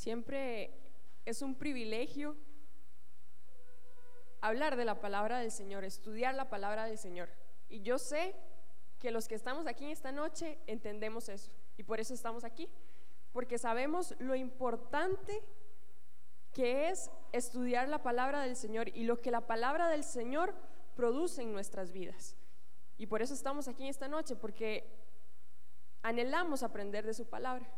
Siempre 0.00 0.72
es 1.26 1.42
un 1.42 1.54
privilegio 1.54 2.34
hablar 4.40 4.76
de 4.76 4.86
la 4.86 4.98
palabra 4.98 5.40
del 5.40 5.50
Señor, 5.50 5.84
estudiar 5.84 6.34
la 6.34 6.48
palabra 6.48 6.86
del 6.86 6.96
Señor. 6.96 7.28
Y 7.68 7.82
yo 7.82 7.98
sé 7.98 8.34
que 8.98 9.10
los 9.10 9.28
que 9.28 9.34
estamos 9.34 9.66
aquí 9.66 9.90
esta 9.90 10.10
noche 10.10 10.58
entendemos 10.66 11.28
eso. 11.28 11.50
Y 11.76 11.82
por 11.82 12.00
eso 12.00 12.14
estamos 12.14 12.44
aquí. 12.44 12.66
Porque 13.30 13.58
sabemos 13.58 14.14
lo 14.20 14.34
importante 14.34 15.42
que 16.54 16.88
es 16.88 17.10
estudiar 17.32 17.86
la 17.86 18.02
palabra 18.02 18.40
del 18.40 18.56
Señor 18.56 18.88
y 18.88 19.04
lo 19.04 19.20
que 19.20 19.30
la 19.30 19.46
palabra 19.46 19.90
del 19.90 20.04
Señor 20.04 20.54
produce 20.96 21.42
en 21.42 21.52
nuestras 21.52 21.92
vidas. 21.92 22.38
Y 22.96 23.04
por 23.06 23.20
eso 23.20 23.34
estamos 23.34 23.68
aquí 23.68 23.86
esta 23.86 24.08
noche, 24.08 24.34
porque 24.34 24.90
anhelamos 26.00 26.62
aprender 26.62 27.04
de 27.04 27.12
su 27.12 27.28
palabra. 27.28 27.70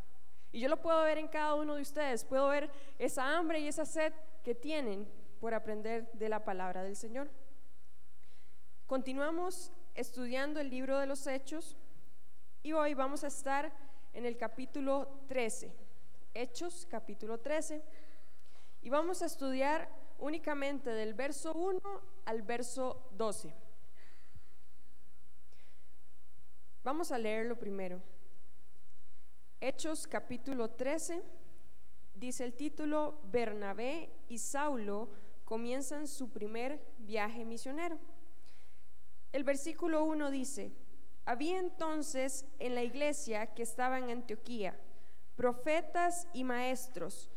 Y 0.52 0.60
yo 0.60 0.68
lo 0.68 0.80
puedo 0.80 1.02
ver 1.02 1.16
en 1.16 1.28
cada 1.28 1.54
uno 1.54 1.76
de 1.76 1.82
ustedes, 1.82 2.24
puedo 2.24 2.48
ver 2.48 2.70
esa 2.98 3.36
hambre 3.36 3.58
y 3.60 3.68
esa 3.68 3.86
sed 3.86 4.12
que 4.44 4.54
tienen 4.54 5.08
por 5.40 5.54
aprender 5.54 6.12
de 6.12 6.28
la 6.28 6.44
palabra 6.44 6.82
del 6.82 6.94
Señor. 6.94 7.30
Continuamos 8.86 9.72
estudiando 9.94 10.60
el 10.60 10.68
libro 10.68 10.98
de 10.98 11.06
los 11.06 11.26
Hechos 11.26 11.78
y 12.62 12.74
hoy 12.74 12.92
vamos 12.92 13.24
a 13.24 13.28
estar 13.28 13.72
en 14.12 14.26
el 14.26 14.36
capítulo 14.36 15.08
13, 15.28 15.72
Hechos 16.34 16.86
capítulo 16.90 17.40
13, 17.40 17.82
y 18.82 18.90
vamos 18.90 19.22
a 19.22 19.26
estudiar 19.26 19.88
únicamente 20.18 20.90
del 20.90 21.14
verso 21.14 21.54
1 21.54 21.80
al 22.26 22.42
verso 22.42 23.08
12. 23.12 23.54
Vamos 26.84 27.10
a 27.10 27.18
leerlo 27.18 27.58
primero. 27.58 28.02
Hechos 29.64 30.08
capítulo 30.08 30.70
13, 30.70 31.22
dice 32.16 32.42
el 32.42 32.52
título, 32.52 33.20
Bernabé 33.30 34.10
y 34.28 34.38
Saulo 34.38 35.08
comienzan 35.44 36.08
su 36.08 36.30
primer 36.30 36.84
viaje 36.98 37.44
misionero. 37.44 37.96
El 39.30 39.44
versículo 39.44 40.02
1 40.02 40.32
dice, 40.32 40.72
había 41.24 41.60
entonces 41.60 42.44
en 42.58 42.74
la 42.74 42.82
iglesia 42.82 43.54
que 43.54 43.62
estaba 43.62 44.00
en 44.00 44.10
Antioquía 44.10 44.76
profetas 45.36 46.26
y 46.32 46.42
maestros, 46.42 47.30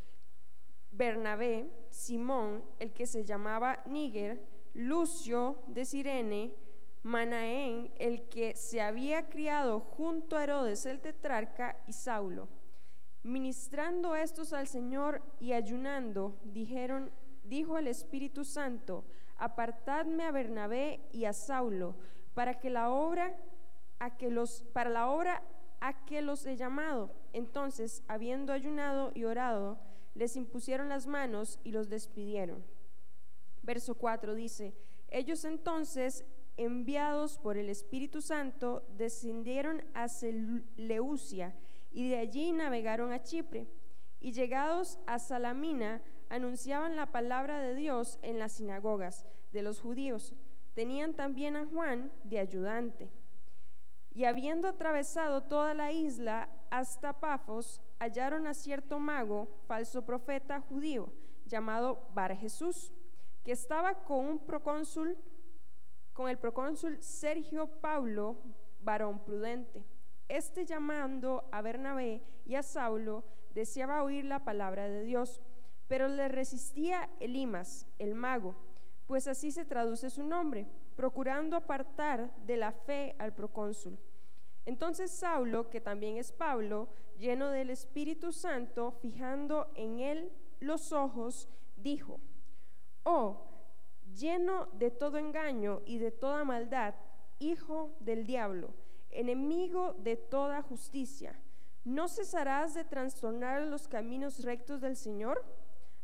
Bernabé, 0.90 1.70
Simón, 1.92 2.64
el 2.80 2.92
que 2.92 3.06
se 3.06 3.24
llamaba 3.24 3.84
Níger, 3.86 4.44
Lucio 4.74 5.60
de 5.68 5.86
Sirene, 5.86 6.56
Manaén, 7.06 7.92
el 8.00 8.28
que 8.30 8.56
se 8.56 8.82
había 8.82 9.30
criado 9.30 9.80
junto 9.80 10.38
a 10.38 10.44
Herodes 10.44 10.88
el 10.88 11.02
tetrarca, 11.02 11.78
y 11.86 11.94
Saulo. 11.94 12.50
Ministrando 13.22 14.16
estos 14.16 14.54
al 14.54 14.66
Señor 14.66 15.22
y 15.40 15.54
ayunando, 15.54 16.40
dijeron, 16.44 17.12
dijo 17.44 17.78
el 17.78 17.86
Espíritu 17.86 18.44
Santo, 18.44 19.06
apartadme 19.38 20.24
a 20.24 20.32
Bernabé 20.32 21.00
y 21.12 21.26
a 21.26 21.34
Saulo, 21.34 21.96
para 22.34 22.58
que 22.58 22.72
la 22.72 22.90
obra 22.90 23.38
a 24.00 24.18
que 24.18 24.32
los 24.32 24.64
para 24.74 24.90
la 24.90 25.08
obra 25.08 25.44
a 25.82 26.06
que 26.06 26.24
los 26.24 26.44
he 26.48 26.58
llamado. 26.58 27.12
Entonces, 27.34 28.02
habiendo 28.08 28.52
ayunado 28.52 29.12
y 29.14 29.26
orado, 29.26 29.78
les 30.16 30.36
impusieron 30.36 30.90
las 30.90 31.06
manos 31.06 31.60
y 31.64 31.72
los 31.72 31.88
despidieron. 31.88 32.66
Verso 33.62 33.94
4 33.94 34.34
dice, 34.34 34.74
ellos 35.10 35.46
entonces 35.46 36.26
enviados 36.58 37.38
por 37.38 37.58
el 37.58 37.70
Espíritu 37.70 38.22
Santo, 38.22 38.86
descendieron 38.98 39.84
a 39.94 40.08
Seleucia 40.08 41.56
y 41.92 42.10
de 42.10 42.18
allí 42.18 42.52
navegaron 42.52 43.12
a 43.12 43.24
Chipre. 43.24 43.68
Y 44.20 44.32
llegados 44.32 45.00
a 45.06 45.20
Salamina, 45.20 46.02
anunciaban 46.30 46.96
la 46.96 47.12
palabra 47.12 47.60
de 47.60 47.76
Dios 47.76 48.20
en 48.22 48.40
las 48.40 48.54
sinagogas 48.54 49.26
de 49.52 49.62
los 49.62 49.80
judíos. 49.80 50.34
Tenían 50.74 51.14
también 51.14 51.56
a 51.56 51.66
Juan 51.66 52.12
de 52.24 52.40
ayudante. 52.40 53.10
Y 54.14 54.26
habiendo 54.26 54.68
atravesado 54.68 55.44
toda 55.44 55.74
la 55.74 55.92
isla 55.92 56.50
hasta 56.70 57.20
Pafos, 57.20 57.82
hallaron 58.00 58.48
a 58.48 58.54
cierto 58.54 59.00
mago, 59.00 59.48
falso 59.68 60.06
profeta 60.06 60.62
judío, 60.62 61.12
llamado 61.46 62.08
Bar 62.14 62.36
Jesús, 62.36 62.94
que 63.44 63.52
estaba 63.52 64.04
con 64.04 64.26
un 64.26 64.40
procónsul 64.40 65.18
con 66.16 66.30
el 66.30 66.38
procónsul 66.38 66.98
Sergio 67.04 67.68
Paulo, 67.68 68.38
varón 68.80 69.20
prudente. 69.20 69.84
Este 70.30 70.66
llamando 70.66 71.48
a 71.52 71.62
Bernabé 71.62 72.24
y 72.46 72.56
a 72.56 72.64
Saulo, 72.64 73.26
deseaba 73.54 74.02
oír 74.02 74.24
la 74.24 74.46
palabra 74.46 74.88
de 74.88 75.04
Dios, 75.04 75.42
pero 75.88 76.08
le 76.08 76.30
resistía 76.30 77.10
Elimas, 77.20 77.86
el 78.00 78.16
mago, 78.16 78.56
pues 79.08 79.28
así 79.28 79.52
se 79.52 79.66
traduce 79.66 80.10
su 80.10 80.24
nombre, 80.24 80.68
procurando 80.96 81.58
apartar 81.58 82.34
de 82.46 82.56
la 82.56 82.72
fe 82.72 83.16
al 83.20 83.34
procónsul. 83.34 84.00
Entonces 84.66 85.12
Saulo, 85.12 85.70
que 85.70 85.82
también 85.82 86.16
es 86.16 86.32
Pablo, 86.32 86.88
lleno 87.20 87.50
del 87.50 87.70
Espíritu 87.70 88.32
Santo, 88.32 88.94
fijando 89.02 89.70
en 89.76 90.00
él 90.00 90.32
los 90.62 90.94
ojos, 90.94 91.50
dijo, 91.76 92.22
Oh, 93.04 93.55
lleno 94.18 94.68
de 94.74 94.92
todo 94.92 95.18
engaño 95.18 95.82
y 95.86 95.98
de 95.98 96.12
toda 96.12 96.44
maldad, 96.44 96.96
hijo 97.40 97.96
del 98.00 98.26
diablo, 98.26 98.74
enemigo 99.12 99.94
de 99.94 100.16
toda 100.16 100.62
justicia. 100.62 101.40
¿No 101.84 102.08
cesarás 102.08 102.74
de 102.74 102.84
trastornar 102.84 103.62
los 103.64 103.88
caminos 103.88 104.44
rectos 104.44 104.82
del 104.82 104.96
Señor? 104.96 105.44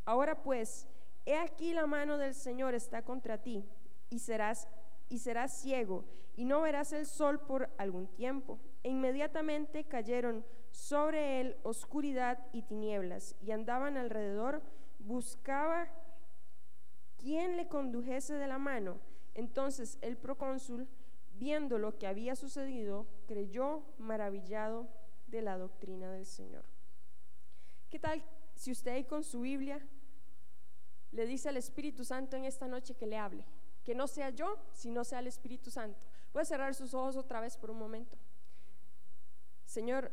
Ahora 0.06 0.44
pues, 0.44 0.88
he 1.26 1.36
aquí 1.36 1.74
la 1.74 1.88
mano 1.88 2.18
del 2.18 2.34
Señor 2.34 2.76
está 2.76 3.04
contra 3.04 3.38
ti, 3.38 3.66
y 4.10 4.20
serás 4.20 4.68
y 5.10 5.20
serás 5.20 5.52
ciego, 5.52 6.06
y 6.36 6.46
no 6.46 6.62
verás 6.62 6.94
el 6.94 7.06
sol 7.06 7.40
por 7.40 7.70
algún 7.78 8.08
tiempo. 8.08 8.60
E 8.84 8.90
inmediatamente 8.90 9.84
cayeron 9.84 10.46
sobre 10.72 11.42
él 11.42 11.58
oscuridad 11.64 12.40
y 12.54 12.62
tinieblas, 12.62 13.36
y 13.42 13.52
andaban 13.52 13.98
alrededor, 13.98 14.62
buscaba 15.00 15.90
quien 17.22 17.56
le 17.56 17.68
condujese 17.68 18.34
de 18.34 18.48
la 18.48 18.58
mano. 18.58 19.00
Entonces 19.36 19.98
el 20.02 20.18
procónsul, 20.18 20.88
viendo 21.34 21.78
lo 21.78 21.98
que 21.98 22.08
había 22.08 22.36
sucedido, 22.36 23.06
creyó 23.28 23.84
maravillado 23.98 24.88
de 25.28 25.42
la 25.42 25.58
doctrina 25.58 26.12
del 26.12 26.26
Señor. 26.26 26.66
¿Qué 27.90 28.00
tal 28.00 28.24
si 28.56 28.72
usted 28.72 29.06
con 29.06 29.24
su 29.24 29.42
Biblia 29.42 29.80
le 31.12 31.26
dice 31.26 31.50
al 31.50 31.58
Espíritu 31.58 32.04
Santo 32.04 32.36
en 32.36 32.46
esta 32.46 32.68
noche 32.68 32.96
que 32.96 33.08
le 33.08 33.18
hable? 33.18 33.46
Que 33.84 33.96
no 33.96 34.08
sea 34.08 34.30
yo, 34.30 34.58
sino 34.74 35.04
sea 35.04 35.20
el 35.20 35.28
Espíritu 35.28 35.70
Santo. 35.72 36.08
Puede 36.32 36.46
cerrar 36.46 36.74
sus 36.74 36.94
ojos 36.94 37.16
otra 37.16 37.40
vez 37.40 37.58
por 37.58 37.72
un 37.72 37.78
momento. 37.78 38.18
Señor, 39.66 40.12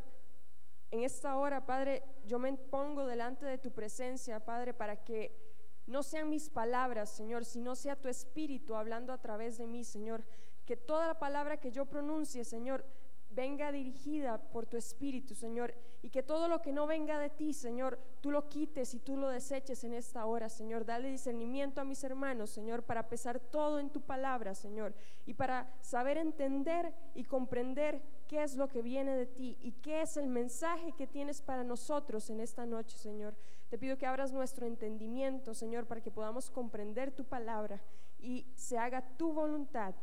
en 0.91 1.03
esta 1.03 1.37
hora, 1.37 1.67
Padre, 1.67 2.03
yo 2.27 2.39
me 2.39 2.53
pongo 2.55 3.07
delante 3.07 3.45
de 3.47 3.59
tu 3.59 3.73
presencia, 3.73 4.45
Padre, 4.45 4.73
para 4.73 5.05
que 5.05 5.48
no 5.89 6.03
sean 6.03 6.29
mis 6.29 6.51
palabras, 6.51 7.11
Señor, 7.11 7.45
sino 7.45 7.75
sea 7.75 7.97
tu 7.97 8.09
espíritu 8.09 8.75
hablando 8.75 9.13
a 9.13 9.21
través 9.21 9.57
de 9.59 9.67
mí, 9.67 9.85
Señor. 9.85 10.23
Que 10.67 10.77
toda 10.77 11.07
la 11.07 11.19
palabra 11.19 11.57
que 11.57 11.71
yo 11.71 11.87
pronuncie, 11.87 12.45
Señor, 12.45 12.85
venga 13.31 13.73
dirigida 13.73 14.39
por 14.39 14.67
tu 14.67 14.77
espíritu, 14.77 15.35
Señor, 15.35 15.75
y 16.03 16.11
que 16.11 16.23
todo 16.23 16.49
lo 16.49 16.61
que 16.61 16.73
no 16.73 16.87
venga 16.87 17.19
de 17.19 17.31
ti, 17.31 17.53
Señor, 17.53 17.99
tú 18.21 18.31
lo 18.31 18.49
quites 18.49 18.95
y 18.95 19.01
tú 19.01 19.17
lo 19.17 19.29
deseches 19.29 19.83
en 19.85 19.95
esta 19.95 20.27
hora, 20.27 20.49
Señor. 20.49 20.85
Dale 20.85 21.09
discernimiento 21.09 21.81
a 21.81 21.85
mis 21.85 22.05
hermanos, 22.05 22.51
Señor, 22.51 22.83
para 22.83 23.09
pesar 23.09 23.41
todo 23.41 23.79
en 23.79 23.91
tu 23.91 24.03
palabra, 24.03 24.55
Señor, 24.55 24.95
y 25.25 25.35
para 25.35 25.73
saber 25.81 26.19
entender 26.19 26.93
y 27.15 27.25
comprender 27.25 28.03
qué 28.27 28.43
es 28.43 28.57
lo 28.57 28.69
que 28.69 28.83
viene 28.83 29.17
de 29.17 29.27
ti 29.27 29.57
y 29.61 29.73
qué 29.73 30.03
es 30.03 30.17
el 30.17 30.27
mensaje 30.27 30.93
que 30.93 31.07
tienes 31.07 31.41
para 31.41 31.65
nosotros 31.65 32.29
en 32.31 32.41
esta 32.41 32.67
noche, 32.67 32.99
Señor. 32.99 33.35
Te 33.69 33.79
pido 33.79 33.99
que 33.99 34.07
abras 34.07 34.33
nuestro 34.33 34.67
entendimiento, 34.67 35.53
Señor, 35.53 35.87
para 35.87 36.01
que 36.01 36.11
podamos 36.11 36.51
comprender 36.51 37.11
tu 37.11 37.25
palabra 37.25 37.83
y 38.19 38.47
se 38.55 38.79
haga 38.79 39.03
tu 39.17 39.33
voluntad 39.33 39.95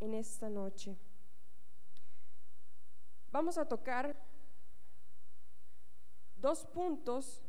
en 0.00 0.14
esta 0.14 0.50
noche. 0.50 0.96
Vamos 3.30 3.56
a 3.56 3.66
tocar 3.66 4.16
dos 6.36 6.66
puntos 6.66 7.42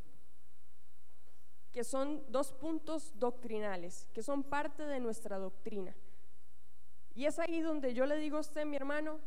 que 1.72 1.84
son 1.84 2.24
dos 2.32 2.52
puntos 2.52 3.12
doctrinales, 3.18 4.08
que 4.14 4.22
son 4.22 4.42
parte 4.42 4.84
de 4.86 4.98
nuestra 4.98 5.36
doctrina. 5.36 5.94
Y 7.14 7.26
es 7.26 7.38
ahí 7.38 7.60
donde 7.60 7.92
yo 7.92 8.06
le 8.06 8.16
digo 8.16 8.38
a 8.38 8.40
usted, 8.40 8.64
mi 8.64 8.76
hermano, 8.76 9.20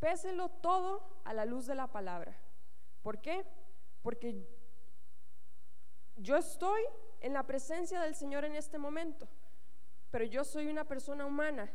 péselo 0.00 0.48
todo 0.48 1.20
a 1.24 1.34
la 1.34 1.44
luz 1.44 1.66
de 1.66 1.74
la 1.74 1.88
palabra. 1.88 2.34
¿Por 3.02 3.20
qué? 3.20 3.44
Porque 4.02 4.46
yo 6.22 6.36
estoy 6.36 6.82
en 7.20 7.32
la 7.32 7.42
presencia 7.42 8.00
del 8.00 8.14
Señor 8.14 8.44
en 8.44 8.54
este 8.54 8.78
momento, 8.78 9.28
pero 10.10 10.24
yo 10.24 10.44
soy 10.44 10.68
una 10.68 10.84
persona 10.84 11.26
humana 11.26 11.70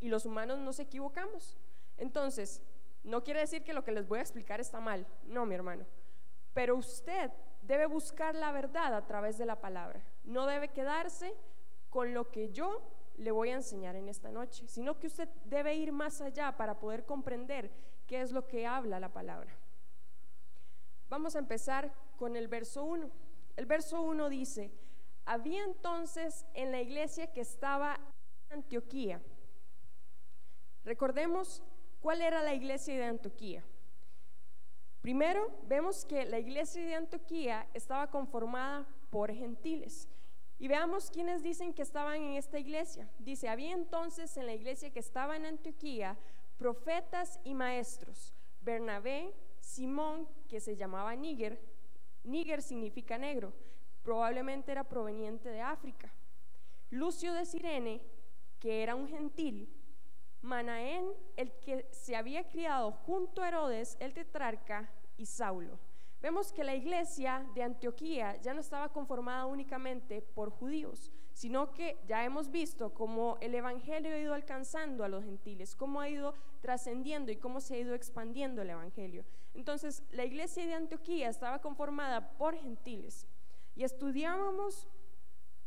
y 0.00 0.08
los 0.08 0.24
humanos 0.24 0.58
nos 0.58 0.78
equivocamos. 0.78 1.56
Entonces, 1.96 2.62
no 3.02 3.24
quiere 3.24 3.40
decir 3.40 3.64
que 3.64 3.72
lo 3.72 3.84
que 3.84 3.92
les 3.92 4.06
voy 4.06 4.18
a 4.20 4.22
explicar 4.22 4.60
está 4.60 4.80
mal, 4.80 5.06
no, 5.24 5.46
mi 5.46 5.54
hermano. 5.54 5.84
Pero 6.52 6.76
usted 6.76 7.30
debe 7.62 7.86
buscar 7.86 8.34
la 8.34 8.52
verdad 8.52 8.94
a 8.94 9.06
través 9.06 9.36
de 9.36 9.46
la 9.46 9.60
palabra. 9.60 10.00
No 10.24 10.46
debe 10.46 10.68
quedarse 10.68 11.34
con 11.90 12.14
lo 12.14 12.30
que 12.30 12.50
yo 12.50 12.82
le 13.16 13.30
voy 13.30 13.50
a 13.50 13.54
enseñar 13.54 13.96
en 13.96 14.08
esta 14.08 14.30
noche, 14.30 14.66
sino 14.68 14.98
que 14.98 15.06
usted 15.06 15.28
debe 15.44 15.74
ir 15.74 15.92
más 15.92 16.20
allá 16.20 16.56
para 16.56 16.78
poder 16.78 17.04
comprender 17.04 17.70
qué 18.06 18.20
es 18.20 18.32
lo 18.32 18.46
que 18.46 18.66
habla 18.66 19.00
la 19.00 19.12
palabra. 19.12 19.52
Vamos 21.08 21.36
a 21.36 21.38
empezar 21.38 21.92
con 22.16 22.36
el 22.36 22.48
verso 22.48 22.84
1. 22.84 23.23
El 23.56 23.66
verso 23.66 24.02
1 24.02 24.28
dice, 24.28 24.72
había 25.24 25.64
entonces 25.64 26.44
en 26.54 26.72
la 26.72 26.80
iglesia 26.80 27.32
que 27.32 27.40
estaba 27.40 27.98
en 28.50 28.58
Antioquía. 28.58 29.20
Recordemos 30.84 31.62
cuál 32.00 32.20
era 32.20 32.42
la 32.42 32.54
iglesia 32.54 32.94
de 32.94 33.04
Antioquía. 33.04 33.64
Primero, 35.00 35.50
vemos 35.66 36.04
que 36.04 36.24
la 36.24 36.38
iglesia 36.38 36.84
de 36.84 36.94
Antioquía 36.94 37.68
estaba 37.74 38.10
conformada 38.10 38.86
por 39.10 39.32
gentiles. 39.32 40.08
Y 40.58 40.68
veamos 40.68 41.10
quiénes 41.10 41.42
dicen 41.42 41.74
que 41.74 41.82
estaban 41.82 42.16
en 42.16 42.34
esta 42.34 42.58
iglesia. 42.58 43.10
Dice, 43.18 43.48
había 43.48 43.72
entonces 43.72 44.36
en 44.36 44.46
la 44.46 44.54
iglesia 44.54 44.90
que 44.90 45.00
estaba 45.00 45.36
en 45.36 45.46
Antioquía 45.46 46.16
profetas 46.56 47.40
y 47.44 47.54
maestros. 47.54 48.32
Bernabé, 48.60 49.34
Simón, 49.60 50.28
que 50.48 50.60
se 50.60 50.76
llamaba 50.76 51.14
Níger. 51.16 51.60
Níger 52.24 52.62
significa 52.62 53.16
negro. 53.16 53.52
Probablemente 54.02 54.72
era 54.72 54.84
proveniente 54.84 55.48
de 55.48 55.60
África. 55.60 56.12
Lucio 56.90 57.32
de 57.32 57.44
Sirene, 57.44 58.02
que 58.58 58.82
era 58.82 58.94
un 58.94 59.08
gentil. 59.08 59.72
Manaén, 60.42 61.12
el 61.36 61.52
que 61.60 61.88
se 61.90 62.16
había 62.16 62.50
criado 62.50 62.92
junto 62.92 63.40
a 63.42 63.48
Herodes, 63.48 63.96
el 64.00 64.12
tetrarca, 64.12 64.90
y 65.16 65.26
Saulo. 65.26 65.78
Vemos 66.20 66.52
que 66.52 66.64
la 66.64 66.74
iglesia 66.74 67.46
de 67.54 67.62
Antioquía 67.62 68.40
ya 68.40 68.54
no 68.54 68.60
estaba 68.60 68.88
conformada 68.88 69.46
únicamente 69.46 70.22
por 70.22 70.50
judíos, 70.50 71.12
sino 71.32 71.72
que 71.72 71.98
ya 72.06 72.24
hemos 72.24 72.50
visto 72.50 72.94
cómo 72.94 73.36
el 73.40 73.54
evangelio 73.54 74.14
ha 74.14 74.18
ido 74.18 74.34
alcanzando 74.34 75.04
a 75.04 75.08
los 75.08 75.24
gentiles, 75.24 75.76
cómo 75.76 76.00
ha 76.00 76.08
ido 76.08 76.34
trascendiendo 76.62 77.30
y 77.30 77.36
cómo 77.36 77.60
se 77.60 77.74
ha 77.74 77.78
ido 77.78 77.94
expandiendo 77.94 78.62
el 78.62 78.70
evangelio. 78.70 79.24
Entonces, 79.54 80.02
la 80.10 80.24
iglesia 80.24 80.66
de 80.66 80.74
Antioquía 80.74 81.28
estaba 81.28 81.60
conformada 81.60 82.36
por 82.36 82.56
gentiles. 82.56 83.26
Y 83.76 83.84
estudiábamos 83.84 84.88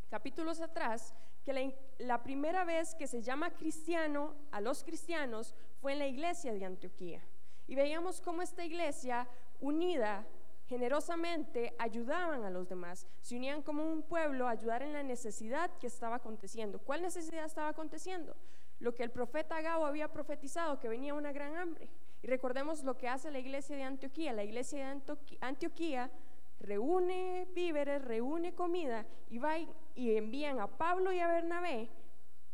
capítulos 0.09 0.61
atrás 0.61 1.13
que 1.43 1.73
la, 1.99 2.23
primera 2.23 2.65
vez 2.65 2.93
que 2.95 3.07
se 3.07 3.21
llama 3.21 3.51
cristiano 3.51 4.35
a 4.51 4.59
los 4.59 4.83
cristianos 4.83 5.55
fue 5.79 5.93
en 5.93 5.99
la 5.99 6.07
iglesia 6.07 6.53
de 6.53 6.65
Antioquía. 6.65 7.21
Y 7.67 7.75
veíamos 7.75 8.19
cómo 8.21 8.41
esta 8.41 8.65
iglesia 8.65 9.27
unida 9.61 10.25
generosamente 10.67 11.73
ayudaban 11.79 12.43
a 12.43 12.49
los 12.49 12.67
demás, 12.67 13.07
se 13.21 13.37
unían 13.37 13.61
como 13.61 13.89
un 13.89 14.03
pueblo 14.03 14.47
a 14.47 14.51
ayudar 14.51 14.83
en 14.83 14.91
la 14.91 15.03
necesidad 15.03 15.71
que 15.79 15.87
estaba 15.87 16.17
aconteciendo. 16.17 16.79
¿Cuál 16.79 17.01
necesidad 17.01 17.45
estaba 17.45 17.69
aconteciendo? 17.69 18.35
Lo 18.79 18.93
que 18.93 19.03
el 19.03 19.11
profeta 19.11 19.61
Gabo 19.61 19.85
había 19.85 20.11
profetizado, 20.11 20.79
que 20.79 20.89
venía 20.89 21.13
una 21.13 21.31
gran 21.31 21.55
hambre. 21.55 21.89
Y 22.21 22.27
recordemos 22.27 22.83
lo 22.83 22.97
que 22.97 23.07
hace 23.07 23.31
la 23.31 23.39
iglesia 23.39 23.75
de 23.75 23.83
Antioquía. 23.83 24.33
La 24.33 24.43
iglesia 24.43 24.93
de 24.93 25.37
Antioquía 25.41 26.11
reúne 26.59 27.47
víveres, 27.53 28.03
reúne 28.03 28.53
comida 28.53 29.05
y 29.29 29.37
va 29.37 29.57
y 29.95 30.17
envían 30.17 30.59
a 30.59 30.67
Pablo 30.67 31.11
y 31.11 31.19
a 31.19 31.27
Bernabé 31.27 31.89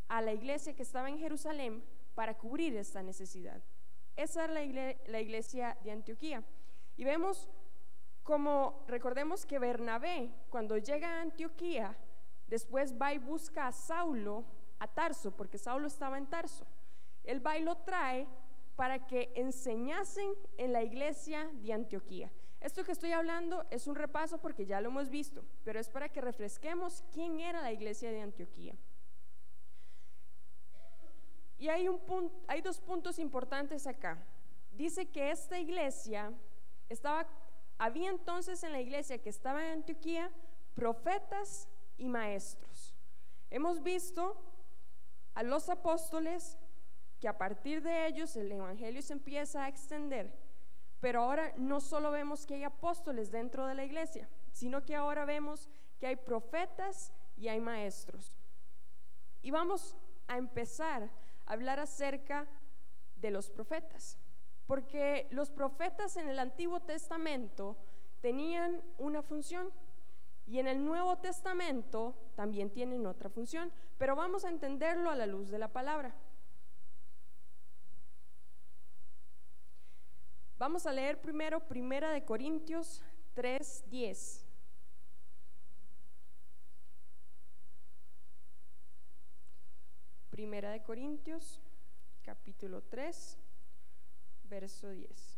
a 0.07 0.21
la 0.21 0.33
iglesia 0.33 0.75
que 0.75 0.83
estaba 0.83 1.09
en 1.09 1.17
Jerusalén 1.17 1.83
para 2.15 2.37
cubrir 2.37 2.75
esta 2.75 3.01
necesidad. 3.01 3.61
Esa 4.15 4.45
es 4.45 4.51
la, 5.07 5.21
iglesia 5.21 5.77
de 5.83 5.91
Antioquía. 5.91 6.43
Y 6.97 7.03
vemos 7.03 7.49
como, 8.21 8.83
recordemos 8.87 9.45
que 9.45 9.59
Bernabé, 9.59 10.29
cuando 10.49 10.77
llega 10.77 11.17
a 11.17 11.21
Antioquía, 11.21 11.97
después 12.47 12.93
va 13.01 13.13
y 13.13 13.17
busca 13.17 13.67
a 13.67 13.71
Saulo 13.71 14.45
a 14.79 14.87
Tarso, 14.87 15.31
porque 15.31 15.57
Saulo 15.57 15.87
estaba 15.87 16.17
en 16.17 16.27
Tarso. 16.27 16.65
Él 17.23 17.45
va 17.45 17.57
y 17.57 17.63
lo 17.63 17.77
trae 17.77 18.27
para 18.75 19.05
que 19.05 19.31
enseñasen 19.35 20.33
en 20.57 20.73
la 20.73 20.83
iglesia 20.83 21.49
de 21.53 21.73
Antioquía. 21.73 22.31
Esto 22.59 22.83
que 22.83 22.93
estoy 22.93 23.11
hablando 23.11 23.65
es 23.69 23.87
un 23.87 23.95
repaso 23.95 24.39
porque 24.39 24.65
ya 24.65 24.79
lo 24.79 24.89
hemos 24.89 25.09
visto, 25.09 25.43
pero 25.63 25.79
es 25.79 25.89
para 25.89 26.09
que 26.09 26.21
refresquemos 26.21 27.03
quién 27.11 27.39
era 27.39 27.61
la 27.61 27.73
iglesia 27.73 28.09
de 28.11 28.21
Antioquía. 28.21 28.77
Y 31.57 31.69
hay, 31.69 31.87
un 31.87 31.99
hay 32.47 32.61
dos 32.61 32.79
puntos 32.79 33.19
importantes 33.19 33.85
acá. 33.85 34.17
Dice 34.71 35.05
que 35.09 35.31
esta 35.31 35.59
iglesia 35.59 36.33
estaba, 36.89 37.27
había 37.77 38.09
entonces 38.09 38.63
en 38.63 38.71
la 38.71 38.81
iglesia 38.81 39.21
que 39.21 39.29
estaba 39.29 39.65
en 39.65 39.79
Antioquía 39.79 40.31
profetas 40.73 41.67
y 41.97 42.09
maestros. 42.09 42.95
Hemos 43.49 43.83
visto 43.83 44.35
a 45.35 45.43
los 45.43 45.69
apóstoles 45.69 46.57
que 47.23 47.29
a 47.29 47.37
partir 47.37 47.81
de 47.81 48.07
ellos 48.07 48.35
el 48.35 48.51
evangelio 48.51 49.01
se 49.01 49.13
empieza 49.13 49.63
a 49.63 49.69
extender 49.69 50.35
pero 51.03 51.21
ahora 51.21 51.53
no 51.57 51.81
solo 51.81 52.11
vemos 52.11 52.45
que 52.45 52.53
hay 52.53 52.63
apóstoles 52.63 53.29
dentro 53.29 53.67
de 53.67 53.75
la 53.75 53.83
iglesia, 53.83 54.29
sino 54.53 54.85
que 54.85 54.95
ahora 54.95 55.25
vemos 55.25 55.69
que 55.99 56.07
hay 56.07 56.15
profetas 56.15 57.11
y 57.35 57.49
hay 57.49 57.59
maestros. 57.59 58.31
Y 59.41 59.51
vamos 59.51 59.97
a 60.29 60.37
empezar 60.37 61.09
a 61.45 61.51
hablar 61.51 61.81
acerca 61.81 62.47
de 63.17 63.31
los 63.31 63.49
profetas, 63.49 64.17
porque 64.65 65.27
los 65.31 65.51
profetas 65.51 66.15
en 66.15 66.29
el 66.29 66.39
Antiguo 66.39 66.79
Testamento 66.79 67.75
tenían 68.21 68.81
una 68.97 69.21
función 69.21 69.73
y 70.45 70.59
en 70.59 70.69
el 70.69 70.85
Nuevo 70.85 71.17
Testamento 71.17 72.15
también 72.35 72.69
tienen 72.69 73.05
otra 73.05 73.29
función, 73.29 73.73
pero 73.97 74.15
vamos 74.15 74.45
a 74.45 74.49
entenderlo 74.49 75.09
a 75.09 75.17
la 75.17 75.25
luz 75.25 75.49
de 75.49 75.59
la 75.59 75.67
palabra. 75.67 76.15
Vamos 80.63 80.85
a 80.85 80.93
leer 80.93 81.19
primero 81.19 81.59
Primera 81.67 82.11
de 82.11 82.23
Corintios 82.23 83.01
3:10. 83.35 84.45
Primera 90.29 90.71
de 90.71 90.81
Corintios, 90.81 91.59
capítulo 92.23 92.81
3, 92.81 93.37
verso 94.45 94.89
10. 94.89 95.37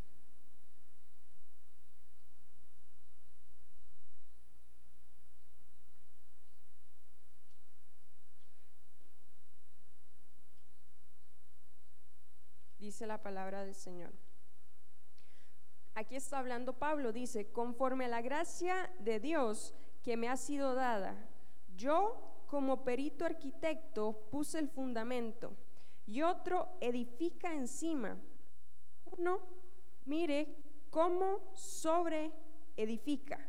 Dice 12.77 13.07
la 13.07 13.23
palabra 13.23 13.65
del 13.65 13.73
Señor. 13.73 14.24
Aquí 15.95 16.17
está 16.17 16.39
hablando 16.39 16.73
Pablo, 16.73 17.13
dice, 17.13 17.53
conforme 17.53 18.03
a 18.03 18.09
la 18.09 18.21
gracia 18.21 18.91
de 18.99 19.21
Dios 19.21 19.73
que 20.03 20.17
me 20.17 20.27
ha 20.27 20.35
sido 20.35 20.75
dada, 20.75 21.15
yo 21.77 22.43
como 22.47 22.83
perito 22.83 23.23
arquitecto 23.23 24.27
puse 24.29 24.59
el 24.59 24.67
fundamento 24.67 25.53
y 26.05 26.21
otro 26.21 26.67
edifica 26.81 27.53
encima. 27.53 28.17
Uno, 29.17 29.39
mire 30.03 30.53
cómo 30.89 31.39
sobre 31.53 32.33
edifica, 32.75 33.39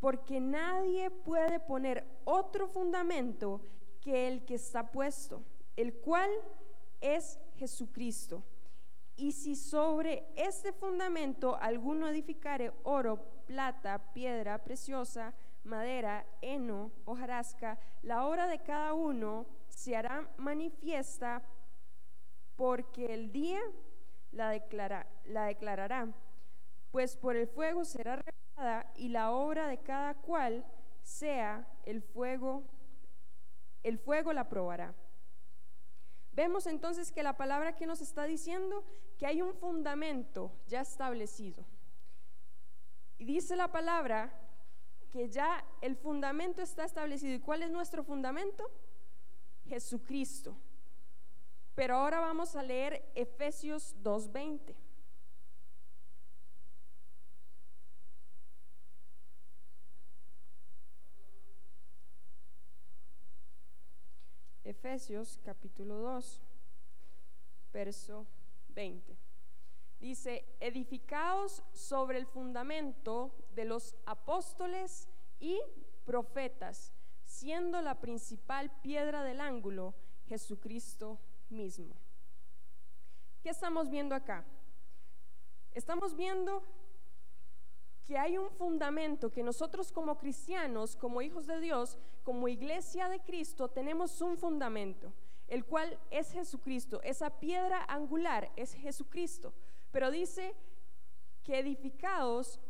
porque 0.00 0.40
nadie 0.40 1.08
puede 1.08 1.60
poner 1.60 2.04
otro 2.24 2.66
fundamento 2.66 3.60
que 4.00 4.26
el 4.26 4.44
que 4.44 4.56
está 4.56 4.90
puesto, 4.90 5.44
el 5.76 5.94
cual 6.00 6.30
es 7.00 7.38
Jesucristo. 7.54 8.42
Y 9.16 9.32
si 9.32 9.54
sobre 9.56 10.26
este 10.36 10.72
fundamento 10.72 11.56
alguno 11.60 12.08
edificare 12.08 12.72
oro, 12.82 13.18
plata, 13.46 14.12
piedra 14.12 14.58
preciosa, 14.64 15.34
madera, 15.64 16.26
heno, 16.40 16.90
hojarasca, 17.04 17.78
la 18.02 18.26
obra 18.26 18.46
de 18.46 18.60
cada 18.60 18.94
uno 18.94 19.46
se 19.68 19.96
hará 19.96 20.28
manifiesta 20.36 21.42
porque 22.56 23.14
el 23.14 23.32
día 23.32 23.60
la, 24.32 24.50
declara, 24.50 25.06
la 25.24 25.44
declarará, 25.46 26.08
pues 26.90 27.16
por 27.16 27.36
el 27.36 27.46
fuego 27.46 27.84
será 27.84 28.16
revelada 28.16 28.92
y 28.96 29.08
la 29.08 29.30
obra 29.30 29.66
de 29.66 29.78
cada 29.78 30.14
cual 30.14 30.64
sea 31.02 31.66
el 31.84 32.02
fuego, 32.02 32.64
el 33.82 33.98
fuego 33.98 34.32
la 34.32 34.48
probará. 34.48 34.94
Vemos 36.32 36.66
entonces 36.66 37.12
que 37.12 37.22
la 37.22 37.36
palabra 37.36 37.76
que 37.76 37.86
nos 37.86 38.00
está 38.00 38.24
diciendo 38.24 38.84
que 39.18 39.26
hay 39.26 39.42
un 39.42 39.54
fundamento 39.54 40.52
ya 40.66 40.80
establecido. 40.80 41.64
Y 43.18 43.24
dice 43.24 43.54
la 43.54 43.70
palabra 43.70 44.32
que 45.10 45.28
ya 45.28 45.64
el 45.82 45.94
fundamento 45.94 46.62
está 46.62 46.84
establecido. 46.84 47.34
¿Y 47.34 47.40
cuál 47.40 47.62
es 47.62 47.70
nuestro 47.70 48.02
fundamento? 48.02 48.70
Jesucristo. 49.66 50.56
Pero 51.74 51.96
ahora 51.96 52.20
vamos 52.20 52.56
a 52.56 52.62
leer 52.62 53.10
Efesios 53.14 53.94
2.20. 54.02 54.74
Efesios 64.64 65.38
capítulo 65.44 65.96
2, 65.98 66.40
verso 67.72 68.26
20. 68.68 69.16
Dice, 69.98 70.44
edificaos 70.60 71.62
sobre 71.72 72.18
el 72.18 72.26
fundamento 72.26 73.34
de 73.54 73.64
los 73.64 73.96
apóstoles 74.06 75.08
y 75.40 75.60
profetas, 76.04 76.92
siendo 77.24 77.80
la 77.82 78.00
principal 78.00 78.70
piedra 78.82 79.22
del 79.22 79.40
ángulo 79.40 79.94
Jesucristo 80.26 81.18
mismo. 81.50 81.94
¿Qué 83.42 83.50
estamos 83.50 83.90
viendo 83.90 84.14
acá? 84.14 84.44
Estamos 85.72 86.16
viendo 86.16 86.62
que 88.12 88.18
hay 88.18 88.36
un 88.36 88.50
fundamento 88.50 89.32
que 89.32 89.42
nosotros 89.42 89.90
como 89.90 90.18
cristianos, 90.18 90.96
como 90.96 91.22
hijos 91.22 91.46
de 91.46 91.58
Dios, 91.60 91.96
como 92.24 92.46
iglesia 92.46 93.08
de 93.08 93.20
Cristo, 93.20 93.68
tenemos 93.68 94.20
un 94.20 94.36
fundamento, 94.36 95.14
el 95.48 95.64
cual 95.64 95.98
es 96.10 96.30
Jesucristo. 96.30 97.00
Esa 97.04 97.30
piedra 97.40 97.86
angular 97.88 98.52
es 98.54 98.74
Jesucristo. 98.74 99.54
Pero 99.92 100.10
dice 100.10 100.54
que 101.42 101.58
edificados 101.58 102.60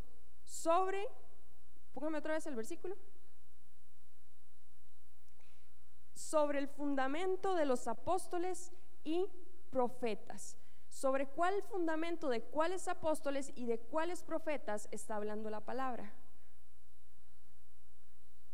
sobre, 0.44 1.08
póngame 1.92 2.18
otra 2.18 2.34
vez 2.34 2.46
el 2.46 2.54
versículo, 2.54 2.96
sobre 6.14 6.60
el 6.60 6.68
fundamento 6.68 7.56
de 7.56 7.66
los 7.66 7.88
apóstoles 7.88 8.70
y 9.02 9.26
profetas. 9.70 10.56
¿Sobre 10.92 11.26
cuál 11.26 11.62
fundamento 11.62 12.28
de 12.28 12.42
cuáles 12.42 12.86
apóstoles 12.86 13.50
y 13.54 13.64
de 13.64 13.80
cuáles 13.80 14.22
profetas 14.22 14.88
está 14.90 15.16
hablando 15.16 15.48
la 15.48 15.64
palabra? 15.64 16.12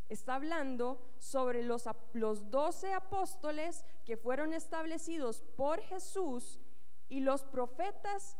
Está 0.09 0.37
hablando 0.37 1.04
sobre 1.18 1.64
los, 1.64 1.87
los 2.12 2.49
doce 2.49 2.95
apóstoles 2.95 3.85
que 4.04 4.16
fueron 4.16 4.54
establecidos 4.54 5.42
por 5.57 5.80
Jesús 5.80 6.61
y 7.09 7.21
los 7.21 7.42
profetas 7.42 8.38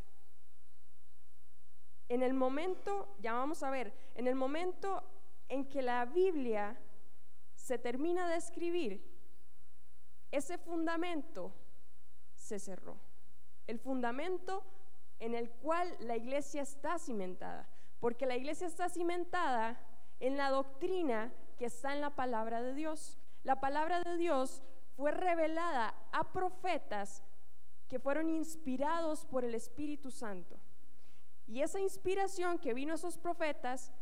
en 2.09 2.23
el 2.23 2.35
momento, 2.35 3.17
ya 3.19 3.33
vamos 3.33 3.65
a 3.65 3.71
ver, 3.71 3.93
en 4.15 4.29
el 4.29 4.37
momento 4.37 5.03
en 5.49 5.69
que 5.69 5.83
la 5.83 6.05
Biblia 6.05 6.81
se 7.57 7.79
termina 7.79 8.29
de 8.29 8.37
escribir, 8.37 9.05
ese 10.31 10.57
fundamento 10.57 11.53
se 12.37 12.61
cerró 12.61 13.08
el 13.69 13.79
fundamento 13.79 14.65
en 15.21 15.35
el 15.35 15.51
cual 15.51 15.95
la 16.01 16.17
iglesia 16.17 16.63
está 16.63 16.99
cimentada, 16.99 17.69
porque 18.01 18.27
la 18.27 18.37
iglesia 18.37 18.67
está 18.67 18.89
cimentada 18.89 19.81
en 20.19 20.37
la 20.37 20.51
doctrina 20.51 21.33
que 21.57 21.67
está 21.67 21.95
en 21.95 22.01
la 22.01 22.11
palabra 22.11 22.63
de 22.63 22.75
Dios. 22.75 23.19
La 23.45 23.61
palabra 23.61 24.03
de 24.03 24.17
Dios 24.17 24.63
fue 24.97 25.13
revelada 25.13 25.95
a 26.13 26.33
profetas 26.33 27.23
que 27.89 27.99
fueron 27.99 28.29
inspirados 28.31 29.25
por 29.27 29.45
el 29.45 29.55
Espíritu 29.55 30.11
Santo. 30.11 30.59
Y 31.47 31.63
esa 31.63 31.81
inspiración 31.81 32.59
que 32.59 32.75
vino 32.75 32.93
a 32.93 32.97
esos 32.97 33.17
profetas, 33.17 33.93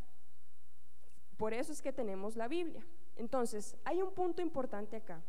por 1.36 1.54
eso 1.54 1.72
es 1.72 1.82
que 1.82 1.92
tenemos 1.92 2.36
la 2.36 2.48
Biblia. 2.48 2.86
Entonces, 3.16 3.76
hay 3.84 4.02
un 4.02 4.12
punto 4.12 4.42
importante 4.42 4.96
acá. 4.96 5.22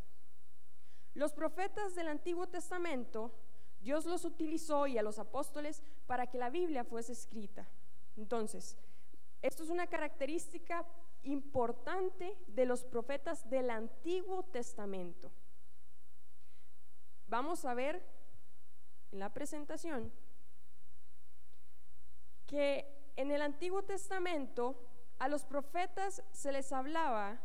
Los 1.14 1.32
profetas 1.32 1.94
del 1.94 2.08
Antiguo 2.08 2.46
Testamento 2.48 3.32
Dios 3.80 4.06
los 4.06 4.24
utilizó 4.24 4.86
y 4.86 4.98
a 4.98 5.02
los 5.02 5.18
apóstoles 5.18 5.82
para 6.06 6.26
que 6.26 6.38
la 6.38 6.50
Biblia 6.50 6.84
fuese 6.84 7.12
escrita. 7.12 7.68
Entonces, 8.16 8.76
esto 9.42 9.62
es 9.62 9.70
una 9.70 9.86
característica 9.86 10.84
importante 11.22 12.36
de 12.48 12.66
los 12.66 12.84
profetas 12.84 13.48
del 13.48 13.70
Antiguo 13.70 14.42
Testamento. 14.44 15.30
Vamos 17.28 17.64
a 17.64 17.74
ver 17.74 18.02
en 19.12 19.20
la 19.20 19.32
presentación 19.32 20.12
que 22.46 23.12
en 23.16 23.30
el 23.30 23.42
Antiguo 23.42 23.82
Testamento 23.82 24.76
a 25.18 25.28
los 25.28 25.44
profetas 25.44 26.22
se 26.32 26.52
les 26.52 26.72
hablaba, 26.72 27.38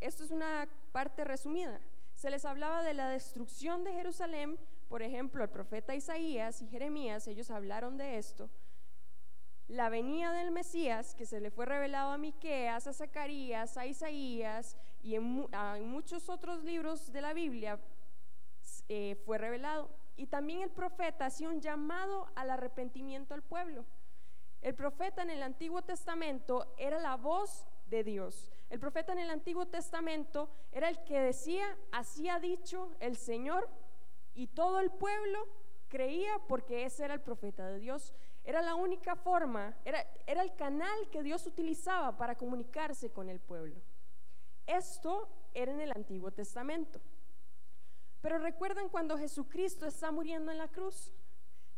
esto 0.00 0.22
es 0.22 0.30
una 0.30 0.68
parte 0.92 1.24
resumida, 1.24 1.80
se 2.14 2.30
les 2.30 2.44
hablaba 2.44 2.82
de 2.82 2.94
la 2.94 3.08
destrucción 3.08 3.84
de 3.84 3.92
Jerusalén 3.92 4.58
por 4.88 5.02
ejemplo, 5.02 5.44
el 5.44 5.50
profeta 5.50 5.94
Isaías 5.94 6.62
y 6.62 6.68
Jeremías, 6.68 7.26
ellos 7.28 7.50
hablaron 7.50 7.96
de 7.98 8.18
esto. 8.18 8.50
La 9.66 9.90
venida 9.90 10.32
del 10.32 10.50
Mesías, 10.50 11.14
que 11.14 11.26
se 11.26 11.40
le 11.40 11.50
fue 11.50 11.66
revelado 11.66 12.10
a 12.10 12.18
Miqueas, 12.18 12.86
a 12.86 12.94
Zacarías, 12.94 13.76
a 13.76 13.84
Isaías 13.84 14.78
y 15.02 15.14
en, 15.14 15.22
muchos 15.90 16.30
otros 16.30 16.64
libros 16.64 17.12
de 17.12 17.20
la 17.20 17.34
Biblia, 17.34 17.78
eh, 18.88 19.16
fue 19.26 19.36
revelado. 19.36 19.90
Y 20.16 20.26
también 20.26 20.62
el 20.62 20.70
profeta 20.70 21.26
hacía 21.26 21.50
un 21.50 21.60
llamado 21.60 22.26
al 22.34 22.50
arrepentimiento 22.50 23.34
al 23.34 23.42
pueblo. 23.42 23.84
El 24.62 24.74
profeta 24.74 25.22
en 25.22 25.30
el 25.30 25.42
Antiguo 25.42 25.82
Testamento 25.82 26.74
era 26.78 26.98
la 26.98 27.16
voz 27.16 27.66
de 27.90 28.02
Dios. 28.04 28.50
El 28.70 28.80
profeta 28.80 29.12
en 29.12 29.18
el 29.18 29.30
Antiguo 29.30 29.66
Testamento 29.66 30.50
era 30.72 30.88
el 30.88 31.04
que 31.04 31.20
decía, 31.20 31.76
así 31.92 32.28
ha 32.28 32.40
dicho 32.40 32.96
el 33.00 33.16
Señor 33.16 33.68
y 34.38 34.46
todo 34.46 34.78
el 34.78 34.92
pueblo 34.92 35.48
creía 35.88 36.38
porque 36.46 36.84
ese 36.84 37.04
era 37.04 37.14
el 37.14 37.20
profeta 37.20 37.66
de 37.66 37.80
Dios. 37.80 38.14
Era 38.44 38.62
la 38.62 38.76
única 38.76 39.16
forma, 39.16 39.76
era, 39.84 40.06
era 40.28 40.42
el 40.42 40.54
canal 40.54 41.10
que 41.10 41.24
Dios 41.24 41.44
utilizaba 41.48 42.16
para 42.16 42.36
comunicarse 42.36 43.10
con 43.10 43.28
el 43.28 43.40
pueblo. 43.40 43.82
Esto 44.64 45.28
era 45.54 45.72
en 45.72 45.80
el 45.80 45.90
Antiguo 45.90 46.30
Testamento. 46.30 47.00
Pero 48.20 48.38
recuerdan 48.38 48.88
cuando 48.88 49.18
Jesucristo 49.18 49.86
está 49.86 50.12
muriendo 50.12 50.52
en 50.52 50.58
la 50.58 50.68
cruz. 50.68 51.12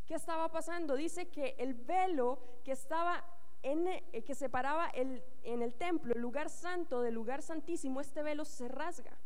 ¿Qué 0.05 0.15
estaba 0.15 0.51
pasando? 0.51 0.97
Dice 0.97 1.31
que 1.31 1.55
el 1.59 1.73
velo 1.73 2.41
que 2.63 2.73
estaba 2.73 3.25
en, 3.63 3.89
eh, 3.89 4.23
que 4.23 4.35
separaba 4.35 4.91
el, 4.91 5.25
en 5.45 5.63
el 5.63 5.75
templo, 5.77 6.13
el 6.13 6.21
lugar 6.21 6.51
santo 6.51 7.01
del 7.01 7.15
lugar 7.15 7.41
santísimo, 7.41 8.03
este 8.03 8.23
velo 8.23 8.45
se 8.45 8.69
rasga. 8.69 9.17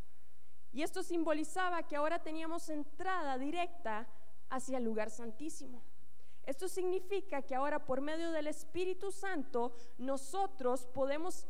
Y 0.75 0.83
esto 0.83 1.05
simbolizaba 1.05 1.85
que 1.85 1.95
ahora 1.95 2.19
teníamos 2.19 2.69
entrada 2.69 3.39
directa 3.39 4.09
hacia 4.51 4.79
el 4.79 4.85
lugar 4.85 5.09
santísimo. 5.09 5.81
Esto 6.43 6.67
significa 6.67 7.43
que 7.43 7.55
ahora 7.55 7.87
por 7.87 8.01
medio 8.01 8.33
del 8.33 8.49
Espíritu 8.49 9.13
Santo 9.13 9.73
nosotros 9.99 10.87
podemos 10.87 11.47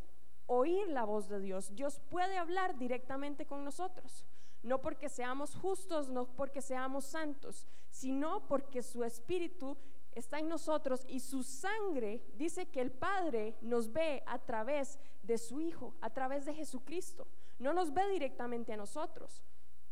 oír 0.46 0.88
la 0.88 1.04
voz 1.04 1.30
de 1.30 1.40
Dios. 1.40 1.74
Dios 1.74 2.02
puede 2.10 2.36
hablar 2.36 2.76
directamente 2.76 3.46
con 3.46 3.64
nosotros. 3.64 4.26
No 4.62 4.82
porque 4.82 5.08
seamos 5.08 5.56
justos, 5.56 6.10
no 6.10 6.26
porque 6.36 6.60
seamos 6.60 7.06
santos, 7.06 7.66
sino 7.88 8.46
porque 8.46 8.82
su 8.82 9.04
Espíritu 9.04 9.78
está 10.12 10.38
en 10.38 10.48
nosotros 10.48 11.06
y 11.08 11.20
su 11.20 11.42
sangre 11.42 12.22
dice 12.36 12.66
que 12.66 12.82
el 12.82 12.92
Padre 12.92 13.56
nos 13.62 13.90
ve 13.90 14.22
a 14.26 14.38
través 14.38 14.98
de 15.22 15.38
su 15.38 15.60
Hijo, 15.60 15.94
a 16.02 16.10
través 16.10 16.44
de 16.44 16.52
Jesucristo 16.52 17.26
no 17.58 17.72
nos 17.72 17.92
ve 17.92 18.08
directamente 18.08 18.72
a 18.72 18.76
nosotros, 18.76 19.42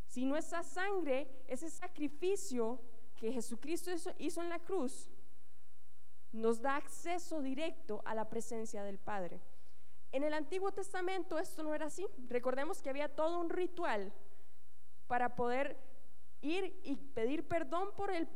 sino 0.07 0.37
esa 0.37 0.63
sangre, 0.63 1.29
ese 1.49 1.71
sacrificio 1.71 2.81
que 3.17 3.33
Jesucristo 3.33 3.91
hizo 4.19 4.43
en 4.43 4.49
la 4.49 4.59
cruz, 4.59 5.11
nos 6.33 6.61
da 6.61 6.77
acceso 6.77 7.41
directo 7.41 8.03
a 8.05 8.15
la 8.15 8.29
presencia 8.29 8.83
del 8.83 8.99
Padre. 8.99 9.41
En 10.11 10.25
el 10.25 10.35
Antiguo 10.35 10.73
Testamento 10.73 11.39
esto 11.39 11.63
no 11.63 11.75
era 11.75 11.87
así. 11.87 12.07
Recordemos 12.29 12.83
que 12.83 12.91
había 12.91 13.15
todo 13.15 13.39
un 13.41 13.49
ritual 13.49 14.13
para 15.07 15.35
poder 15.35 15.79
ir 16.43 16.81
y 16.83 16.97
pedir 16.97 17.47
perdón 17.47 17.91
por 17.97 18.11
el, 18.11 18.29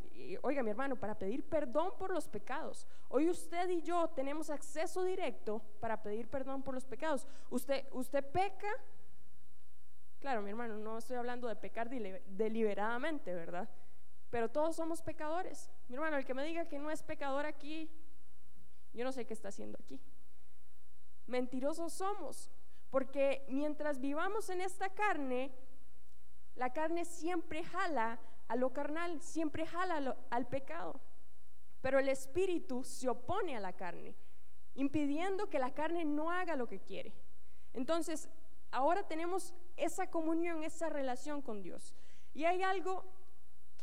oiga 0.42 0.62
mi 0.62 0.70
hermano, 0.70 0.96
para 0.96 1.18
pedir 1.18 1.46
perdón 1.48 1.92
por 1.98 2.12
los 2.12 2.28
pecados. 2.28 2.86
Hoy 3.08 3.28
usted 3.28 3.68
y 3.68 3.82
yo 3.82 4.08
tenemos 4.10 4.48
acceso 4.48 5.04
directo 5.04 5.60
para 5.80 6.02
pedir 6.02 6.28
perdón 6.28 6.62
por 6.62 6.74
los 6.74 6.84
pecados. 6.84 7.26
Usted, 7.50 7.86
usted 7.92 8.24
peca 8.30 8.72
Claro, 10.18 10.42
mi 10.42 10.50
hermano, 10.50 10.76
no 10.76 10.98
estoy 10.98 11.16
hablando 11.16 11.46
de 11.48 11.56
pecar 11.56 11.88
deliberadamente, 11.88 13.34
¿verdad? 13.34 13.68
Pero 14.30 14.50
todos 14.50 14.74
somos 14.74 15.02
pecadores. 15.02 15.70
Mi 15.88 15.94
hermano, 15.94 16.16
el 16.16 16.24
que 16.24 16.34
me 16.34 16.44
diga 16.44 16.66
que 16.66 16.78
no 16.78 16.90
es 16.90 17.02
pecador 17.02 17.46
aquí, 17.46 17.90
yo 18.92 19.04
no 19.04 19.12
sé 19.12 19.26
qué 19.26 19.34
está 19.34 19.48
haciendo 19.48 19.78
aquí. 19.80 20.00
Mentirosos 21.26 21.92
somos, 21.92 22.50
porque 22.90 23.44
mientras 23.48 24.00
vivamos 24.00 24.48
en 24.48 24.60
esta 24.60 24.88
carne, 24.88 25.52
la 26.54 26.72
carne 26.72 27.04
siempre 27.04 27.62
jala 27.62 28.18
a 28.48 28.56
lo 28.56 28.72
carnal, 28.72 29.20
siempre 29.20 29.66
jala 29.66 30.16
al 30.30 30.48
pecado. 30.48 31.00
Pero 31.82 31.98
el 31.98 32.08
espíritu 32.08 32.82
se 32.82 33.08
opone 33.08 33.56
a 33.56 33.60
la 33.60 33.74
carne, 33.74 34.14
impidiendo 34.74 35.48
que 35.50 35.58
la 35.58 35.74
carne 35.74 36.04
no 36.04 36.30
haga 36.30 36.56
lo 36.56 36.66
que 36.66 36.80
quiere. 36.80 37.12
Entonces, 37.74 38.28
ahora 38.76 39.02
tenemos 39.04 39.54
esa 39.78 40.10
comunión, 40.10 40.62
esa 40.62 40.90
relación 40.90 41.40
con 41.40 41.62
Dios. 41.62 41.94
Y 42.34 42.44
hay 42.44 42.62
algo 42.62 43.04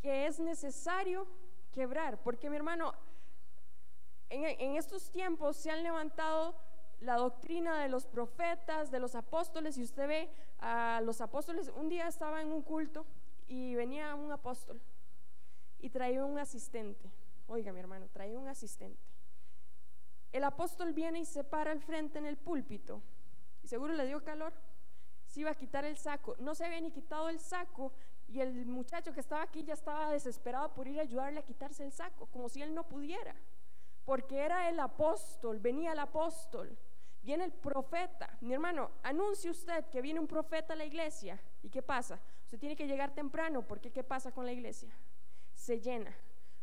que 0.04 0.28
es 0.28 0.40
necesario 0.40 1.28
quebrar, 1.72 2.22
porque 2.22 2.48
mi 2.48 2.58
hermano, 2.58 2.94
en, 4.30 4.76
estos 4.76 5.10
tiempos 5.10 5.58
se 5.58 5.72
han 5.72 5.82
levantado 5.82 6.56
la 7.00 7.16
doctrina 7.16 7.82
de 7.82 7.90
los 7.90 8.06
profetas, 8.06 8.92
de 8.92 9.00
los 9.00 9.16
apóstoles, 9.16 9.80
y 9.80 9.84
usted 9.84 10.08
ve 10.08 10.30
a 10.60 11.02
los 11.04 11.22
apóstoles, 11.22 11.72
un 11.76 11.90
día 11.90 12.08
estaba 12.08 12.44
en 12.44 12.52
un 12.52 12.62
culto 12.62 13.08
y 13.48 13.74
venía 13.74 14.14
un 14.14 14.32
apóstol 14.32 14.80
y 15.80 15.90
traía 15.90 16.24
un 16.24 16.38
asistente. 16.38 17.12
Oiga, 17.48 17.74
mi 17.74 17.80
hermano, 17.80 18.08
traía 18.14 18.38
un 18.38 18.48
asistente. 18.48 19.02
El 20.32 20.44
apóstol 20.44 20.94
viene 20.94 21.20
y 21.20 21.26
se 21.26 21.44
para 21.44 21.72
al 21.72 21.82
frente 21.82 22.20
en 22.20 22.28
el 22.28 22.38
púlpito 22.38 23.02
y 23.64 23.68
seguro 23.68 23.94
le 23.94 24.06
dio 24.06 24.24
calor. 24.24 24.54
Se 25.34 25.40
iba 25.40 25.50
a 25.50 25.56
quitar 25.56 25.84
el 25.84 25.98
saco. 25.98 26.36
No 26.38 26.54
se 26.54 26.64
había 26.64 26.80
ni 26.80 26.92
quitado 26.92 27.28
el 27.28 27.40
saco 27.40 27.92
y 28.28 28.40
el 28.40 28.68
muchacho 28.68 29.14
que 29.14 29.20
estaba 29.20 29.42
aquí 29.42 29.64
ya 29.64 29.74
estaba 29.74 30.12
desesperado 30.12 30.72
por 30.76 30.88
ir 30.88 31.00
a 31.00 31.02
ayudarle 31.02 31.40
a 31.40 31.44
quitarse 31.44 31.84
el 31.84 31.92
saco, 31.92 32.28
como 32.28 32.50
si 32.50 32.62
él 32.62 32.76
no 32.76 32.88
pudiera. 32.88 33.34
Porque 34.06 34.38
era 34.38 34.70
el 34.70 34.80
apóstol, 34.80 35.60
venía 35.60 35.94
el 35.94 35.98
apóstol. 35.98 36.78
Viene 37.24 37.46
el 37.46 37.52
profeta. 37.52 38.38
Mi 38.42 38.54
hermano, 38.54 38.92
anuncie 39.02 39.50
usted 39.50 39.86
que 39.86 40.04
viene 40.04 40.20
un 40.20 40.28
profeta 40.28 40.74
a 40.74 40.76
la 40.76 40.86
iglesia. 40.86 41.42
¿Y 41.64 41.70
qué 41.72 41.82
pasa? 41.82 42.22
Usted 42.44 42.60
tiene 42.60 42.76
que 42.76 42.86
llegar 42.86 43.16
temprano 43.16 43.68
porque 43.68 43.90
¿qué 43.90 44.04
pasa 44.04 44.32
con 44.32 44.46
la 44.46 44.52
iglesia? 44.52 44.96
Se 45.56 45.82
llena. 45.82 46.16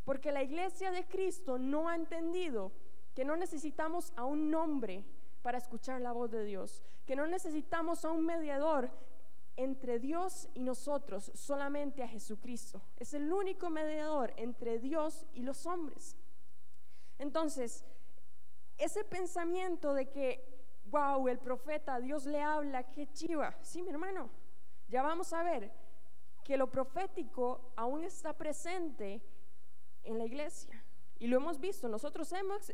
Porque 0.04 0.30
la 0.30 0.44
iglesia 0.44 0.92
de 0.92 1.08
Cristo 1.08 1.58
no 1.58 1.88
ha 1.88 1.96
entendido 1.96 2.70
que 3.16 3.24
no 3.24 3.34
necesitamos 3.34 4.12
a 4.14 4.24
un 4.24 4.48
nombre 4.48 5.04
para 5.42 5.58
escuchar 5.58 6.00
la 6.00 6.12
voz 6.12 6.30
de 6.30 6.44
Dios, 6.44 6.82
que 7.06 7.16
no 7.16 7.26
necesitamos 7.26 8.04
a 8.04 8.10
un 8.10 8.24
mediador 8.24 8.90
entre 9.56 9.98
Dios 9.98 10.48
y 10.54 10.62
nosotros, 10.62 11.30
solamente 11.34 12.02
a 12.02 12.08
Jesucristo. 12.08 12.82
Es 12.96 13.14
el 13.14 13.32
único 13.32 13.68
mediador 13.68 14.32
entre 14.36 14.78
Dios 14.78 15.26
y 15.34 15.42
los 15.42 15.66
hombres. 15.66 16.16
Entonces, 17.18 17.84
ese 18.78 19.04
pensamiento 19.04 19.92
de 19.92 20.08
que, 20.08 20.42
wow, 20.86 21.28
el 21.28 21.38
profeta, 21.38 22.00
Dios 22.00 22.24
le 22.24 22.40
habla, 22.40 22.90
qué 22.90 23.12
chiva. 23.12 23.54
Sí, 23.60 23.82
mi 23.82 23.90
hermano, 23.90 24.30
ya 24.88 25.02
vamos 25.02 25.32
a 25.32 25.42
ver 25.42 25.70
que 26.42 26.56
lo 26.56 26.70
profético 26.70 27.72
aún 27.76 28.04
está 28.04 28.32
presente 28.32 29.22
en 30.04 30.18
la 30.18 30.24
iglesia. 30.24 30.82
Y 31.18 31.26
lo 31.26 31.36
hemos 31.36 31.60
visto, 31.60 31.86
nosotros 31.88 32.32
hemos 32.32 32.72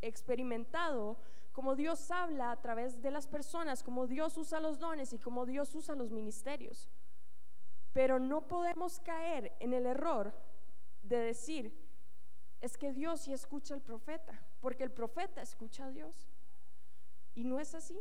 experimentado 0.00 1.18
cómo 1.58 1.74
Dios 1.74 2.08
habla 2.12 2.52
a 2.52 2.60
través 2.60 3.02
de 3.02 3.10
las 3.10 3.26
personas, 3.26 3.82
cómo 3.82 4.06
Dios 4.06 4.38
usa 4.38 4.60
los 4.60 4.78
dones 4.78 5.12
y 5.12 5.18
cómo 5.18 5.44
Dios 5.44 5.74
usa 5.74 5.96
los 5.96 6.12
ministerios. 6.12 6.88
Pero 7.92 8.20
no 8.20 8.46
podemos 8.46 9.00
caer 9.00 9.56
en 9.58 9.74
el 9.74 9.84
error 9.84 10.32
de 11.02 11.18
decir, 11.18 11.76
es 12.60 12.76
que 12.76 12.92
Dios 12.92 13.22
sí 13.22 13.32
escucha 13.32 13.74
al 13.74 13.80
profeta 13.80 14.40
porque 14.60 14.84
el 14.84 14.92
profeta 14.92 15.42
escucha 15.42 15.86
a 15.86 15.90
Dios. 15.90 16.30
Y 17.34 17.42
no 17.42 17.58
es 17.58 17.74
así. 17.74 18.00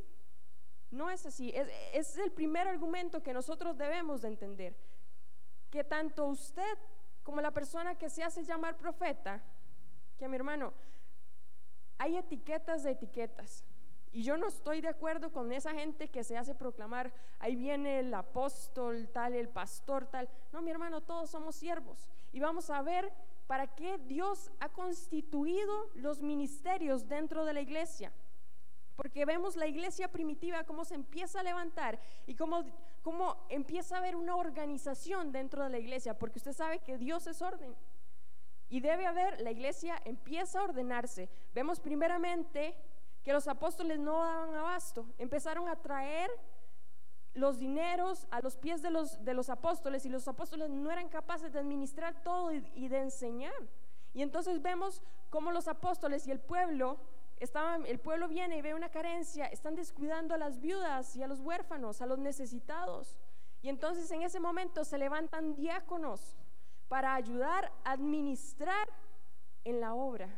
No 0.91 1.09
es 1.09 1.25
así. 1.25 1.51
Es, 1.55 1.67
es, 1.93 2.17
el 2.19 2.31
primer 2.31 2.67
argumento 2.67 3.23
que 3.23 3.33
nosotros 3.33 3.75
debemos 3.75 4.21
de 4.21 4.27
entender. 4.27 4.77
Que 5.71 5.83
tanto 5.83 6.27
usted 6.27 6.77
como 7.23 7.41
la 7.41 7.49
persona 7.49 7.95
que 7.95 8.11
se 8.11 8.21
hace 8.21 8.43
llamar 8.43 8.77
profeta, 8.77 9.41
que 10.15 10.27
mi 10.27 10.35
hermano, 10.35 10.75
hay 11.97 12.17
etiquetas 12.17 12.83
de 12.83 12.91
etiquetas. 12.91 13.63
Y 14.11 14.23
yo 14.23 14.37
no 14.37 14.47
estoy 14.47 14.81
de 14.81 14.87
acuerdo 14.87 15.31
con 15.31 15.51
esa 15.51 15.73
gente 15.73 16.07
que 16.07 16.23
se 16.23 16.37
hace 16.37 16.55
proclamar, 16.55 17.13
ahí 17.39 17.55
viene 17.55 17.99
el 17.99 18.13
apóstol 18.13 19.09
tal, 19.13 19.35
el 19.35 19.49
pastor 19.49 20.07
tal. 20.07 20.29
No, 20.51 20.61
mi 20.61 20.71
hermano, 20.71 21.01
todos 21.01 21.29
somos 21.29 21.55
siervos. 21.55 22.09
Y 22.31 22.39
vamos 22.39 22.69
a 22.69 22.81
ver 22.81 23.11
para 23.47 23.67
qué 23.67 23.97
Dios 23.97 24.51
ha 24.59 24.69
constituido 24.69 25.89
los 25.95 26.21
ministerios 26.21 27.07
dentro 27.07 27.45
de 27.45 27.53
la 27.53 27.61
iglesia. 27.61 28.11
Porque 28.95 29.25
vemos 29.25 29.55
la 29.55 29.67
iglesia 29.67 30.07
primitiva, 30.07 30.63
cómo 30.63 30.83
se 30.83 30.95
empieza 30.95 31.41
a 31.41 31.43
levantar 31.43 31.99
y 32.25 32.33
cómo, 32.33 32.63
cómo 33.03 33.37
empieza 33.49 33.95
a 33.95 33.99
haber 33.99 34.15
una 34.15 34.35
organización 34.35 35.31
dentro 35.31 35.63
de 35.63 35.69
la 35.69 35.77
iglesia, 35.77 36.17
porque 36.17 36.39
usted 36.39 36.53
sabe 36.53 36.79
que 36.79 36.97
Dios 36.97 37.27
es 37.27 37.41
orden. 37.41 37.75
Y 38.69 38.81
debe 38.81 39.05
haber, 39.05 39.41
la 39.41 39.51
iglesia 39.51 40.01
empieza 40.05 40.59
a 40.59 40.63
ordenarse. 40.63 41.29
Vemos 41.53 41.79
primeramente 41.79 42.75
que 43.23 43.33
los 43.33 43.47
apóstoles 43.47 43.99
no 43.99 44.23
daban 44.23 44.55
abasto, 44.55 45.05
empezaron 45.17 45.67
a 45.67 45.75
traer 45.75 46.29
los 47.33 47.59
dineros 47.59 48.27
a 48.31 48.41
los 48.41 48.57
pies 48.57 48.81
de 48.81 48.89
los, 48.89 49.23
de 49.23 49.33
los 49.33 49.49
apóstoles 49.49 50.05
y 50.05 50.09
los 50.09 50.27
apóstoles 50.27 50.69
no 50.69 50.91
eran 50.91 51.07
capaces 51.07 51.53
de 51.53 51.59
administrar 51.59 52.23
todo 52.23 52.51
y, 52.51 52.87
de 52.87 52.99
enseñar. 52.99 53.53
Y 54.13 54.23
entonces 54.23 54.61
vemos 54.61 55.03
cómo 55.29 55.51
los 55.51 55.67
apóstoles 55.67 56.25
y 56.27 56.31
el 56.31 56.39
pueblo 56.39 56.97
estaban, 57.39 57.85
el 57.85 57.99
pueblo 57.99 58.27
viene 58.27 58.57
y 58.57 58.61
ve 58.61 58.73
una 58.73 58.89
carencia, 58.89 59.45
están 59.45 59.75
descuidando 59.75 60.33
a 60.33 60.37
las 60.39 60.59
viudas 60.59 61.15
y 61.15 61.21
a 61.21 61.27
los 61.27 61.41
huérfanos, 61.41 62.01
a 62.01 62.07
los 62.07 62.17
necesitados. 62.17 63.15
Y 63.61 63.69
entonces 63.69 64.09
en 64.11 64.23
ese 64.23 64.39
momento 64.39 64.83
se 64.83 64.97
levantan 64.97 65.55
diáconos 65.55 66.35
para 66.87 67.15
ayudar 67.15 67.71
a 67.83 67.91
administrar 67.91 68.87
en 69.63 69.81
la 69.81 69.93
obra. 69.93 70.29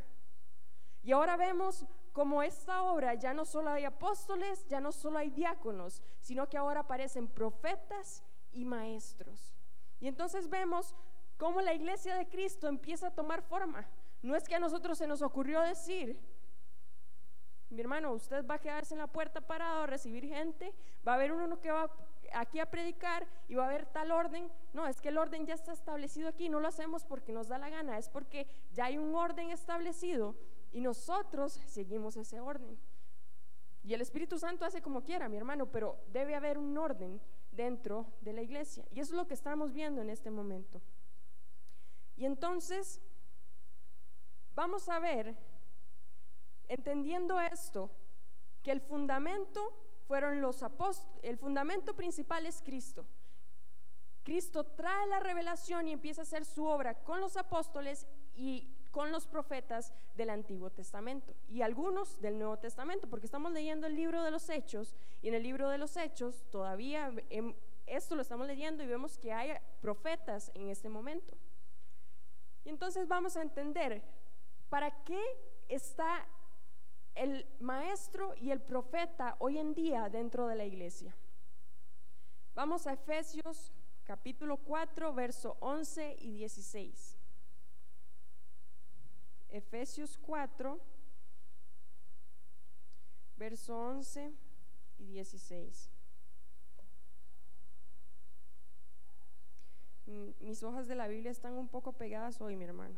Y 1.04 1.12
ahora 1.12 1.38
vemos 1.38 1.86
como 2.12 2.44
esta 2.44 2.84
obra 2.84 3.14
ya 3.14 3.34
no 3.34 3.46
solo 3.46 3.70
hay 3.72 3.86
apóstoles, 3.86 4.68
ya 4.68 4.82
no 4.82 4.92
solo 4.92 5.20
hay 5.20 5.30
diáconos, 5.30 6.02
sino 6.20 6.50
que 6.50 6.58
ahora 6.58 6.82
aparecen 6.82 7.28
profetas 7.28 8.24
y 8.52 8.66
maestros. 8.66 9.54
Y 10.00 10.08
entonces 10.08 10.50
vemos 10.50 10.96
cómo 11.38 11.62
la 11.62 11.74
iglesia 11.74 12.16
de 12.16 12.28
Cristo 12.28 12.68
empieza 12.68 13.08
a 13.08 13.16
tomar 13.16 13.42
forma. 13.42 13.88
No 14.22 14.36
es 14.36 14.48
que 14.48 14.56
a 14.56 14.60
nosotros 14.60 14.98
se 14.98 15.08
nos 15.08 15.22
ocurrió 15.22 15.62
decir, 15.62 16.20
mi 17.70 17.82
hermano, 17.82 18.12
usted 18.14 18.46
va 18.46 18.56
a 18.56 18.60
quedarse 18.60 18.96
en 18.96 19.00
la 19.00 19.08
puerta 19.08 19.42
parado 19.42 19.84
a 19.84 19.88
recibir 19.88 20.28
gente, 20.28 20.74
va 21.08 21.14
a 21.14 21.16
haber 21.16 21.32
uno 21.32 21.60
que 21.60 21.72
va 21.72 21.90
aquí 22.34 22.60
a 22.60 22.70
predicar 22.70 23.28
y 23.48 23.56
va 23.56 23.66
a 23.66 23.68
haber 23.68 23.86
tal 23.86 24.12
orden. 24.12 24.52
No, 24.74 24.88
es 24.88 25.02
que 25.02 25.10
el 25.10 25.18
orden 25.18 25.46
ya 25.46 25.54
está 25.54 25.72
establecido 25.72 26.28
aquí, 26.30 26.50
no 26.50 26.60
lo 26.60 26.68
hacemos 26.68 27.06
porque 27.06 27.32
nos 27.32 27.48
da 27.48 27.58
la 27.58 27.70
gana, 27.70 27.98
es 27.98 28.10
porque 28.10 28.48
ya 28.74 28.86
hay 28.86 28.98
un 28.98 29.16
orden 29.16 29.50
establecido 29.50 30.36
y 30.72 30.82
nosotros 30.82 31.60
seguimos 31.66 32.18
ese 32.18 32.40
orden. 32.40 32.78
Y 33.84 33.94
el 33.94 34.02
Espíritu 34.02 34.38
Santo 34.38 34.66
hace 34.66 34.82
como 34.82 35.04
quiera, 35.04 35.30
mi 35.30 35.38
hermano, 35.38 35.68
pero 35.68 35.98
debe 36.12 36.36
haber 36.36 36.58
un 36.58 36.78
orden 36.78 37.22
dentro 37.52 38.06
de 38.22 38.34
la 38.34 38.42
iglesia. 38.42 38.86
Y 38.92 39.00
eso 39.00 39.14
es 39.14 39.18
lo 39.18 39.28
que 39.28 39.34
estamos 39.34 39.74
viendo 39.74 40.02
en 40.02 40.10
este 40.10 40.30
momento. 40.30 40.82
Y 42.16 42.26
entonces, 42.26 43.02
vamos 44.54 44.90
a 44.90 45.00
ver, 45.00 45.36
entendiendo 46.68 47.40
esto, 47.40 47.90
que 48.62 48.72
el 48.72 48.82
fundamento 48.82 49.74
fueron 50.10 50.42
los 50.42 50.64
apóstoles, 50.64 51.20
el 51.22 51.38
fundamento 51.38 51.96
principal 51.96 52.48
es 52.48 52.64
Cristo. 52.64 53.06
Cristo 54.24 54.64
trae 54.64 55.06
la 55.06 55.20
revelación 55.20 55.88
y 55.88 55.94
empieza 55.94 56.22
a 56.22 56.24
hacer 56.24 56.46
su 56.46 56.66
obra 56.66 56.96
con 57.04 57.22
los 57.22 57.38
apóstoles 57.38 58.08
y 58.34 58.68
con 58.90 59.12
los 59.12 59.28
profetas 59.28 59.94
del 60.16 60.32
Antiguo 60.32 60.72
Testamento 60.72 61.36
y 61.48 61.62
algunos 61.62 62.20
del 62.22 62.40
Nuevo 62.40 62.58
Testamento, 62.58 63.08
porque 63.08 63.28
estamos 63.28 63.52
leyendo 63.52 63.86
el 63.86 63.96
libro 63.96 64.24
de 64.24 64.32
los 64.32 64.50
Hechos 64.50 64.96
y 65.22 65.28
en 65.28 65.36
el 65.36 65.44
libro 65.44 65.70
de 65.70 65.78
los 65.78 65.96
Hechos 65.96 66.44
todavía 66.50 67.14
esto 67.86 68.16
lo 68.16 68.24
estamos 68.24 68.48
leyendo 68.48 68.82
y 68.82 68.88
vemos 68.88 69.16
que 69.20 69.32
hay 69.32 69.52
profetas 69.80 70.50
en 70.56 70.70
este 70.70 70.90
momento. 70.90 71.38
Y 72.66 72.70
entonces 72.70 73.08
vamos 73.08 73.38
a 73.38 73.44
entender 73.44 74.02
para 74.70 74.90
qué 75.04 75.22
está 75.68 76.26
el 77.20 77.46
maestro 77.60 78.34
y 78.38 78.52
el 78.52 78.62
profeta 78.62 79.36
hoy 79.40 79.58
en 79.58 79.74
día 79.74 80.10
dentro 80.10 80.48
de 80.48 80.56
la 80.56 80.66
iglesia. 80.66 81.14
Vamos 82.56 82.88
a 82.88 82.94
Efesios 82.94 83.74
capítulo 84.06 84.56
4, 84.58 85.14
verso 85.14 85.58
11 85.60 86.16
y 86.20 86.32
16. 86.32 87.18
Efesios 89.50 90.18
4, 90.18 90.80
verso 93.36 93.78
11 93.78 94.34
y 94.98 95.06
16. 95.08 95.92
Mis 100.40 100.64
hojas 100.64 100.88
de 100.88 100.96
la 100.96 101.08
Biblia 101.08 101.32
están 101.32 101.54
un 101.54 101.68
poco 101.68 101.92
pegadas 101.92 102.40
hoy, 102.40 102.56
mi 102.56 102.64
hermano. 102.64 102.98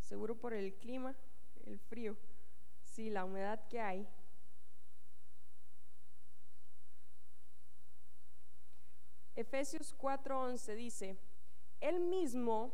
Seguro 0.00 0.36
por 0.36 0.52
el 0.52 0.74
clima, 0.74 1.16
el 1.64 1.78
frío, 1.78 2.16
sí, 2.98 3.10
la 3.10 3.24
humedad 3.24 3.60
que 3.68 3.80
hay. 3.80 4.08
Efesios 9.36 9.94
4:11 9.96 10.74
dice, 10.74 11.16
Él 11.80 12.00
mismo 12.00 12.72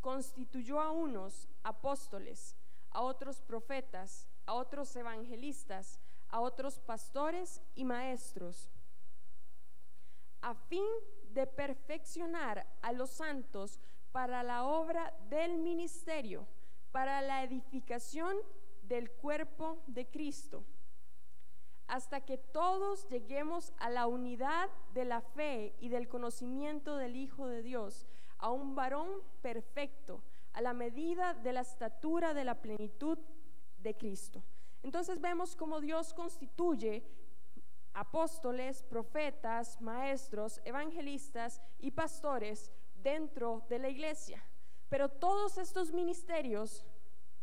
constituyó 0.00 0.80
a 0.80 0.90
unos 0.90 1.48
apóstoles, 1.62 2.56
a 2.90 3.02
otros 3.02 3.40
profetas, 3.42 4.26
a 4.44 4.54
otros 4.54 4.96
evangelistas, 4.96 6.00
a 6.30 6.40
otros 6.40 6.80
pastores 6.80 7.62
y 7.76 7.84
maestros, 7.84 8.72
a 10.40 10.52
fin 10.52 10.90
de 11.32 11.46
perfeccionar 11.46 12.66
a 12.82 12.90
los 12.90 13.10
santos 13.10 13.78
para 14.10 14.42
la 14.42 14.64
obra 14.64 15.16
del 15.28 15.58
ministerio, 15.58 16.48
para 16.90 17.22
la 17.22 17.44
edificación 17.44 18.36
del 18.90 19.08
cuerpo 19.12 19.78
de 19.86 20.04
Cristo, 20.10 20.64
hasta 21.86 22.20
que 22.22 22.38
todos 22.38 23.08
lleguemos 23.08 23.72
a 23.78 23.88
la 23.88 24.08
unidad 24.08 24.68
de 24.94 25.04
la 25.04 25.20
fe 25.20 25.76
y 25.78 25.88
del 25.90 26.08
conocimiento 26.08 26.96
del 26.96 27.14
Hijo 27.14 27.46
de 27.46 27.62
Dios, 27.62 28.08
a 28.38 28.50
un 28.50 28.74
varón 28.74 29.08
perfecto, 29.42 30.22
a 30.52 30.60
la 30.60 30.72
medida 30.72 31.34
de 31.34 31.52
la 31.52 31.60
estatura 31.60 32.34
de 32.34 32.44
la 32.44 32.60
plenitud 32.60 33.16
de 33.78 33.96
Cristo. 33.96 34.42
Entonces 34.82 35.20
vemos 35.20 35.54
cómo 35.54 35.80
Dios 35.80 36.12
constituye 36.12 37.04
apóstoles, 37.92 38.82
profetas, 38.82 39.80
maestros, 39.80 40.60
evangelistas 40.64 41.62
y 41.78 41.92
pastores 41.92 42.72
dentro 42.96 43.64
de 43.68 43.78
la 43.78 43.88
iglesia. 43.88 44.42
Pero 44.88 45.08
todos 45.08 45.58
estos 45.58 45.92
ministerios, 45.92 46.84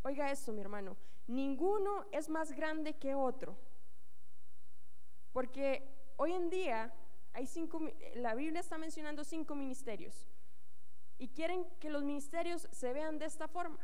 oiga 0.03 0.29
esto 0.29 0.51
mi 0.51 0.59
hermano, 0.59 0.97
ninguno 1.27 2.05
es 2.11 2.29
más 2.29 2.51
grande 2.53 2.93
que 2.93 3.15
otro. 3.15 3.55
Porque 5.33 5.87
hoy 6.17 6.33
en 6.33 6.49
día 6.49 6.93
hay 7.33 7.45
cinco, 7.45 7.79
la 8.15 8.33
Biblia 8.33 8.59
está 8.59 8.77
mencionando 8.77 9.23
cinco 9.23 9.53
ministerios 9.53 10.27
y 11.19 11.29
quieren 11.29 11.65
que 11.79 11.89
los 11.89 12.03
ministerios 12.03 12.67
se 12.71 12.93
vean 12.93 13.19
de 13.19 13.25
esta 13.25 13.47
forma. 13.47 13.79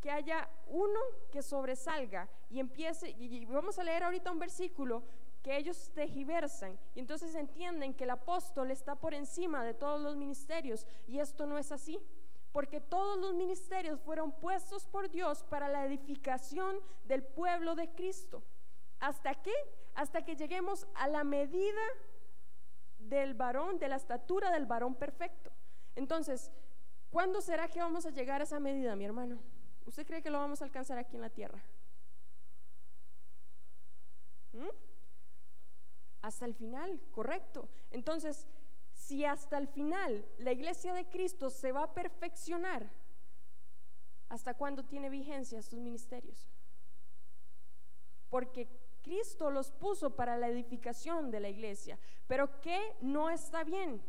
Que 0.00 0.10
haya 0.10 0.48
uno 0.66 1.00
que 1.32 1.42
sobresalga 1.42 2.28
y 2.50 2.60
empiece, 2.60 3.10
y 3.10 3.44
vamos 3.46 3.78
a 3.78 3.84
leer 3.84 4.02
ahorita 4.02 4.30
un 4.30 4.38
versículo 4.38 5.02
que 5.42 5.56
ellos 5.56 5.92
tejiversan 5.94 6.76
y 6.96 6.98
entonces 6.98 7.32
entienden 7.36 7.94
que 7.94 8.02
el 8.02 8.10
apóstol 8.10 8.72
está 8.72 8.96
por 8.96 9.14
encima 9.14 9.64
de 9.64 9.74
todos 9.74 10.00
los 10.00 10.16
ministerios 10.16 10.88
y 11.06 11.20
esto 11.20 11.46
no 11.46 11.56
es 11.56 11.70
así 11.70 12.00
porque 12.56 12.80
todos 12.80 13.18
los 13.18 13.34
ministerios 13.34 14.00
fueron 14.00 14.32
puestos 14.32 14.86
por 14.86 15.10
Dios 15.10 15.44
para 15.44 15.68
la 15.68 15.84
edificación 15.84 16.80
del 17.04 17.22
pueblo 17.22 17.74
de 17.74 17.90
Cristo. 17.90 18.42
¿Hasta 18.98 19.34
qué? 19.34 19.52
Hasta 19.94 20.24
que 20.24 20.36
lleguemos 20.36 20.86
a 20.94 21.06
la 21.06 21.22
medida 21.22 21.82
del 22.98 23.34
varón, 23.34 23.78
de 23.78 23.88
la 23.88 23.96
estatura 23.96 24.50
del 24.52 24.64
varón 24.64 24.94
perfecto. 24.94 25.52
Entonces, 25.96 26.50
¿cuándo 27.10 27.42
será 27.42 27.68
que 27.68 27.80
vamos 27.80 28.06
a 28.06 28.10
llegar 28.10 28.40
a 28.40 28.44
esa 28.44 28.58
medida, 28.58 28.96
mi 28.96 29.04
hermano? 29.04 29.38
¿Usted 29.84 30.06
cree 30.06 30.22
que 30.22 30.30
lo 30.30 30.38
vamos 30.38 30.62
a 30.62 30.64
alcanzar 30.64 30.96
aquí 30.96 31.14
en 31.14 31.20
la 31.20 31.28
tierra? 31.28 31.62
¿Mm? 34.54 34.70
Hasta 36.22 36.46
el 36.46 36.54
final, 36.54 37.02
correcto. 37.10 37.68
Entonces, 37.90 38.48
si 39.06 39.24
hasta 39.24 39.56
el 39.56 39.68
final 39.68 40.26
la 40.38 40.50
iglesia 40.50 40.92
de 40.92 41.08
Cristo 41.08 41.48
se 41.48 41.70
va 41.70 41.84
a 41.84 41.94
perfeccionar, 41.94 42.90
¿hasta 44.28 44.54
cuándo 44.54 44.84
tiene 44.84 45.08
vigencia 45.10 45.60
estos 45.60 45.78
ministerios? 45.78 46.48
Porque 48.28 48.68
Cristo 49.02 49.52
los 49.52 49.70
puso 49.70 50.16
para 50.16 50.36
la 50.36 50.48
edificación 50.48 51.30
de 51.30 51.38
la 51.38 51.48
iglesia. 51.48 52.00
Pero 52.26 52.60
¿qué 52.60 52.96
no 53.00 53.30
está 53.30 53.62
bien? 53.62 54.02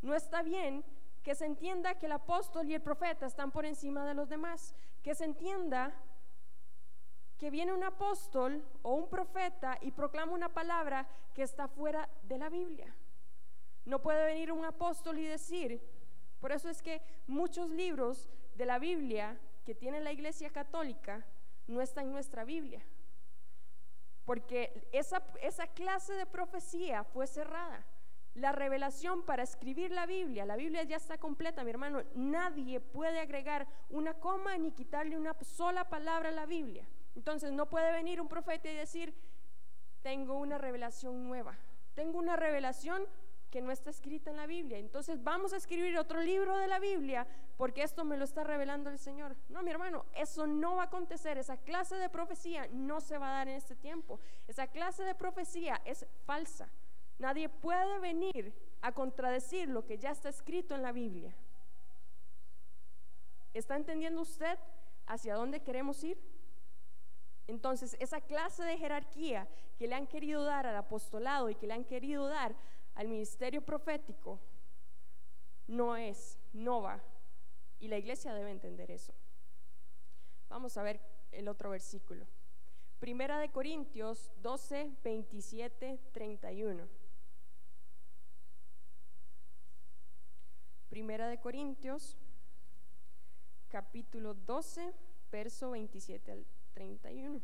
No 0.00 0.14
está 0.14 0.42
bien 0.42 0.84
que 1.24 1.34
se 1.34 1.46
entienda 1.46 1.98
que 1.98 2.06
el 2.06 2.12
apóstol 2.12 2.68
y 2.68 2.74
el 2.74 2.82
profeta 2.82 3.26
están 3.26 3.50
por 3.50 3.66
encima 3.66 4.06
de 4.06 4.14
los 4.14 4.28
demás. 4.28 4.76
Que 5.02 5.16
se 5.16 5.24
entienda 5.24 5.92
que 7.36 7.50
viene 7.50 7.72
un 7.72 7.82
apóstol 7.82 8.64
o 8.82 8.94
un 8.94 9.08
profeta 9.08 9.76
y 9.80 9.90
proclama 9.90 10.32
una 10.32 10.54
palabra 10.54 11.08
que 11.34 11.42
está 11.42 11.66
fuera 11.66 12.08
de 12.22 12.38
la 12.38 12.48
Biblia. 12.48 12.94
No 13.86 14.02
puede 14.02 14.26
venir 14.26 14.52
un 14.52 14.64
apóstol 14.64 15.18
y 15.18 15.24
decir, 15.24 15.80
por 16.38 16.52
eso 16.52 16.68
es 16.68 16.82
que 16.82 17.00
muchos 17.26 17.70
libros 17.70 18.28
de 18.56 18.66
la 18.66 18.78
Biblia 18.78 19.40
que 19.64 19.74
tiene 19.74 20.00
la 20.00 20.12
Iglesia 20.12 20.50
Católica 20.50 21.24
no 21.66 21.80
están 21.80 22.06
en 22.06 22.12
nuestra 22.12 22.44
Biblia 22.44 22.84
porque 24.26 24.88
esa, 24.92 25.22
esa 25.40 25.68
clase 25.68 26.12
de 26.14 26.26
profecía 26.26 27.04
fue 27.04 27.26
cerrada. 27.26 27.86
La 28.34 28.52
revelación 28.52 29.22
para 29.22 29.44
escribir 29.44 29.92
la 29.92 30.04
Biblia, 30.04 30.44
la 30.44 30.56
Biblia 30.56 30.82
ya 30.82 30.96
está 30.96 31.16
completa, 31.16 31.64
mi 31.64 31.70
hermano. 31.70 32.02
Nadie 32.14 32.80
puede 32.80 33.20
agregar 33.20 33.66
una 33.88 34.12
coma 34.14 34.58
ni 34.58 34.72
quitarle 34.72 35.16
una 35.16 35.34
sola 35.42 35.88
palabra 35.88 36.28
a 36.28 36.32
la 36.32 36.44
Biblia. 36.44 36.86
Entonces 37.14 37.52
no 37.52 37.70
puede 37.70 37.92
venir 37.92 38.20
un 38.20 38.28
profeta 38.28 38.68
y 38.68 38.74
decir, 38.74 39.14
tengo 40.02 40.38
una 40.38 40.58
revelación 40.58 41.26
nueva, 41.26 41.56
tengo 41.94 42.18
una 42.18 42.36
revelación 42.36 43.06
que 43.56 43.62
no 43.62 43.72
está 43.72 43.88
escrita 43.88 44.28
en 44.28 44.36
la 44.36 44.46
Biblia. 44.46 44.76
Entonces 44.76 45.24
vamos 45.24 45.54
a 45.54 45.56
escribir 45.56 45.96
otro 45.96 46.20
libro 46.20 46.58
de 46.58 46.66
la 46.66 46.78
Biblia 46.78 47.26
porque 47.56 47.82
esto 47.82 48.04
me 48.04 48.18
lo 48.18 48.24
está 48.26 48.44
revelando 48.44 48.90
el 48.90 48.98
Señor. 48.98 49.34
No, 49.48 49.62
mi 49.62 49.70
hermano, 49.70 50.04
eso 50.14 50.46
no 50.46 50.76
va 50.76 50.82
a 50.82 50.86
acontecer. 50.88 51.38
Esa 51.38 51.56
clase 51.56 51.96
de 51.96 52.10
profecía 52.10 52.68
no 52.70 53.00
se 53.00 53.16
va 53.16 53.30
a 53.30 53.38
dar 53.38 53.48
en 53.48 53.54
este 53.54 53.74
tiempo. 53.74 54.20
Esa 54.46 54.66
clase 54.66 55.04
de 55.04 55.14
profecía 55.14 55.80
es 55.86 56.04
falsa. 56.26 56.68
Nadie 57.18 57.48
puede 57.48 57.98
venir 57.98 58.52
a 58.82 58.92
contradecir 58.92 59.70
lo 59.70 59.86
que 59.86 59.96
ya 59.96 60.10
está 60.10 60.28
escrito 60.28 60.74
en 60.74 60.82
la 60.82 60.92
Biblia. 60.92 61.34
¿Está 63.54 63.76
entendiendo 63.76 64.20
usted 64.20 64.58
hacia 65.06 65.34
dónde 65.34 65.62
queremos 65.62 66.04
ir? 66.04 66.18
Entonces, 67.46 67.96
esa 68.00 68.20
clase 68.20 68.64
de 68.64 68.76
jerarquía 68.76 69.48
que 69.78 69.86
le 69.86 69.94
han 69.94 70.06
querido 70.06 70.44
dar 70.44 70.66
al 70.66 70.76
apostolado 70.76 71.48
y 71.48 71.54
que 71.54 71.66
le 71.66 71.72
han 71.72 71.84
querido 71.84 72.28
dar 72.28 72.54
al 72.96 73.08
ministerio 73.08 73.62
profético 73.62 74.40
no 75.68 75.96
es, 75.96 76.38
no 76.52 76.82
va. 76.82 77.00
Y 77.78 77.88
la 77.88 77.98
iglesia 77.98 78.34
debe 78.34 78.50
entender 78.50 78.90
eso. 78.90 79.12
Vamos 80.48 80.76
a 80.76 80.82
ver 80.82 81.00
el 81.30 81.48
otro 81.48 81.70
versículo. 81.70 82.26
Primera 82.98 83.38
de 83.38 83.50
Corintios 83.50 84.32
12, 84.40 84.90
27, 85.04 86.00
31. 86.12 86.88
Primera 90.88 91.28
de 91.28 91.38
Corintios, 91.38 92.16
capítulo 93.68 94.32
12, 94.32 94.94
verso 95.30 95.72
27 95.72 96.32
al 96.32 96.46
31. 96.72 97.42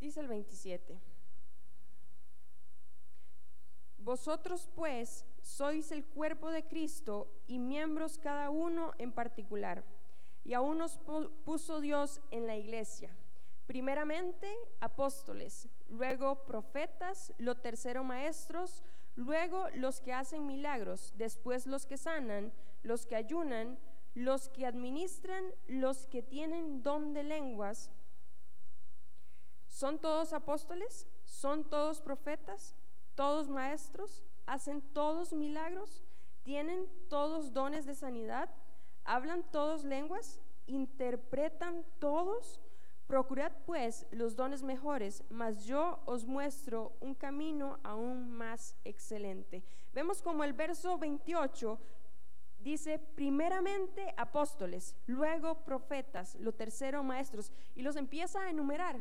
Dice 0.00 0.18
el 0.18 0.26
27. 0.26 0.98
Vosotros 4.00 4.68
pues 4.74 5.26
sois 5.42 5.92
el 5.92 6.04
cuerpo 6.04 6.50
de 6.50 6.66
Cristo 6.66 7.28
y 7.46 7.58
miembros 7.58 8.18
cada 8.18 8.50
uno 8.50 8.92
en 8.98 9.12
particular. 9.12 9.84
Y 10.42 10.54
aún 10.54 10.78
nos 10.78 10.98
puso 11.44 11.80
Dios 11.80 12.20
en 12.30 12.46
la 12.46 12.56
iglesia. 12.56 13.14
Primeramente 13.66 14.52
apóstoles, 14.80 15.68
luego 15.88 16.44
profetas, 16.44 17.32
lo 17.38 17.56
tercero 17.56 18.02
maestros, 18.02 18.82
luego 19.16 19.68
los 19.74 20.00
que 20.00 20.12
hacen 20.12 20.46
milagros, 20.46 21.12
después 21.16 21.66
los 21.66 21.86
que 21.86 21.98
sanan, 21.98 22.52
los 22.82 23.06
que 23.06 23.16
ayunan, 23.16 23.78
los 24.14 24.48
que 24.48 24.66
administran, 24.66 25.44
los 25.68 26.06
que 26.06 26.22
tienen 26.22 26.82
don 26.82 27.12
de 27.12 27.22
lenguas. 27.22 27.90
¿Son 29.68 29.98
todos 30.00 30.32
apóstoles? 30.32 31.06
¿Son 31.24 31.68
todos 31.68 32.00
profetas? 32.00 32.74
Todos 33.20 33.50
maestros, 33.50 34.24
hacen 34.46 34.80
todos 34.80 35.34
milagros, 35.34 36.02
tienen 36.42 36.88
todos 37.10 37.52
dones 37.52 37.84
de 37.84 37.94
sanidad, 37.94 38.48
hablan 39.04 39.42
todos 39.42 39.84
lenguas, 39.84 40.40
interpretan 40.64 41.84
todos. 41.98 42.62
Procurad 43.06 43.52
pues 43.66 44.06
los 44.10 44.36
dones 44.36 44.62
mejores, 44.62 45.22
mas 45.28 45.66
yo 45.66 46.00
os 46.06 46.24
muestro 46.24 46.96
un 47.00 47.14
camino 47.14 47.78
aún 47.82 48.30
más 48.30 48.74
excelente. 48.84 49.62
Vemos 49.92 50.22
como 50.22 50.42
el 50.42 50.54
verso 50.54 50.96
28 50.96 51.78
dice 52.58 52.98
primeramente 52.98 54.14
apóstoles, 54.16 54.96
luego 55.06 55.62
profetas, 55.66 56.36
lo 56.36 56.52
tercero 56.52 57.02
maestros, 57.02 57.52
y 57.74 57.82
los 57.82 57.96
empieza 57.96 58.40
a 58.40 58.48
enumerar. 58.48 58.98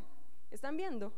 ¿Están 0.52 0.76
viendo? 0.76 1.14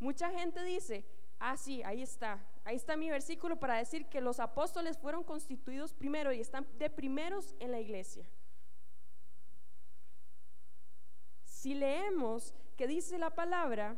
Mucha 0.00 0.30
gente 0.30 0.64
dice, 0.64 1.04
Ah, 1.38 1.56
sí, 1.56 1.82
ahí 1.84 2.02
está. 2.02 2.44
Ahí 2.64 2.76
está 2.76 2.96
mi 2.96 3.10
versículo 3.10 3.58
para 3.58 3.76
decir 3.76 4.06
que 4.06 4.20
los 4.20 4.40
apóstoles 4.40 4.98
fueron 4.98 5.24
constituidos 5.24 5.94
primero 5.94 6.32
y 6.32 6.40
están 6.40 6.66
de 6.78 6.90
primeros 6.90 7.54
en 7.60 7.70
la 7.70 7.80
iglesia. 7.80 8.28
Si 11.44 11.74
leemos 11.74 12.54
que 12.76 12.86
dice 12.86 13.18
la 13.18 13.30
palabra 13.30 13.96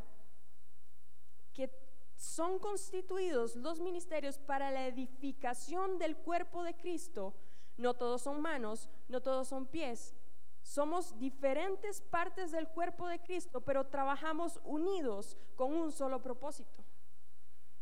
que 1.53 1.71
son 2.17 2.59
constituidos 2.59 3.57
los 3.57 3.81
ministerios 3.81 4.39
para 4.39 4.71
la 4.71 4.87
edificación 4.87 5.99
del 5.99 6.17
cuerpo 6.17 6.63
de 6.63 6.75
Cristo, 6.75 7.35
no 7.77 7.95
todos 7.95 8.23
son 8.23 8.41
manos, 8.41 8.89
no 9.09 9.23
todos 9.23 9.49
son 9.49 9.67
pies. 9.67 10.15
Somos 10.63 11.19
diferentes 11.19 12.03
partes 12.03 12.53
del 12.53 12.69
cuerpo 12.69 13.09
de 13.09 13.21
Cristo, 13.21 13.63
pero 13.63 13.87
trabajamos 13.87 14.61
unidos 14.65 15.39
con 15.57 15.75
un 15.75 15.91
solo 15.91 16.23
propósito. 16.23 16.85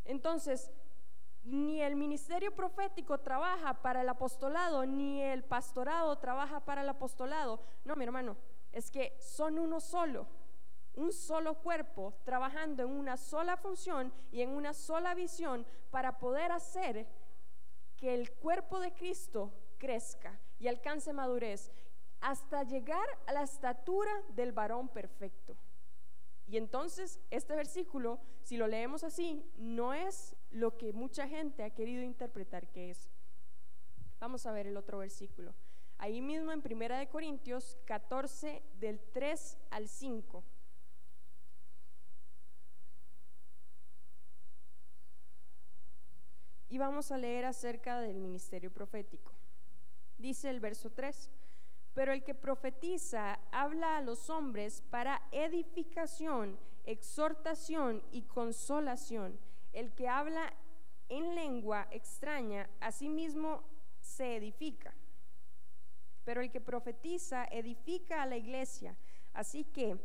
Entonces, 0.09 0.73
ni 1.44 1.81
el 1.83 1.94
ministerio 1.94 2.55
profético 2.55 3.18
trabaja 3.18 3.83
para 3.83 4.01
el 4.01 4.09
apostolado, 4.09 4.85
ni 4.87 5.23
el 5.23 5.44
pastorado 5.44 6.16
trabaja 6.16 6.64
para 6.64 6.81
el 6.81 6.88
apostolado. 6.88 7.61
No, 7.85 7.94
mi 7.94 8.05
hermano, 8.05 8.37
es 8.73 8.90
que 8.90 9.16
son 9.21 9.59
uno 9.59 9.81
solo, 9.81 10.27
un 10.94 11.12
solo 11.12 11.55
cuerpo, 11.61 12.14
trabajando 12.25 12.83
en 12.83 12.90
una 12.90 13.18
sola 13.18 13.59
función 13.59 14.11
y 14.33 14.40
en 14.40 14.51
una 14.51 14.73
sola 14.73 15.14
visión 15.14 15.66
para 15.90 16.18
poder 16.18 16.53
hacer 16.53 17.07
que 17.99 18.14
el 18.14 18.33
cuerpo 18.33 18.81
de 18.81 18.94
Cristo 18.94 19.53
crezca 19.77 20.40
y 20.59 20.68
alcance 20.68 21.12
madurez 21.12 21.71
hasta 22.21 22.62
llegar 22.62 23.07
a 23.27 23.33
la 23.33 23.42
estatura 23.42 24.12
del 24.31 24.53
varón 24.53 24.88
perfecto. 24.88 25.55
Y 26.49 26.57
entonces 26.57 27.21
este 27.31 27.55
versículo, 27.55 28.19
si 28.43 28.57
lo 28.57 28.67
leemos 28.67 29.05
así, 29.05 29.45
no 29.59 29.93
es 29.93 30.35
lo 30.51 30.79
que 30.79 30.95
mucha 30.95 31.29
gente 31.29 31.63
ha 31.63 31.71
querido 31.71 32.03
interpretar 32.03 32.69
que 32.69 32.91
es. 32.91 33.11
Vamos 34.19 34.47
a 34.47 34.53
ver 34.53 34.67
el 34.67 34.77
otro 34.79 34.99
versículo. 34.99 35.55
Ahí 35.99 36.23
mismo 36.23 36.51
en 36.51 36.63
Primera 36.63 36.99
de 36.99 37.09
Corintios 37.09 37.77
14 37.85 38.63
del 38.81 38.99
3 39.13 39.59
al 39.71 39.89
5. 39.89 40.43
Y 46.71 46.79
vamos 46.79 47.13
a 47.13 47.19
leer 47.19 47.45
acerca 47.45 48.01
del 48.01 48.19
ministerio 48.19 48.73
profético. 48.73 49.33
Dice 50.17 50.49
el 50.49 50.61
verso 50.61 50.91
3, 50.91 51.31
pero 51.99 52.13
el 52.13 52.23
que 52.23 52.33
profetiza 52.33 53.41
habla 53.51 53.97
a 53.97 54.03
los 54.03 54.31
hombres 54.31 54.85
para 54.89 55.21
edificación, 55.33 56.57
exhortación 56.85 58.05
y 58.13 58.23
consolación. 58.23 59.37
El 59.73 59.93
que 59.93 60.07
habla 60.07 60.55
en 61.09 61.35
lengua 61.35 61.89
extraña, 61.91 62.71
a 62.79 62.93
sí 62.93 63.09
mismo 63.09 63.65
se 64.01 64.37
edifica. 64.37 64.95
Pero 66.23 66.41
el 66.41 66.53
que 66.53 66.61
profetiza 66.61 67.47
edifica 67.47 68.23
a 68.23 68.27
la 68.27 68.37
iglesia. 68.37 68.97
Así 69.33 69.65
que 69.65 69.97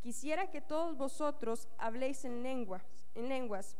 quisiera 0.00 0.50
que 0.50 0.62
todos 0.62 0.96
vosotros 0.96 1.68
habléis 1.76 2.24
en 2.24 2.42
lenguas, 2.42 2.82
en 3.14 3.28
lenguas, 3.28 3.76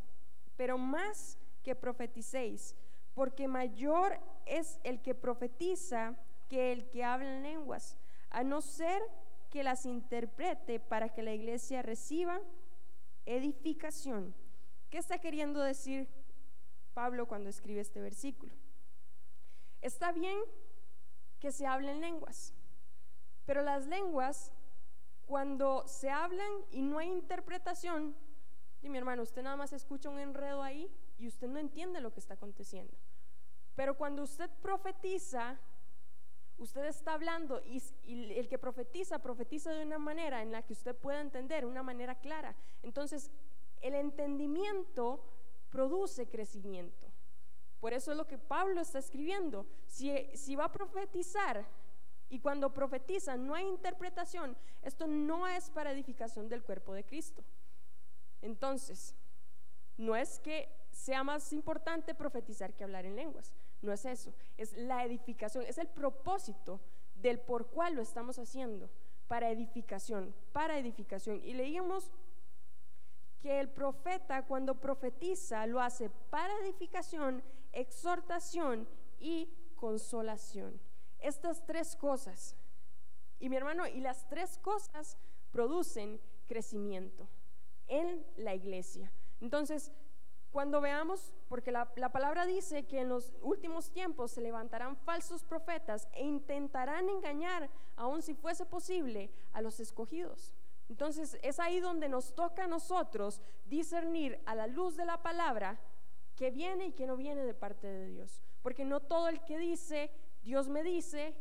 pero 0.59 0.77
más 0.77 1.39
que 1.63 1.75
profeticéis, 1.75 2.77
porque 3.15 3.49
mayor 3.49 4.21
es 4.45 4.79
el 4.85 5.01
que 5.01 5.15
profetiza 5.15 6.19
que 6.53 6.71
el 6.71 6.91
que 6.91 7.03
habla 7.03 7.35
en 7.35 7.43
lenguas, 7.43 7.97
a 8.29 8.45
no 8.45 8.61
ser 8.61 9.01
que 9.49 9.63
las 9.63 9.87
interprete 9.87 10.81
para 10.81 11.09
que 11.09 11.23
la 11.23 11.33
iglesia 11.33 11.81
reciba 11.81 12.43
edificación. 13.25 14.35
¿Qué 14.91 14.99
está 14.99 15.19
queriendo 15.19 15.61
decir 15.63 16.11
Pablo 16.93 17.27
cuando 17.27 17.49
escribe 17.49 17.81
este 17.81 18.03
versículo? 18.03 18.53
Está 19.81 20.13
bien 20.13 20.39
que 21.41 21.53
se 21.53 21.67
hablen 21.67 22.03
lenguas, 22.03 22.53
pero 23.47 23.63
las 23.63 23.87
lenguas, 23.87 24.53
cuando 25.25 25.85
se 25.87 26.11
hablan 26.11 26.53
y 26.71 26.83
no 26.83 26.99
hay 26.99 27.09
interpretación, 27.09 28.15
y 28.83 28.91
mi 28.91 28.99
hermano, 28.99 29.23
usted 29.23 29.43
nada 29.43 29.57
más 29.57 29.73
escucha 29.73 30.11
un 30.11 30.19
enredo 30.19 30.63
ahí 30.63 30.95
y 31.17 31.29
usted 31.29 31.49
no 31.49 31.59
entiende 31.59 32.03
lo 32.03 32.13
que 32.13 32.21
está 32.21 32.35
aconteciendo. 32.35 32.95
Pero 33.75 33.97
cuando 33.97 34.23
usted 34.23 34.51
profetiza, 34.61 35.59
usted 36.63 36.85
está 36.85 37.15
hablando 37.15 37.61
y, 37.65 37.83
el 38.39 38.49
que 38.49 38.59
profetiza, 38.59 39.19
profetiza 39.19 39.73
de 39.73 39.85
una 39.85 39.99
manera 39.99 40.43
en 40.43 40.53
la 40.53 40.63
que 40.63 40.73
usted 40.73 40.95
pueda 40.95 41.21
entender, 41.21 41.67
una 41.67 41.83
manera 41.83 42.15
clara. 42.15 42.55
Entonces, 42.83 43.31
el 43.81 43.95
entendimiento 43.95 45.25
produce 45.71 46.29
crecimiento. 46.29 47.09
Por 47.81 47.93
eso 47.93 48.13
es 48.13 48.17
lo 48.17 48.29
que 48.29 48.39
Pablo 48.39 48.81
está 48.81 49.01
escribiendo. 49.01 49.67
Si 49.89 50.55
va 50.55 50.67
a 50.67 50.73
profetizar 50.73 51.67
y 52.29 52.39
cuando 52.39 52.73
profetiza 52.73 53.37
no 53.37 53.55
hay 53.55 53.67
interpretación, 53.67 54.57
esto 54.83 55.07
no 55.07 55.49
es 55.49 55.69
para 55.71 55.91
edificación 55.91 56.49
del 56.49 56.63
cuerpo 56.63 56.95
de 56.95 57.05
Cristo. 57.05 57.43
Entonces, 58.41 59.17
no 59.97 60.15
es 60.15 60.39
que 60.39 60.69
sea 60.93 61.25
más 61.25 61.53
importante 61.53 62.15
profetizar 62.15 62.73
que 62.75 62.85
hablar 62.85 63.05
en 63.05 63.17
lenguas, 63.17 63.53
no 63.83 63.93
es 63.93 64.05
eso, 64.05 64.33
es 64.57 64.73
la 64.77 65.05
edificación, 65.05 65.65
es 65.67 65.79
el 65.79 65.89
propósito 65.89 66.81
del 67.15 67.41
por 67.41 67.69
cual 67.69 67.95
lo 67.95 68.03
estamos 68.03 68.39
haciendo, 68.39 68.91
para 69.29 69.51
edificación, 69.51 70.35
para 70.53 70.79
edificación. 70.79 71.41
Y 71.45 71.55
leíamos 71.55 72.11
que 73.41 73.61
el 73.61 73.69
profeta 73.69 74.47
cuando 74.47 74.81
profetiza 74.81 75.67
lo 75.67 75.81
hace 75.81 76.11
para 76.31 76.57
edificación, 76.61 77.43
exhortación 77.73 78.89
y 79.19 79.49
consolación. 79.75 80.81
Estas 81.19 81.65
tres 81.67 81.97
cosas. 81.97 82.57
Y 83.41 83.49
mi 83.49 83.57
hermano, 83.57 83.87
y 83.87 84.01
las 84.01 84.29
tres 84.29 84.59
cosas 84.59 85.17
producen 85.51 86.21
crecimiento 86.47 87.29
en 87.89 88.25
la 88.37 88.55
iglesia. 88.55 89.13
Entonces, 89.41 89.91
cuando 90.53 90.81
veamos, 90.81 91.33
porque 91.49 91.73
la, 91.73 91.91
la, 91.97 92.13
palabra 92.13 92.45
dice 92.45 92.85
que 92.85 93.01
en 93.01 93.09
los 93.09 93.33
últimos 93.41 93.91
tiempos 93.91 94.31
se 94.33 94.43
levantarán 94.43 94.97
falsos 94.97 95.43
profetas 95.43 96.09
e 96.13 96.25
intentarán 96.25 97.09
engañar, 97.09 97.71
aun 97.97 98.23
si 98.23 98.35
fuese 98.35 98.67
posible, 98.67 99.31
a 99.53 99.63
los 99.63 99.81
escogidos. 99.81 100.55
Entonces 100.91 101.39
es 101.43 101.59
ahí 101.59 101.81
donde 101.81 102.11
nos 102.11 102.35
toca 102.35 102.65
a 102.65 102.67
nosotros 102.67 103.41
discernir 103.65 104.41
a 104.45 104.55
la 104.55 104.67
luz 104.67 104.95
de 104.95 105.07
la 105.07 105.23
palabra 105.23 105.81
que 106.37 106.51
viene 106.51 106.89
y 106.89 106.93
que 106.93 107.07
no 107.07 107.17
viene 107.17 107.45
de 107.45 107.55
parte 107.55 107.87
de 107.87 108.09
Dios. 108.09 108.43
Porque 108.63 108.85
no 108.85 109.01
todo 109.01 109.29
el 109.29 109.43
que 109.45 109.57
dice, 109.57 110.11
Dios 110.43 110.69
me 110.69 110.83
dice, 110.83 111.35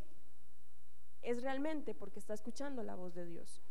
es 1.21 1.41
realmente 1.43 1.93
porque 1.93 2.19
está 2.19 2.33
escuchando 2.33 2.81
la 2.81 2.95
voz 2.95 3.13
de 3.13 3.25
Dios. 3.25 3.61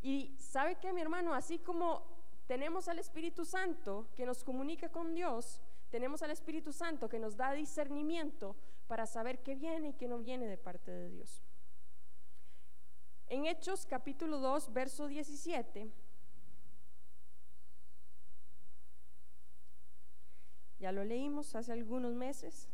Y 0.00 0.34
sabe 0.38 0.76
que 0.76 0.92
mi 0.94 1.02
hermano, 1.02 1.34
así 1.34 1.58
como 1.58 2.13
tenemos 2.46 2.88
al 2.88 2.98
Espíritu 2.98 3.44
Santo 3.44 4.08
que 4.16 4.26
nos 4.26 4.44
comunica 4.44 4.88
con 4.90 5.14
Dios, 5.14 5.60
tenemos 5.90 6.22
al 6.22 6.30
Espíritu 6.30 6.72
Santo 6.72 7.08
que 7.08 7.18
nos 7.18 7.36
da 7.36 7.52
discernimiento 7.52 8.56
para 8.86 9.06
saber 9.06 9.42
qué 9.42 9.54
viene 9.54 9.90
y 9.90 9.92
qué 9.94 10.08
no 10.08 10.18
viene 10.18 10.46
de 10.46 10.58
parte 10.58 10.90
de 10.90 11.08
Dios. 11.08 11.42
En 13.28 13.46
Hechos 13.46 13.86
capítulo 13.86 14.38
2, 14.38 14.72
verso 14.72 15.06
17, 15.06 15.90
ya 20.78 20.92
lo 20.92 21.04
leímos 21.04 21.54
hace 21.54 21.72
algunos 21.72 22.14
meses, 22.14 22.68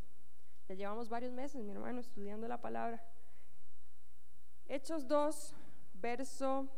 ya 0.69 0.75
llevamos 0.75 1.09
varios 1.09 1.33
meses, 1.33 1.63
mi 1.63 1.71
hermano, 1.71 2.01
estudiando 2.01 2.49
la 2.49 2.61
palabra. 2.61 3.03
Hechos 4.67 5.07
2, 5.07 5.55
verso, 5.95 6.69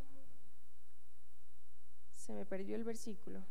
se 2.22 2.32
me 2.32 2.46
perdió 2.46 2.76
el 2.76 2.84
versículo, 2.84 3.42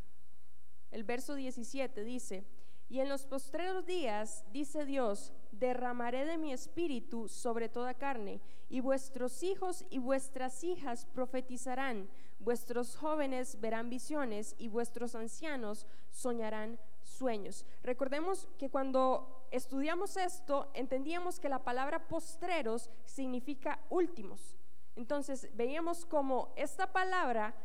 el 0.91 1.03
verso 1.03 1.35
17 1.35 2.03
dice, 2.03 2.45
y 2.89 2.99
en 2.99 3.07
los 3.07 3.25
postreros 3.25 3.85
días, 3.85 4.43
dice 4.51 4.85
Dios, 4.85 5.31
derramaré 5.51 6.25
de 6.25 6.37
mi 6.37 6.51
espíritu 6.51 7.29
sobre 7.29 7.69
toda 7.69 7.93
carne, 7.93 8.41
y 8.69 8.79
vuestros 8.79 9.43
hijos 9.43 9.85
y 9.89 9.99
vuestras 9.99 10.63
hijas 10.63 11.05
profetizarán, 11.05 12.09
vuestros 12.39 12.95
jóvenes 12.95 13.59
verán 13.61 13.89
visiones, 13.89 14.55
y 14.57 14.67
vuestros 14.67 15.15
ancianos 15.15 15.85
soñarán 16.09 16.79
sueños. 17.03 17.65
Recordemos 17.83 18.47
que 18.57 18.69
cuando 18.69 19.47
estudiamos 19.51 20.17
esto, 20.17 20.71
entendíamos 20.73 21.39
que 21.39 21.49
la 21.49 21.63
palabra 21.63 22.07
postreros 22.07 22.89
significa 23.05 23.79
últimos. 23.89 24.57
Entonces 24.95 25.49
veíamos 25.55 26.05
como 26.05 26.53
esta 26.57 26.91
palabra, 26.91 27.55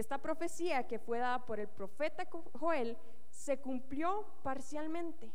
esta 0.00 0.18
profecía 0.18 0.86
que 0.86 0.98
fue 0.98 1.18
dada 1.18 1.44
por 1.44 1.60
el 1.60 1.68
profeta 1.68 2.26
Joel, 2.58 2.96
se 3.30 3.58
cumplió 3.58 4.26
parcialmente. 4.42 5.30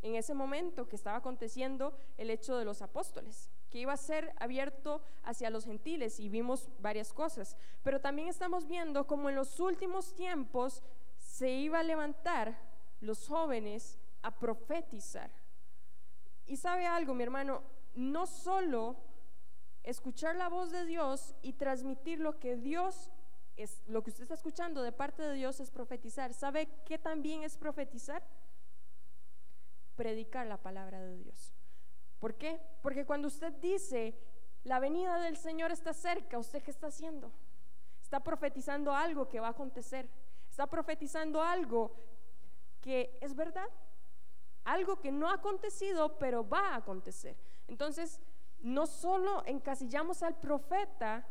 En 0.00 0.14
ese 0.14 0.34
momento 0.34 0.88
que 0.88 0.96
estaba 0.96 1.16
aconteciendo 1.16 1.96
el 2.16 2.30
hecho 2.30 2.56
de 2.56 2.64
los 2.64 2.82
apóstoles, 2.82 3.50
que 3.70 3.80
iba 3.80 3.92
a 3.92 3.96
ser 3.96 4.32
abierto 4.38 5.02
hacia 5.24 5.50
los 5.50 5.64
gentiles 5.64 6.20
y 6.20 6.28
vimos 6.28 6.68
varias 6.78 7.12
cosas, 7.12 7.56
pero 7.82 8.00
también 8.00 8.28
estamos 8.28 8.66
viendo 8.66 9.06
como 9.06 9.28
en 9.28 9.34
los 9.34 9.58
últimos 9.58 10.14
tiempos 10.14 10.82
se 11.16 11.50
iba 11.50 11.80
a 11.80 11.82
levantar 11.82 12.58
los 13.00 13.26
jóvenes 13.26 13.98
a 14.22 14.38
profetizar. 14.38 15.30
Y 16.46 16.56
sabe 16.56 16.86
algo, 16.86 17.14
mi 17.14 17.24
hermano, 17.24 17.62
no 17.94 18.26
solo 18.26 18.96
escuchar 19.82 20.36
la 20.36 20.48
voz 20.48 20.70
de 20.70 20.84
Dios 20.84 21.34
y 21.42 21.54
transmitir 21.54 22.20
lo 22.20 22.38
que 22.38 22.56
Dios 22.56 23.10
es 23.58 23.82
lo 23.88 24.02
que 24.02 24.10
usted 24.10 24.22
está 24.22 24.34
escuchando 24.34 24.82
de 24.82 24.92
parte 24.92 25.22
de 25.22 25.34
Dios 25.34 25.58
es 25.58 25.70
profetizar. 25.70 26.32
¿Sabe 26.32 26.68
qué 26.84 26.96
también 26.96 27.42
es 27.42 27.58
profetizar? 27.58 28.24
Predicar 29.96 30.46
la 30.46 30.58
palabra 30.62 31.00
de 31.02 31.16
Dios. 31.16 31.52
¿Por 32.20 32.36
qué? 32.36 32.60
Porque 32.82 33.04
cuando 33.04 33.26
usted 33.26 33.52
dice, 33.54 34.16
la 34.62 34.78
venida 34.78 35.18
del 35.18 35.36
Señor 35.36 35.72
está 35.72 35.92
cerca, 35.92 36.38
¿usted 36.38 36.62
qué 36.62 36.70
está 36.70 36.86
haciendo? 36.86 37.32
Está 38.00 38.20
profetizando 38.20 38.94
algo 38.94 39.28
que 39.28 39.40
va 39.40 39.48
a 39.48 39.50
acontecer. 39.50 40.08
Está 40.48 40.66
profetizando 40.68 41.42
algo 41.42 41.94
que 42.80 43.18
es 43.20 43.34
verdad. 43.34 43.68
Algo 44.64 45.00
que 45.00 45.10
no 45.10 45.30
ha 45.30 45.34
acontecido, 45.34 46.16
pero 46.18 46.48
va 46.48 46.70
a 46.70 46.76
acontecer. 46.76 47.36
Entonces, 47.66 48.20
no 48.60 48.86
solo 48.86 49.42
encasillamos 49.46 50.22
al 50.22 50.38
profeta 50.38 51.26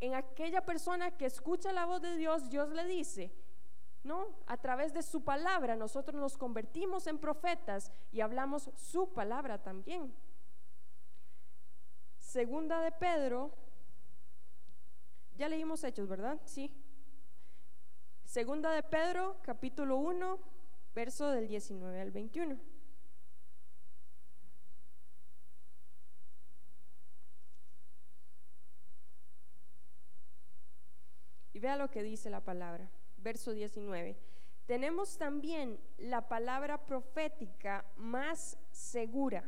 en 0.00 0.14
aquella 0.14 0.64
persona 0.64 1.10
que 1.12 1.26
escucha 1.26 1.72
la 1.72 1.86
voz 1.86 2.02
de 2.02 2.16
Dios, 2.16 2.50
Dios 2.50 2.68
le 2.70 2.84
dice, 2.84 3.32
¿no? 4.02 4.26
A 4.46 4.56
través 4.58 4.92
de 4.92 5.02
su 5.02 5.24
palabra 5.24 5.76
nosotros 5.76 6.20
nos 6.20 6.36
convertimos 6.36 7.06
en 7.06 7.18
profetas 7.18 7.90
y 8.12 8.20
hablamos 8.20 8.70
su 8.76 9.12
palabra 9.12 9.62
también. 9.62 10.14
Segunda 12.18 12.80
de 12.80 12.92
Pedro, 12.92 13.52
ya 15.36 15.48
leímos 15.48 15.82
Hechos, 15.84 16.08
¿verdad? 16.08 16.40
Sí. 16.44 16.70
Segunda 18.24 18.70
de 18.72 18.82
Pedro, 18.82 19.36
capítulo 19.42 19.96
1, 19.96 20.38
verso 20.94 21.28
del 21.30 21.48
19 21.48 22.00
al 22.00 22.10
21. 22.10 22.73
Y 31.54 31.60
vea 31.60 31.76
lo 31.76 31.90
que 31.90 32.02
dice 32.02 32.28
la 32.28 32.40
palabra 32.42 32.90
verso 33.24 33.52
19. 33.52 34.16
Tenemos 34.66 35.16
también 35.16 35.80
la 35.98 36.28
palabra 36.28 36.84
profética 36.86 37.84
más 37.96 38.58
segura, 38.70 39.44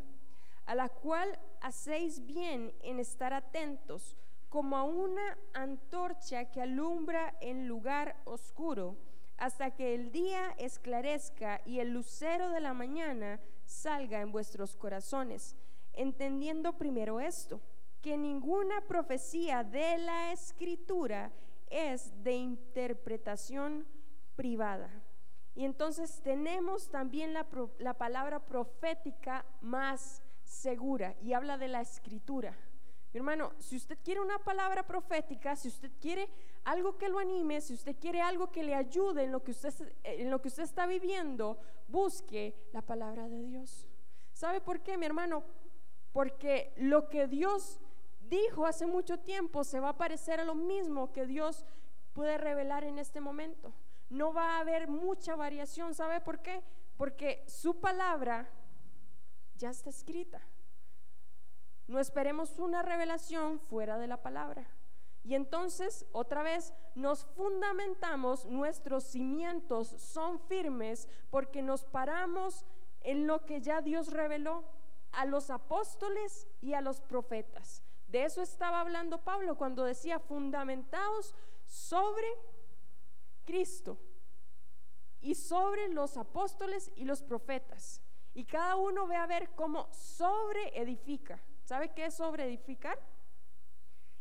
a 0.64 0.74
la 0.74 0.88
cual 0.88 1.38
hacéis 1.60 2.24
bien 2.26 2.72
en 2.82 2.98
estar 2.98 3.34
atentos, 3.34 4.16
como 4.48 4.76
a 4.76 4.84
una 4.84 5.38
antorcha 5.52 6.46
que 6.50 6.62
alumbra 6.62 7.34
en 7.40 7.68
lugar 7.68 8.16
oscuro, 8.24 8.96
hasta 9.36 9.72
que 9.72 9.94
el 9.94 10.10
día 10.10 10.54
esclarezca 10.58 11.60
y 11.66 11.80
el 11.80 11.92
lucero 11.92 12.48
de 12.50 12.60
la 12.60 12.72
mañana 12.72 13.38
salga 13.66 14.20
en 14.22 14.32
vuestros 14.32 14.76
corazones, 14.76 15.56
entendiendo 15.92 16.78
primero 16.78 17.20
esto, 17.20 17.60
que 18.00 18.16
ninguna 18.16 18.80
profecía 18.82 19.64
de 19.64 19.98
la 19.98 20.32
escritura 20.32 21.32
es 21.68 22.22
de 22.22 22.32
interpretación 22.32 23.86
privada. 24.36 24.90
Y 25.54 25.64
entonces 25.64 26.20
tenemos 26.22 26.90
también 26.90 27.32
la, 27.32 27.46
la, 27.78 27.94
palabra 27.94 28.44
profética 28.44 29.46
más 29.62 30.22
segura 30.42 31.16
y 31.22 31.32
habla 31.32 31.56
de 31.56 31.68
la 31.68 31.80
escritura. 31.80 32.54
Mi 33.12 33.18
hermano, 33.18 33.52
si 33.58 33.76
usted 33.76 33.98
quiere 34.04 34.20
una 34.20 34.38
palabra 34.38 34.86
profética, 34.86 35.56
si 35.56 35.68
usted 35.68 35.90
quiere 35.98 36.28
algo 36.64 36.98
que 36.98 37.08
lo 37.08 37.18
anime, 37.18 37.62
si 37.62 37.72
usted 37.72 37.96
quiere 37.98 38.20
algo 38.20 38.52
que 38.52 38.62
le 38.62 38.74
ayude 38.74 39.24
en 39.24 39.32
lo 39.32 39.42
que 39.42 39.52
usted, 39.52 39.72
en 40.04 40.30
lo 40.30 40.42
que 40.42 40.48
usted 40.48 40.64
está 40.64 40.86
viviendo, 40.86 41.58
busque 41.88 42.68
la 42.72 42.82
palabra 42.82 43.26
de 43.28 43.42
Dios. 43.42 43.86
¿Sabe 44.34 44.60
por 44.60 44.82
qué, 44.82 44.98
mi 44.98 45.06
hermano? 45.06 45.42
Porque 46.12 46.74
lo 46.76 47.08
que 47.08 47.26
Dios 47.26 47.80
dijo 48.28 48.66
hace 48.66 48.86
mucho 48.86 49.18
tiempo 49.18 49.64
se 49.64 49.80
va 49.80 49.90
a 49.90 49.98
parecer 49.98 50.40
a 50.40 50.44
lo 50.44 50.54
mismo 50.54 51.12
que 51.12 51.26
Dios 51.26 51.64
puede 52.12 52.38
revelar 52.38 52.84
en 52.84 52.98
este 52.98 53.20
momento. 53.20 53.72
No 54.08 54.32
va 54.32 54.56
a 54.56 54.60
haber 54.60 54.88
mucha 54.88 55.36
variación, 55.36 55.94
¿sabe 55.94 56.20
por 56.20 56.40
qué? 56.40 56.62
Porque 56.96 57.44
su 57.46 57.80
palabra 57.80 58.48
ya 59.56 59.70
está 59.70 59.90
escrita. 59.90 60.40
No 61.86 62.00
esperemos 62.00 62.58
una 62.58 62.82
revelación 62.82 63.60
fuera 63.60 63.98
de 63.98 64.06
la 64.06 64.22
palabra. 64.22 64.66
Y 65.22 65.34
entonces, 65.34 66.06
otra 66.12 66.42
vez, 66.42 66.72
nos 66.94 67.24
fundamentamos, 67.24 68.46
nuestros 68.46 69.04
cimientos 69.04 69.88
son 69.88 70.38
firmes 70.38 71.08
porque 71.30 71.62
nos 71.62 71.84
paramos 71.84 72.64
en 73.00 73.26
lo 73.26 73.44
que 73.44 73.60
ya 73.60 73.80
Dios 73.82 74.12
reveló 74.12 74.64
a 75.12 75.24
los 75.24 75.50
apóstoles 75.50 76.46
y 76.60 76.74
a 76.74 76.80
los 76.80 77.00
profetas. 77.00 77.82
De 78.08 78.24
eso 78.24 78.42
estaba 78.42 78.80
hablando 78.80 79.22
Pablo 79.24 79.56
cuando 79.56 79.84
decía 79.84 80.18
fundamentados 80.18 81.34
sobre 81.64 82.26
Cristo 83.44 83.98
y 85.20 85.34
sobre 85.34 85.88
los 85.88 86.16
apóstoles 86.16 86.90
y 86.94 87.04
los 87.04 87.22
profetas. 87.22 88.00
Y 88.34 88.44
cada 88.44 88.76
uno 88.76 89.06
ve 89.06 89.16
a 89.16 89.26
ver 89.26 89.50
cómo 89.54 89.88
sobre 89.92 90.78
edifica. 90.78 91.42
¿Sabe 91.64 91.92
qué 91.94 92.06
es 92.06 92.14
sobre 92.14 92.44
edificar? 92.44 92.98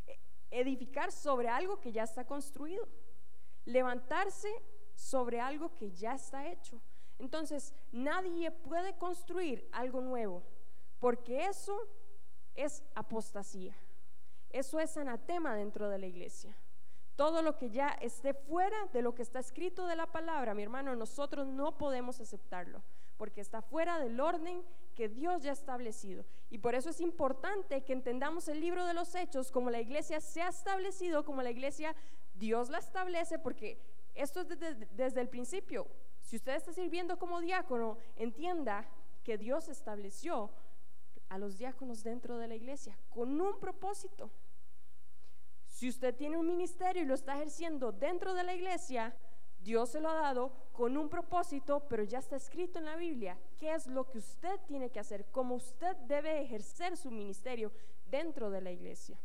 E, 0.08 0.20
edificar 0.50 1.12
sobre 1.12 1.50
algo 1.50 1.80
que 1.80 1.92
ya 1.92 2.04
está 2.04 2.26
construido. 2.26 2.88
Levantarse 3.66 4.50
sobre 4.96 5.40
algo 5.42 5.76
que 5.76 5.92
ya 5.92 6.14
está 6.14 6.48
hecho. 6.48 6.82
Entonces, 7.20 7.74
nadie 7.92 8.52
puede 8.52 8.98
construir 8.98 9.68
algo 9.72 10.02
nuevo, 10.02 10.44
porque 11.00 11.46
eso 11.46 11.78
es 12.56 12.84
apostasía. 12.96 13.76
Eso 14.50 14.80
es 14.80 14.96
anatema 14.98 15.56
dentro 15.56 15.90
de 15.90 16.00
la 16.00 16.06
iglesia. 16.06 16.56
Todo 17.16 17.42
lo 17.42 17.58
que 17.58 17.70
ya 17.70 17.90
esté 18.02 18.34
fuera 18.34 18.88
de 18.94 19.02
lo 19.02 19.16
que 19.16 19.22
está 19.22 19.40
escrito 19.40 19.88
de 19.88 19.96
la 19.96 20.08
palabra, 20.08 20.54
mi 20.54 20.64
hermano, 20.64 20.96
nosotros 20.96 21.48
no 21.48 21.78
podemos 21.78 22.20
aceptarlo, 22.20 22.82
porque 23.18 23.42
está 23.42 23.62
fuera 23.62 24.00
del 24.00 24.20
orden 24.20 24.64
que 24.96 25.08
Dios 25.08 25.44
ya 25.44 25.52
ha 25.52 25.54
establecido. 25.54 26.26
Y 26.50 26.58
por 26.58 26.76
eso 26.76 26.90
es 26.90 27.00
importante 27.00 27.84
que 27.84 27.94
entendamos 27.94 28.48
el 28.48 28.60
libro 28.60 28.86
de 28.86 28.94
los 28.94 29.16
hechos 29.16 29.52
como 29.52 29.70
la 29.70 29.80
iglesia 29.80 30.20
se 30.20 30.42
ha 30.42 30.50
establecido, 30.50 31.24
como 31.24 31.42
la 31.42 31.52
iglesia 31.52 31.96
Dios 32.34 32.70
la 32.70 32.80
establece, 32.80 33.40
porque 33.40 33.80
esto 34.14 34.42
es 34.42 34.48
desde, 34.48 34.74
desde 34.92 35.22
el 35.22 35.30
principio. 35.30 35.88
Si 36.22 36.36
usted 36.36 36.56
está 36.56 36.74
sirviendo 36.74 37.18
como 37.18 37.40
diácono, 37.40 37.98
entienda 38.16 38.90
que 39.24 39.38
Dios 39.38 39.70
estableció 39.70 40.50
a 41.30 41.38
los 41.38 41.58
diáconos 41.58 42.04
dentro 42.04 42.38
de 42.38 42.48
la 42.48 42.56
iglesia 42.56 42.98
con 43.10 43.40
un 43.40 43.60
propósito. 43.60 44.32
Si 45.68 45.90
usted 45.90 46.16
tiene 46.16 46.38
un 46.38 46.48
ministerio 46.48 47.04
y 47.04 47.06
lo 47.06 47.16
está 47.16 47.36
ejerciendo 47.36 47.92
dentro 47.92 48.34
de 48.34 48.44
la 48.44 48.54
iglesia, 48.54 49.16
Dios 49.60 49.90
se 49.90 50.00
lo 50.00 50.10
ha 50.10 50.14
dado 50.14 50.52
con 50.72 50.96
un 50.96 51.10
propósito, 51.10 51.88
pero 51.90 52.04
ya 52.04 52.20
está 52.20 52.36
escrito 52.36 52.80
en 52.80 52.86
la 52.86 52.96
Biblia 52.96 53.38
qué 53.58 53.74
es 53.74 53.88
lo 53.88 54.10
que 54.10 54.20
usted 54.20 54.60
tiene 54.68 54.92
que 54.92 55.00
hacer, 55.00 55.26
cómo 55.32 55.56
usted 55.56 55.96
debe 56.08 56.42
ejercer 56.42 56.96
su 56.96 57.10
ministerio 57.10 57.72
dentro 58.06 58.50
de 58.52 58.62
la 58.62 58.72
iglesia. 58.72 59.20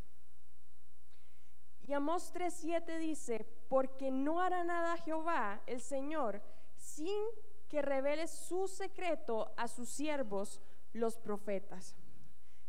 Y 1.82 1.92
Amós 1.92 2.32
3:7 2.32 2.98
dice, 2.98 3.46
porque 3.68 4.10
no 4.10 4.40
hará 4.40 4.64
nada 4.64 4.96
Jehová, 4.98 5.60
el 5.66 5.80
Señor, 5.80 6.40
sin 6.76 7.22
que 7.68 7.82
revele 7.82 8.26
su 8.26 8.66
secreto 8.66 9.52
a 9.56 9.68
sus 9.68 9.88
siervos, 9.88 10.60
los 10.92 11.18
profetas. 11.18 11.96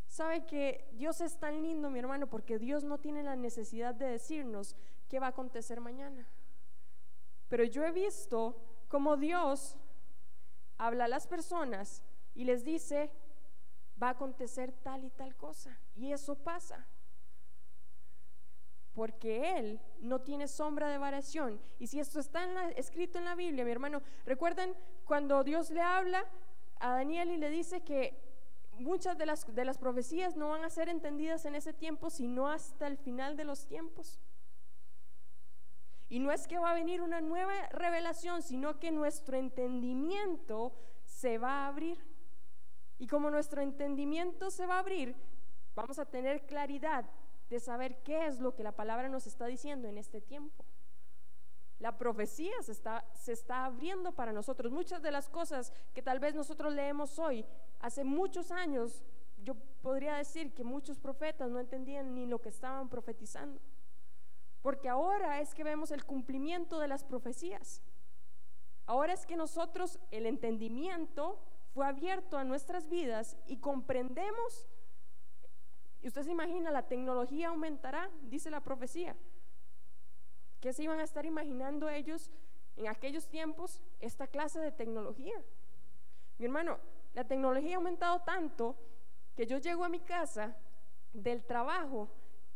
Sabe 0.08 0.46
que 0.46 0.90
Dios 0.94 1.22
es 1.22 1.38
tan 1.38 1.64
lindo, 1.64 1.90
mi 1.90 2.00
hermano, 2.00 2.28
porque 2.28 2.60
Dios 2.60 2.84
no 2.84 3.00
tiene 3.00 3.24
la 3.24 3.36
necesidad 3.36 3.96
de 3.96 4.08
decirnos 4.08 4.76
qué 5.08 5.20
va 5.20 5.28
a 5.28 5.30
acontecer 5.30 5.80
mañana. 5.80 6.28
Pero 7.48 7.64
yo 7.64 7.86
he 7.86 7.92
visto 7.92 8.62
como 8.88 9.16
Dios 9.16 9.78
habla 10.78 11.06
a 11.06 11.08
las 11.08 11.28
personas 11.28 12.04
y 12.34 12.44
les 12.44 12.64
dice, 12.66 13.10
va 14.02 14.08
a 14.08 14.12
acontecer 14.12 14.72
tal 14.84 15.04
y 15.04 15.10
tal 15.12 15.36
cosa. 15.36 15.78
Y 15.96 16.12
eso 16.12 16.36
pasa. 16.36 16.88
Porque 18.94 19.58
Él 19.58 19.80
no 20.00 20.22
tiene 20.22 20.48
sombra 20.48 20.90
de 20.90 20.98
variación. 20.98 21.62
Y 21.80 21.88
si 21.88 22.00
esto 22.00 22.20
está 22.20 22.70
escrito 22.72 23.18
en 23.18 23.26
la 23.26 23.36
Biblia, 23.36 23.64
mi 23.64 23.72
hermano, 23.72 24.02
recuerdan 24.26 24.74
cuando 25.06 25.44
Dios 25.44 25.70
le 25.70 25.82
habla 25.82 26.26
a 26.82 26.92
Daniel 26.92 27.32
y 27.32 27.38
le 27.38 27.50
dice 27.50 27.82
que 27.82 28.20
muchas 28.74 29.18
de 29.18 29.26
las, 29.26 29.54
de 29.54 29.66
las 29.66 29.78
profecías 29.78 30.36
no 30.36 30.50
van 30.50 30.64
a 30.64 30.70
ser 30.70 30.90
entendidas 30.90 31.46
en 31.46 31.56
ese 31.56 31.74
tiempo, 31.74 32.10
sino 32.10 32.50
hasta 32.50 32.88
el 32.88 32.98
final 32.98 33.38
de 33.38 33.46
los 33.46 33.66
tiempos. 33.68 34.20
Y 36.10 36.20
no 36.20 36.32
es 36.32 36.48
que 36.48 36.60
va 36.60 36.72
a 36.72 36.76
venir 36.76 37.02
una 37.02 37.22
nueva 37.22 37.54
revelación, 37.72 38.42
sino 38.42 38.80
que 38.80 38.92
nuestro 38.92 39.38
entendimiento 39.38 40.74
se 41.06 41.38
va 41.38 41.64
a 41.64 41.68
abrir. 41.68 42.04
Y 43.00 43.08
como 43.08 43.30
nuestro 43.30 43.62
entendimiento 43.62 44.52
se 44.52 44.66
va 44.66 44.76
a 44.76 44.80
abrir, 44.80 45.16
vamos 45.74 46.00
a 46.00 46.06
tener 46.06 46.46
claridad 46.46 47.06
de 47.50 47.60
saber 47.60 48.02
qué 48.04 48.28
es 48.28 48.40
lo 48.40 48.56
que 48.56 48.64
la 48.64 48.74
palabra 48.74 49.10
nos 49.10 49.26
está 49.28 49.46
diciendo 49.46 49.88
en 49.88 49.98
este 49.98 50.20
tiempo. 50.20 50.66
La 51.82 51.98
profecía 51.98 52.54
se 52.62 52.74
está, 52.74 53.04
se 53.16 53.32
está 53.32 53.66
abriendo 53.66 54.12
para 54.12 54.32
nosotros. 54.32 54.72
Muchas 54.72 55.02
de 55.02 55.10
las 55.10 55.28
cosas 55.28 55.74
que 55.96 56.04
tal 56.04 56.20
vez 56.20 56.36
nosotros 56.36 56.72
leemos 56.72 57.18
hoy, 57.18 57.44
hace 57.80 58.04
muchos 58.04 58.52
años, 58.52 59.04
yo 59.44 59.56
podría 59.82 60.16
decir 60.18 60.54
que 60.54 60.64
muchos 60.64 61.00
profetas 61.00 61.50
no 61.50 61.60
entendían 61.60 62.14
ni 62.14 62.28
lo 62.28 62.40
que 62.40 62.50
estaban 62.50 62.88
profetizando. 62.88 63.60
Porque 64.62 64.90
ahora 64.90 65.42
es 65.42 65.56
que 65.56 65.64
vemos 65.64 65.90
el 65.90 66.06
cumplimiento 66.06 66.78
de 66.78 66.88
las 66.88 67.04
profecías. 67.04 67.82
Ahora 68.86 69.14
es 69.14 69.26
que 69.26 69.36
nosotros, 69.36 69.98
el 70.12 70.28
entendimiento 70.28 71.40
fue 71.74 71.88
abierto 71.88 72.38
a 72.38 72.44
nuestras 72.44 72.90
vidas 72.90 73.38
y 73.48 73.58
comprendemos. 73.58 74.70
Y 76.04 76.10
usted 76.10 76.22
se 76.22 76.32
imagina, 76.32 76.70
la 76.70 76.88
tecnología 76.88 77.50
aumentará, 77.50 78.12
dice 78.30 78.52
la 78.52 78.62
profecía. 78.62 79.16
¿Qué 80.62 80.72
se 80.74 80.84
iban 80.84 81.00
a 81.00 81.04
estar 81.04 81.26
imaginando 81.26 81.90
ellos 81.90 82.30
en 82.78 82.88
aquellos 82.88 83.28
tiempos 83.28 83.82
esta 84.00 84.28
clase 84.28 84.60
de 84.60 84.72
tecnología? 84.72 85.36
Mi 86.38 86.46
hermano, 86.46 86.80
la 87.14 87.24
tecnología 87.26 87.74
ha 87.74 87.78
aumentado 87.78 88.22
tanto 88.22 88.78
que 89.36 89.48
yo 89.48 89.58
llego 89.58 89.84
a 89.84 89.90
mi 89.90 90.00
casa 90.00 90.56
del 91.14 91.44
trabajo 91.44 92.10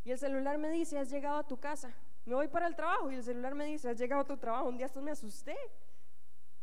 y 0.03 0.11
el 0.11 0.19
celular 0.19 0.59
me 0.59 0.69
dice, 0.69 0.99
has 0.99 1.09
llegado 1.09 1.37
a 1.39 1.47
tu 1.47 1.59
casa. 1.59 1.93
Me 2.25 2.35
voy 2.35 2.47
para 2.47 2.67
el 2.67 2.75
trabajo 2.75 3.11
y 3.11 3.15
el 3.15 3.23
celular 3.23 3.55
me 3.55 3.65
dice, 3.65 3.89
has 3.89 3.97
llegado 3.97 4.21
a 4.21 4.27
tu 4.27 4.37
trabajo. 4.37 4.69
Un 4.69 4.77
día 4.77 4.85
esto 4.85 5.01
me 5.01 5.11
asusté. 5.11 5.57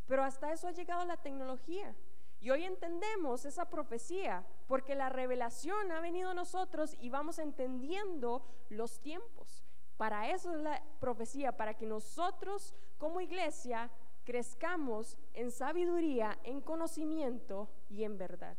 Pero 0.07 0.23
hasta 0.23 0.51
eso 0.51 0.67
ha 0.67 0.71
llegado 0.71 1.03
la 1.05 1.17
tecnología. 1.17 1.93
Y 2.39 2.49
hoy 2.51 2.63
entendemos 2.63 3.45
esa 3.45 3.69
profecía 3.69 4.45
porque 4.67 4.95
la 4.95 5.09
revelación 5.09 5.91
ha 5.91 5.99
venido 5.99 6.31
a 6.31 6.33
nosotros 6.33 6.95
y 6.99 7.09
vamos 7.09 7.39
entendiendo 7.39 8.45
los 8.69 8.99
tiempos. 9.01 9.62
Para 9.97 10.29
eso 10.31 10.53
es 10.53 10.61
la 10.61 10.81
profecía, 10.99 11.55
para 11.55 11.75
que 11.75 11.85
nosotros 11.85 12.73
como 12.97 13.21
iglesia 13.21 13.89
crezcamos 14.23 15.17
en 15.33 15.51
sabiduría, 15.51 16.39
en 16.43 16.61
conocimiento 16.61 17.69
y 17.89 18.03
en 18.03 18.17
verdad. 18.17 18.57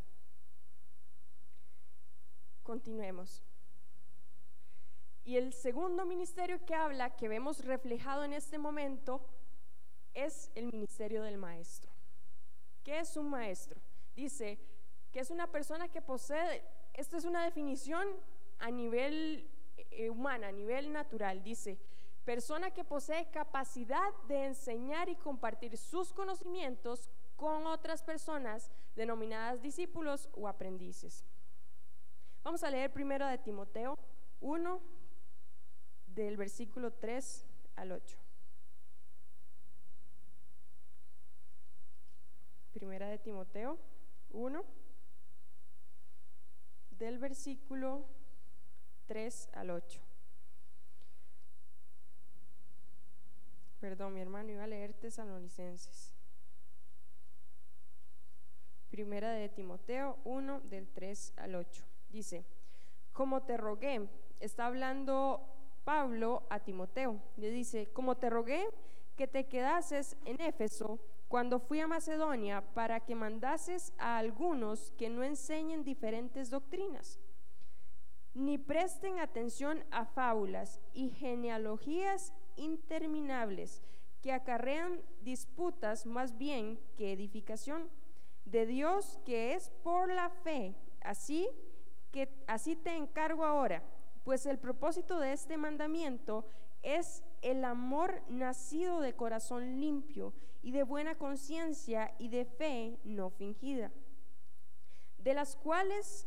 Continuemos. 2.62 3.43
Y 5.24 5.37
el 5.37 5.53
segundo 5.53 6.05
ministerio 6.05 6.64
que 6.66 6.74
habla, 6.74 7.16
que 7.16 7.28
vemos 7.28 7.64
reflejado 7.64 8.24
en 8.24 8.35
este 8.35 8.59
momento, 8.59 9.26
es 10.12 10.51
el 10.55 10.66
ministerio 10.66 11.22
del 11.22 11.39
maestro. 11.39 11.91
¿Qué 12.82 13.01
es 13.01 13.16
un 13.16 13.30
maestro? 13.30 13.80
Dice 14.14 14.59
que 15.11 15.20
es 15.20 15.30
una 15.30 15.51
persona 15.51 15.89
que 15.89 16.03
posee, 16.03 16.62
esta 16.93 17.16
es 17.16 17.24
una 17.24 17.45
definición 17.45 18.07
a 18.59 18.70
nivel 18.70 19.51
eh, 19.97 20.11
humana, 20.11 20.49
a 20.49 20.53
nivel 20.53 20.93
natural, 20.93 21.43
dice, 21.43 21.79
persona 22.25 22.71
que 22.71 22.85
posee 22.85 23.31
capacidad 23.31 24.13
de 24.29 24.47
enseñar 24.47 25.09
y 25.09 25.17
compartir 25.17 25.77
sus 25.77 26.13
conocimientos 26.13 27.11
con 27.37 27.67
otras 27.67 28.03
personas 28.03 28.71
denominadas 28.97 29.61
discípulos 29.61 30.29
o 30.33 30.49
aprendices. 30.49 31.25
Vamos 32.43 32.63
a 32.63 32.71
leer 32.71 32.93
primero 32.93 33.27
de 33.27 33.39
Timoteo 33.39 33.99
1, 34.41 34.81
del 36.07 36.37
versículo 36.37 36.93
3 36.93 37.47
al 37.77 37.93
8. 37.93 38.19
Primera 42.73 43.09
de 43.09 43.19
Timoteo 43.19 43.79
1, 44.31 44.65
del 46.91 47.19
versículo 47.19 48.07
3 49.07 49.51
al 49.53 49.71
8. 49.71 50.01
Perdón, 53.81 54.15
mi 54.15 54.21
hermano, 54.21 54.51
iba 54.51 54.65
a 54.65 54.67
leer 54.67 54.95
Tesalonicenses. 54.95 56.13
Primera 58.91 59.33
de 59.33 59.49
Timoteo 59.49 60.19
1, 60.25 60.61
del 60.61 60.89
3 60.89 61.35
al 61.37 61.55
8. 61.57 61.85
Dice, 62.11 62.45
como 63.13 63.43
te 63.43 63.57
rogué, 63.57 64.09
está 64.41 64.67
hablando 64.67 65.41
Pablo 65.85 66.45
a 66.49 66.61
Timoteo, 66.61 67.21
le 67.37 67.51
dice, 67.51 67.91
como 67.93 68.17
te 68.17 68.31
rogué 68.31 68.67
que 69.17 69.27
te 69.27 69.47
quedases 69.47 70.17
en 70.25 70.41
Éfeso, 70.41 70.99
cuando 71.29 71.59
fui 71.59 71.81
a 71.81 71.87
Macedonia 71.87 72.63
para 72.75 73.01
que 73.01 73.15
mandases 73.15 73.93
a 73.99 74.19
algunos 74.19 74.93
que 74.93 75.11
no 75.11 75.25
enseñen 75.25 75.85
diferentes 75.85 76.49
doctrinas, 76.49 77.19
ni 78.35 78.59
presten 78.59 79.20
atención 79.20 79.85
a 79.91 80.05
fábulas 80.05 80.80
y 80.93 81.11
genealogías 81.11 82.32
interminables 82.57 83.82
que 84.22 84.32
acarrean 84.32 85.01
disputas 85.22 86.07
más 86.07 86.37
bien 86.37 86.80
que 86.97 87.12
edificación, 87.12 87.91
de 88.45 88.66
Dios 88.66 89.18
que 89.24 89.55
es 89.55 89.70
por 89.82 90.11
la 90.11 90.30
fe. 90.30 90.74
Así 91.03 91.49
que 92.11 92.28
así 92.47 92.76
te 92.76 92.97
encargo 92.97 93.45
ahora, 93.45 93.82
pues 94.24 94.47
el 94.47 94.59
propósito 94.59 95.18
de 95.18 95.32
este 95.32 95.57
mandamiento 95.57 96.47
es 96.82 97.22
el 97.43 97.64
amor 97.64 98.22
nacido 98.28 99.01
de 99.01 99.14
corazón 99.14 99.80
limpio 99.80 100.32
y 100.62 100.70
de 100.70 100.82
buena 100.82 101.16
conciencia 101.16 102.14
y 102.18 102.28
de 102.28 102.45
fe 102.45 102.99
no 103.05 103.30
fingida, 103.30 103.93
de 105.18 105.35
las 105.35 105.57
cuales 105.57 106.26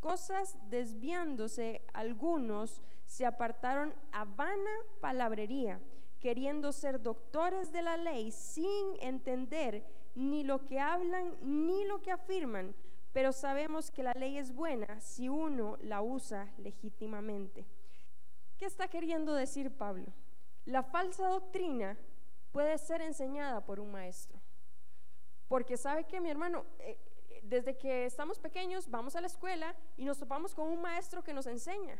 cosas 0.00 0.56
desviándose 0.68 1.82
algunos 1.92 2.82
se 3.06 3.26
apartaron 3.26 3.94
a 4.12 4.24
vana 4.24 4.70
palabrería, 5.00 5.80
queriendo 6.20 6.72
ser 6.72 7.00
doctores 7.02 7.72
de 7.72 7.82
la 7.82 7.96
ley 7.96 8.30
sin 8.30 8.96
entender 9.00 9.84
ni 10.14 10.42
lo 10.42 10.66
que 10.66 10.80
hablan 10.80 11.36
ni 11.42 11.84
lo 11.84 12.02
que 12.02 12.10
afirman, 12.10 12.74
pero 13.12 13.32
sabemos 13.32 13.90
que 13.90 14.02
la 14.02 14.12
ley 14.12 14.36
es 14.36 14.52
buena 14.52 15.00
si 15.00 15.28
uno 15.28 15.76
la 15.80 16.02
usa 16.02 16.52
legítimamente. 16.58 17.66
¿Qué 18.58 18.66
está 18.66 18.88
queriendo 18.88 19.34
decir 19.34 19.70
Pablo? 19.70 20.12
La 20.64 20.82
falsa 20.82 21.28
doctrina 21.28 21.96
puede 22.52 22.76
ser 22.78 23.00
enseñada 23.00 23.64
por 23.64 23.80
un 23.80 23.92
maestro. 23.92 24.40
Porque 25.46 25.76
sabe 25.76 26.04
que 26.04 26.20
mi 26.20 26.28
hermano, 26.28 26.66
eh, 26.80 26.98
desde 27.48 27.76
que 27.76 28.04
estamos 28.04 28.38
pequeños 28.38 28.90
vamos 28.90 29.16
a 29.16 29.20
la 29.20 29.26
escuela 29.26 29.74
y 29.96 30.04
nos 30.04 30.18
topamos 30.18 30.54
con 30.54 30.68
un 30.68 30.80
maestro 30.80 31.24
que 31.24 31.32
nos 31.32 31.46
enseña. 31.46 31.98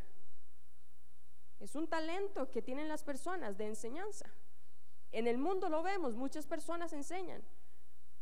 Es 1.58 1.74
un 1.74 1.88
talento 1.88 2.50
que 2.50 2.62
tienen 2.62 2.88
las 2.88 3.02
personas 3.02 3.56
de 3.56 3.66
enseñanza. 3.66 4.30
En 5.10 5.26
el 5.26 5.38
mundo 5.38 5.68
lo 5.68 5.82
vemos, 5.82 6.14
muchas 6.14 6.46
personas 6.46 6.92
enseñan. 6.92 7.42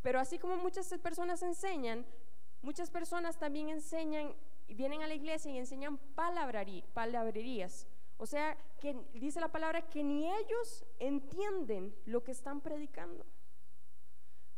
Pero 0.03 0.21
así 0.21 0.39
como 0.39 0.57
muchas 0.57 0.89
personas 0.99 1.43
enseñan, 1.43 2.07
muchas 2.63 2.91
personas 2.91 3.39
también 3.39 3.69
enseñan 3.69 4.35
y 4.69 4.75
vienen 4.75 5.03
a 5.03 5.07
la 5.07 5.15
iglesia 5.15 5.51
y 5.51 5.59
enseñan 5.59 5.99
palabrerías. 6.15 7.87
O 8.19 8.25
sea, 8.25 8.57
que 8.81 8.95
dice 9.15 9.41
la 9.41 9.53
palabra 9.53 9.83
que 9.83 10.03
ni 10.03 10.27
ellos 10.27 10.87
entienden 10.99 11.95
lo 12.07 12.23
que 12.23 12.31
están 12.31 12.61
predicando. 12.61 13.27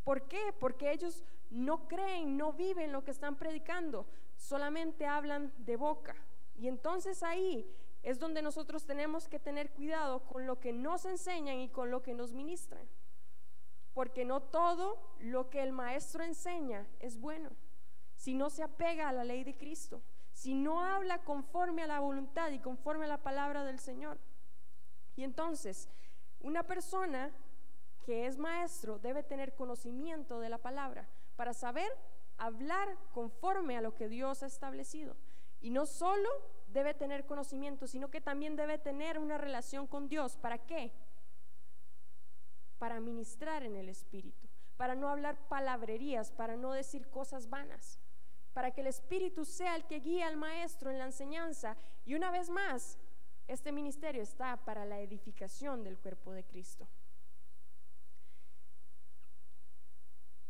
¿Por 0.05 0.29
qué? 0.29 0.55
Porque 0.61 0.93
ellos 0.93 1.25
no 1.51 1.89
creen, 1.89 2.37
no 2.37 2.53
viven 2.53 2.93
lo 2.93 3.05
que 3.05 3.11
están 3.11 3.37
predicando, 3.37 4.07
solamente 4.37 5.07
hablan 5.07 5.53
de 5.59 5.77
boca. 5.77 6.15
Y 6.57 6.69
entonces 6.69 7.23
ahí 7.23 7.71
es 8.03 8.19
donde 8.19 8.43
nosotros 8.43 8.85
tenemos 8.85 9.29
que 9.29 9.39
tener 9.39 9.71
cuidado 9.71 10.21
con 10.21 10.47
lo 10.47 10.61
que 10.61 10.73
nos 10.73 11.05
enseñan 11.05 11.59
y 11.59 11.69
con 11.69 11.91
lo 11.91 12.03
que 12.03 12.15
nos 12.15 12.33
ministran. 12.33 12.87
Porque 13.95 14.25
no 14.25 14.41
todo 14.41 14.99
lo 15.21 15.51
que 15.51 15.63
el 15.63 15.73
maestro 15.73 16.23
enseña 16.23 16.87
es 17.01 17.19
bueno, 17.19 17.51
si 18.17 18.35
no 18.35 18.51
se 18.51 18.63
apega 18.63 19.09
a 19.09 19.13
la 19.13 19.25
ley 19.25 19.45
de 19.45 19.57
Cristo 19.57 20.03
si 20.39 20.55
no 20.55 20.85
habla 20.85 21.19
conforme 21.25 21.83
a 21.83 21.89
la 21.89 21.99
voluntad 21.99 22.53
y 22.53 22.61
conforme 22.61 23.07
a 23.07 23.09
la 23.09 23.25
palabra 23.25 23.65
del 23.65 23.81
Señor. 23.81 24.21
Y 25.17 25.25
entonces, 25.25 25.89
una 26.39 26.63
persona 26.63 27.33
que 28.07 28.27
es 28.27 28.39
maestro 28.39 29.01
debe 29.01 29.25
tener 29.25 29.57
conocimiento 29.57 30.39
de 30.39 30.49
la 30.49 30.59
palabra 30.59 31.09
para 31.39 31.55
saber 31.55 31.91
hablar 32.37 32.99
conforme 33.15 33.79
a 33.79 33.81
lo 33.81 33.95
que 33.95 34.09
Dios 34.09 34.43
ha 34.43 34.47
establecido. 34.47 35.17
Y 35.63 35.71
no 35.71 35.87
solo 35.87 36.29
debe 36.67 36.93
tener 36.93 37.25
conocimiento, 37.25 37.87
sino 37.87 38.11
que 38.11 38.21
también 38.21 38.57
debe 38.57 38.77
tener 38.77 39.19
una 39.19 39.39
relación 39.39 39.87
con 39.87 40.11
Dios. 40.11 40.37
¿Para 40.37 40.59
qué? 40.59 40.93
Para 42.79 43.01
ministrar 43.01 43.63
en 43.63 43.77
el 43.77 43.89
Espíritu, 43.89 44.47
para 44.77 44.95
no 44.95 45.09
hablar 45.09 45.39
palabrerías, 45.49 46.33
para 46.33 46.57
no 46.57 46.73
decir 46.73 47.09
cosas 47.09 47.49
vanas 47.49 47.99
para 48.59 48.73
que 48.73 48.81
el 48.81 48.89
Espíritu 48.89 49.45
sea 49.45 49.77
el 49.77 49.85
que 49.85 50.01
guíe 50.01 50.25
al 50.25 50.37
maestro 50.37 50.91
en 50.91 50.99
la 50.99 51.05
enseñanza. 51.05 51.77
Y 52.05 52.17
una 52.17 52.33
vez 52.33 52.51
más, 52.51 52.99
este 53.47 53.71
ministerio 53.71 54.21
está 54.21 54.57
para 54.65 54.85
la 54.85 54.99
edificación 54.99 55.85
del 55.85 55.97
cuerpo 55.97 56.33
de 56.33 56.43
Cristo. 56.43 56.89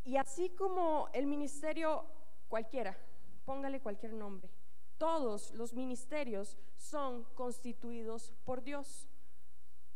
Y 0.09 0.17
así 0.17 0.49
como 0.49 1.11
el 1.13 1.27
ministerio 1.27 2.03
cualquiera, 2.49 2.97
póngale 3.45 3.83
cualquier 3.83 4.15
nombre, 4.15 4.49
todos 4.97 5.53
los 5.53 5.75
ministerios 5.75 6.57
son 6.79 7.25
constituidos 7.35 8.33
por 8.47 8.63
Dios. 8.63 9.07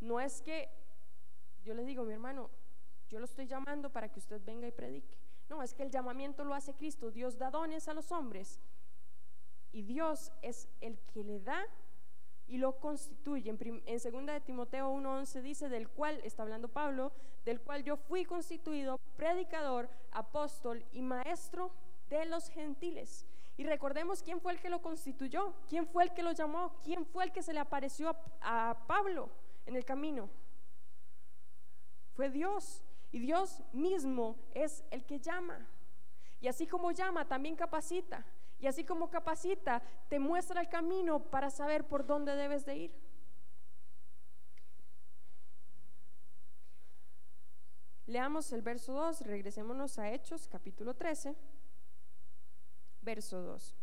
No 0.00 0.20
es 0.20 0.42
que 0.42 0.68
yo 1.64 1.72
le 1.72 1.86
digo, 1.86 2.04
mi 2.04 2.12
hermano, 2.12 2.50
yo 3.08 3.20
lo 3.20 3.24
estoy 3.24 3.46
llamando 3.46 3.88
para 3.88 4.10
que 4.10 4.18
usted 4.18 4.38
venga 4.44 4.68
y 4.68 4.70
predique. 4.70 5.16
No, 5.48 5.62
es 5.62 5.72
que 5.72 5.82
el 5.82 5.90
llamamiento 5.90 6.44
lo 6.44 6.52
hace 6.52 6.74
Cristo. 6.74 7.10
Dios 7.10 7.38
da 7.38 7.50
dones 7.50 7.88
a 7.88 7.94
los 7.94 8.12
hombres 8.12 8.60
y 9.72 9.80
Dios 9.80 10.30
es 10.42 10.68
el 10.82 10.98
que 11.14 11.24
le 11.24 11.40
da 11.40 11.64
y 12.46 12.58
lo 12.58 12.78
constituye. 12.80 13.48
En, 13.48 13.82
en 13.86 13.98
segunda 13.98 14.34
de 14.34 14.42
Timoteo 14.42 14.92
1:11 14.92 15.40
dice, 15.40 15.70
del 15.70 15.88
cual 15.88 16.20
está 16.22 16.42
hablando 16.42 16.68
Pablo, 16.68 17.12
del 17.44 17.60
cual 17.60 17.82
yo 17.82 17.96
fui 17.96 18.24
constituido 18.24 18.98
predicador, 19.16 19.88
apóstol 20.10 20.84
y 20.92 21.02
maestro 21.02 21.72
de 22.08 22.24
los 22.26 22.48
gentiles. 22.48 23.26
Y 23.56 23.64
recordemos 23.64 24.22
quién 24.22 24.40
fue 24.40 24.52
el 24.52 24.60
que 24.60 24.70
lo 24.70 24.80
constituyó, 24.80 25.54
quién 25.68 25.86
fue 25.86 26.04
el 26.04 26.12
que 26.12 26.22
lo 26.22 26.32
llamó, 26.32 26.74
quién 26.82 27.04
fue 27.04 27.24
el 27.24 27.32
que 27.32 27.42
se 27.42 27.52
le 27.52 27.60
apareció 27.60 28.16
a 28.40 28.76
Pablo 28.86 29.28
en 29.66 29.76
el 29.76 29.84
camino. 29.84 30.30
Fue 32.14 32.30
Dios. 32.30 32.84
Y 33.12 33.18
Dios 33.18 33.62
mismo 33.74 34.36
es 34.54 34.82
el 34.90 35.04
que 35.04 35.20
llama. 35.20 35.68
Y 36.40 36.48
así 36.48 36.66
como 36.66 36.90
llama, 36.92 37.28
también 37.28 37.56
capacita. 37.56 38.24
y 38.58 38.68
así 38.68 38.84
como 38.84 39.10
capacita, 39.10 39.82
te 40.08 40.20
muestra 40.20 40.60
el 40.60 40.68
camino 40.68 41.18
para 41.18 41.50
saber 41.50 41.84
por 41.84 42.06
dónde 42.06 42.36
debes 42.36 42.64
de 42.64 42.76
ir. 42.76 42.92
Leamos 48.06 48.52
el 48.52 48.62
verso 48.62 48.92
2, 48.92 49.20
regresémonos 49.22 49.98
a 49.98 50.10
Hechos 50.10 50.48
capítulo 50.48 50.94
13, 50.94 51.36
verso 53.00 53.40
2. 53.42 53.74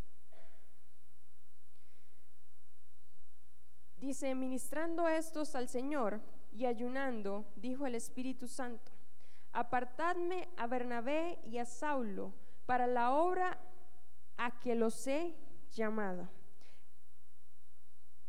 Dice, 3.98 4.36
ministrando 4.36 5.08
estos 5.08 5.56
al 5.56 5.70
Señor 5.70 6.20
y 6.52 6.66
ayunando, 6.66 7.46
dijo 7.56 7.86
el 7.86 7.96
Espíritu 7.96 8.48
Santo, 8.48 8.92
apartadme 9.54 10.50
a 10.58 10.68
Bernabé 10.68 11.40
y 11.46 11.58
a 11.58 11.66
Saulo 11.66 12.34
para 12.66 12.88
la 12.88 13.14
obra 13.14 13.58
a 14.38 14.60
que 14.60 14.76
los 14.76 15.08
he 15.08 15.34
llamado. 15.72 16.30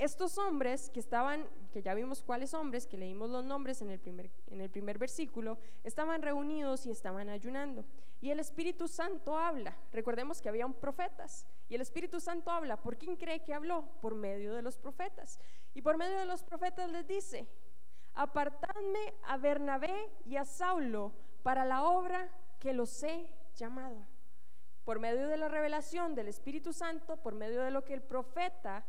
Estos 0.01 0.38
hombres 0.38 0.88
que 0.88 0.98
estaban, 0.98 1.46
que 1.74 1.82
ya 1.82 1.92
vimos 1.92 2.22
cuáles 2.22 2.55
hombres, 2.55 2.86
que 2.86 2.96
leímos 2.96 3.28
los 3.28 3.44
nombres 3.44 3.82
en 3.82 3.90
el, 3.90 4.01
primer, 4.01 4.30
en 4.46 4.62
el 4.62 4.70
primer 4.70 4.96
versículo, 4.96 5.59
estaban 5.84 6.22
reunidos 6.22 6.86
y 6.86 6.90
estaban 6.90 7.28
ayunando. 7.28 7.84
Y 8.22 8.30
el 8.30 8.40
Espíritu 8.40 8.88
Santo 8.88 9.36
habla. 9.36 9.76
Recordemos 9.92 10.40
que 10.40 10.48
habían 10.48 10.72
profetas. 10.72 11.44
Y 11.68 11.74
el 11.74 11.82
Espíritu 11.82 12.18
Santo 12.18 12.51
habla. 12.51 12.80
¿Por 12.80 12.96
quién 12.96 13.14
cree 13.14 13.42
que 13.44 13.53
habló? 13.53 13.90
Por 14.01 14.14
medio 14.14 14.55
de 14.55 14.62
los 14.62 14.78
profetas. 14.78 15.38
Y 15.74 15.82
por 15.82 15.98
medio 15.98 16.18
de 16.18 16.24
los 16.24 16.44
profetas 16.44 16.90
les 16.90 17.07
dice, 17.07 17.46
apartadme 18.14 19.12
a 19.24 19.36
Bernabé 19.36 20.11
y 20.24 20.36
a 20.36 20.46
Saulo 20.46 21.12
para 21.42 21.66
la 21.66 21.84
obra 21.84 22.26
que 22.59 22.72
los 22.72 23.03
he 23.03 23.28
llamado. 23.55 24.07
Por 24.86 24.98
medio 24.98 25.28
de 25.28 25.36
la 25.36 25.48
revelación 25.48 26.14
del 26.14 26.28
Espíritu 26.28 26.72
Santo, 26.72 27.18
por 27.18 27.34
medio 27.34 27.61
de 27.61 27.70
lo 27.70 27.84
que 27.84 27.92
el 27.92 28.01
profeta 28.01 28.86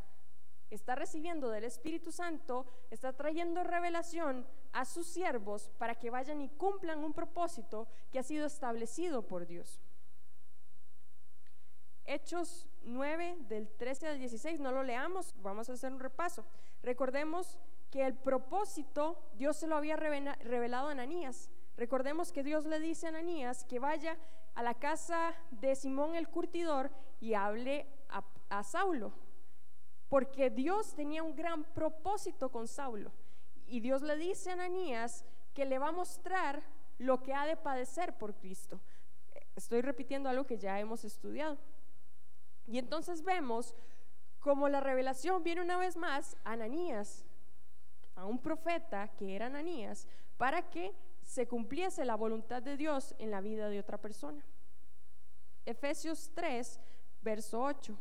está 0.72 0.96
recibiendo 0.96 1.50
del 1.50 1.66
Espíritu 1.66 2.12
Santo, 2.12 2.66
está 2.90 3.14
trayendo 3.14 3.64
revelación 3.64 4.48
a 4.72 4.86
sus 4.86 5.06
siervos 5.06 5.70
para 5.78 5.96
que 5.96 6.10
vayan 6.10 6.42
y 6.42 6.50
cumplan 6.50 7.04
un 7.04 7.14
propósito 7.14 7.88
que 8.12 8.20
ha 8.20 8.24
sido 8.24 8.48
establecido 8.48 9.28
por 9.28 9.46
Dios. 9.46 9.82
Hechos 12.06 12.68
9 12.84 13.38
del 13.48 13.70
13 13.70 14.08
al 14.08 14.20
16, 14.20 14.60
no 14.60 14.72
lo 14.72 14.84
leamos, 14.84 15.36
vamos 15.42 15.70
a 15.70 15.74
hacer 15.74 15.92
un 15.94 16.00
repaso. 16.00 16.46
Recordemos 16.82 17.60
que 17.92 18.06
el 18.06 18.16
propósito 18.16 19.22
Dios 19.36 19.58
se 19.58 19.68
lo 19.68 19.76
había 19.76 19.98
revelado 19.98 20.88
a 20.88 20.92
Ananías. 20.92 21.50
Recordemos 21.78 22.32
que 22.32 22.44
Dios 22.44 22.66
le 22.66 22.80
dice 22.80 23.06
a 23.06 23.10
Ananías 23.10 23.66
que 23.66 23.80
vaya 23.80 24.18
a 24.56 24.64
la 24.64 24.74
casa 24.74 25.34
de 25.52 25.76
Simón 25.76 26.16
el 26.16 26.28
curtidor 26.28 26.92
y 27.20 27.34
hable 27.34 27.88
a, 28.10 28.24
a 28.50 28.64
Saulo, 28.64 29.14
porque 30.12 30.50
Dios 30.50 30.94
tenía 30.94 31.24
un 31.24 31.34
gran 31.38 31.64
propósito 31.64 32.52
con 32.52 32.68
Saulo. 32.68 33.14
Y 33.66 33.80
Dios 33.80 34.02
le 34.02 34.18
dice 34.18 34.50
a 34.50 34.54
Ananías 34.54 35.24
que 35.54 35.64
le 35.64 35.80
va 35.80 35.88
a 35.88 35.94
mostrar 35.94 36.62
lo 36.98 37.24
que 37.24 37.34
ha 37.34 37.46
de 37.46 37.56
padecer 37.56 38.18
por 38.18 38.36
Cristo. 38.36 38.82
Estoy 39.56 39.80
repitiendo 39.80 40.28
algo 40.28 40.46
que 40.46 40.58
ya 40.58 40.78
hemos 40.82 41.06
estudiado. 41.06 41.58
Y 42.68 42.78
entonces 42.78 43.24
vemos 43.24 43.74
como 44.42 44.68
la 44.68 44.82
revelación 44.82 45.44
viene 45.44 45.62
una 45.62 45.78
vez 45.78 45.96
más 45.96 46.36
a 46.44 46.52
Ananías, 46.52 47.24
a 48.16 48.26
un 48.26 48.38
profeta 48.38 49.08
que 49.16 49.34
era 49.34 49.46
Ananías, 49.46 50.10
para 50.36 50.70
que 50.70 50.94
se 51.22 51.48
cumpliese 51.48 52.04
la 52.04 52.16
voluntad 52.16 52.62
de 52.62 52.76
Dios 52.76 53.16
en 53.18 53.32
la 53.32 53.40
vida 53.40 53.70
de 53.70 53.80
otra 53.80 53.98
persona. 53.98 54.46
Efesios 55.66 56.32
3, 56.36 56.82
verso 57.22 57.62
8. 57.62 57.98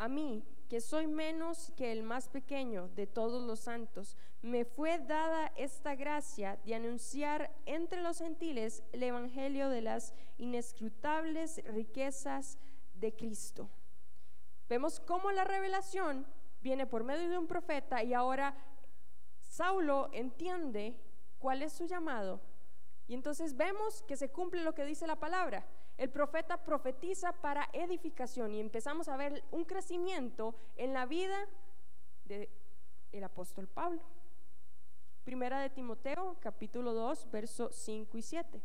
A 0.00 0.08
mí, 0.08 0.42
que 0.70 0.80
soy 0.80 1.06
menos 1.06 1.74
que 1.76 1.92
el 1.92 2.02
más 2.02 2.30
pequeño 2.30 2.88
de 2.96 3.06
todos 3.06 3.46
los 3.46 3.60
santos, 3.60 4.16
me 4.40 4.64
fue 4.64 4.98
dada 4.98 5.52
esta 5.56 5.94
gracia 5.94 6.58
de 6.64 6.74
anunciar 6.74 7.54
entre 7.66 8.00
los 8.00 8.16
gentiles 8.16 8.82
el 8.92 9.02
Evangelio 9.02 9.68
de 9.68 9.82
las 9.82 10.14
inescrutables 10.38 11.62
riquezas 11.66 12.56
de 12.94 13.14
Cristo. 13.14 13.68
Vemos 14.70 15.00
cómo 15.00 15.32
la 15.32 15.44
revelación 15.44 16.26
viene 16.62 16.86
por 16.86 17.04
medio 17.04 17.28
de 17.28 17.36
un 17.36 17.46
profeta 17.46 18.02
y 18.02 18.14
ahora 18.14 18.56
Saulo 19.42 20.08
entiende 20.14 20.98
cuál 21.38 21.60
es 21.60 21.74
su 21.74 21.84
llamado. 21.84 22.40
Y 23.06 23.12
entonces 23.12 23.54
vemos 23.54 24.00
que 24.04 24.16
se 24.16 24.30
cumple 24.30 24.64
lo 24.64 24.74
que 24.74 24.86
dice 24.86 25.06
la 25.06 25.16
palabra 25.16 25.66
el 26.00 26.08
profeta 26.08 26.56
profetiza 26.56 27.30
para 27.30 27.68
edificación 27.74 28.54
y 28.54 28.60
empezamos 28.60 29.06
a 29.10 29.18
ver 29.18 29.44
un 29.50 29.66
crecimiento 29.66 30.54
en 30.76 30.94
la 30.94 31.04
vida 31.04 31.46
del 32.24 33.22
apóstol 33.22 33.68
Pablo. 33.68 34.00
Primera 35.24 35.60
de 35.60 35.68
Timoteo, 35.68 36.38
capítulo 36.40 36.94
2, 36.94 37.30
versos 37.30 37.74
5 37.74 38.16
y 38.16 38.22
7. 38.22 38.62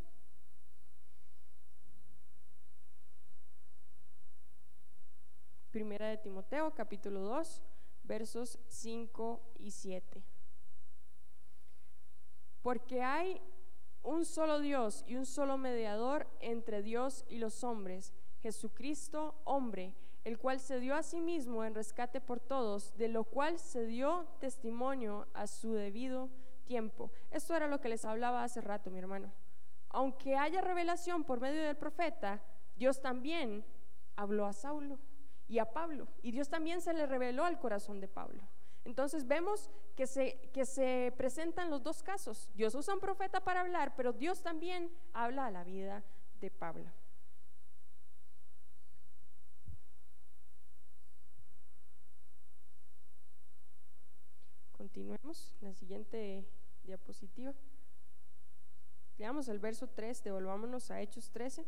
Primera 5.72 6.08
de 6.08 6.18
Timoteo, 6.18 6.74
capítulo 6.74 7.20
2, 7.20 7.62
versos 8.06 8.60
5 8.70 9.42
y 9.60 9.72
7. 9.72 10.24
Porque 12.62 13.04
hay 13.04 13.42
un 14.06 14.24
solo 14.26 14.60
Dios 14.60 15.04
y 15.08 15.16
un 15.16 15.26
solo 15.26 15.58
mediador 15.58 16.28
entre 16.40 16.82
Dios 16.82 17.26
y 17.28 17.40
los 17.40 17.64
hombres, 17.64 18.14
Jesucristo, 18.40 19.36
hombre, 19.44 19.94
el 20.24 20.38
cual 20.38 20.60
se 20.60 20.80
dio 20.80 20.96
a 20.96 21.04
sí 21.04 21.22
mismo 21.22 21.64
en 21.64 21.76
rescate 21.76 22.22
por 22.22 22.40
todos, 22.40 22.96
de 22.98 23.08
lo 23.08 23.24
cual 23.24 23.60
se 23.60 23.86
dio 23.86 24.28
testimonio 24.40 25.28
a 25.34 25.48
su 25.48 25.74
debido 25.74 26.30
tiempo. 26.66 27.12
Esto 27.32 27.56
era 27.56 27.68
lo 27.68 27.82
que 27.82 27.90
les 27.90 28.06
hablaba 28.06 28.44
hace 28.44 28.62
rato, 28.62 28.90
mi 28.90 29.00
hermano. 29.00 29.32
Aunque 29.90 30.36
haya 30.36 30.62
revelación 30.62 31.24
por 31.24 31.40
medio 31.40 31.62
del 31.62 31.78
profeta, 31.78 32.42
Dios 32.76 33.02
también 33.02 33.66
habló 34.16 34.46
a 34.46 34.54
Saulo 34.54 35.00
y 35.48 35.60
a 35.60 35.72
Pablo, 35.72 36.08
y 36.22 36.32
Dios 36.32 36.50
también 36.50 36.82
se 36.82 36.94
le 36.94 37.06
reveló 37.06 37.46
al 37.46 37.60
corazón 37.60 38.00
de 38.00 38.08
Pablo. 38.08 38.44
Entonces 38.86 39.28
vemos 39.28 39.70
que 39.96 40.06
se, 40.06 40.50
que 40.54 40.66
se 40.66 41.12
presentan 41.18 41.72
los 41.72 41.82
dos 41.82 42.04
casos. 42.04 42.50
Dios 42.54 42.76
usa 42.76 42.94
un 42.94 43.00
profeta 43.00 43.44
para 43.44 43.62
hablar, 43.62 43.96
pero 43.96 44.14
Dios 44.14 44.42
también 44.42 44.92
habla 45.14 45.48
a 45.48 45.52
la 45.52 45.64
vida 45.64 46.04
de 46.40 46.52
Pablo. 46.52 46.92
Continuemos 54.78 55.56
la 55.62 55.74
siguiente 55.74 56.48
diapositiva. 56.84 57.54
Leamos 59.18 59.48
el 59.48 59.60
verso 59.60 59.88
3, 59.88 60.24
devolvámonos 60.24 60.92
a 60.92 61.02
Hechos 61.02 61.32
13. 61.32 61.66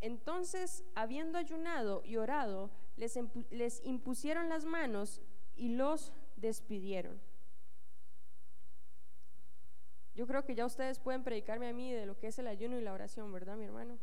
Entonces, 0.00 0.84
habiendo 0.94 1.38
ayunado 1.38 2.02
y 2.04 2.16
orado, 2.16 2.70
les, 2.96 3.80
impusieron 3.84 4.48
las 4.48 4.64
manos 4.64 5.20
y 5.56 5.70
los 5.70 6.12
despidieron. 6.36 7.20
Yo 10.14 10.26
creo 10.26 10.44
que 10.44 10.54
ya 10.54 10.64
ustedes 10.64 10.98
pueden 10.98 11.24
predicarme 11.24 11.68
a 11.68 11.72
mí 11.74 11.92
de 11.92 12.06
lo 12.06 12.18
que 12.18 12.28
es 12.28 12.38
el 12.38 12.46
ayuno 12.46 12.78
y 12.78 12.82
la 12.82 12.92
oración, 12.92 13.32
¿verdad, 13.32 13.56
mi 13.56 13.64
hermano? 13.64 13.98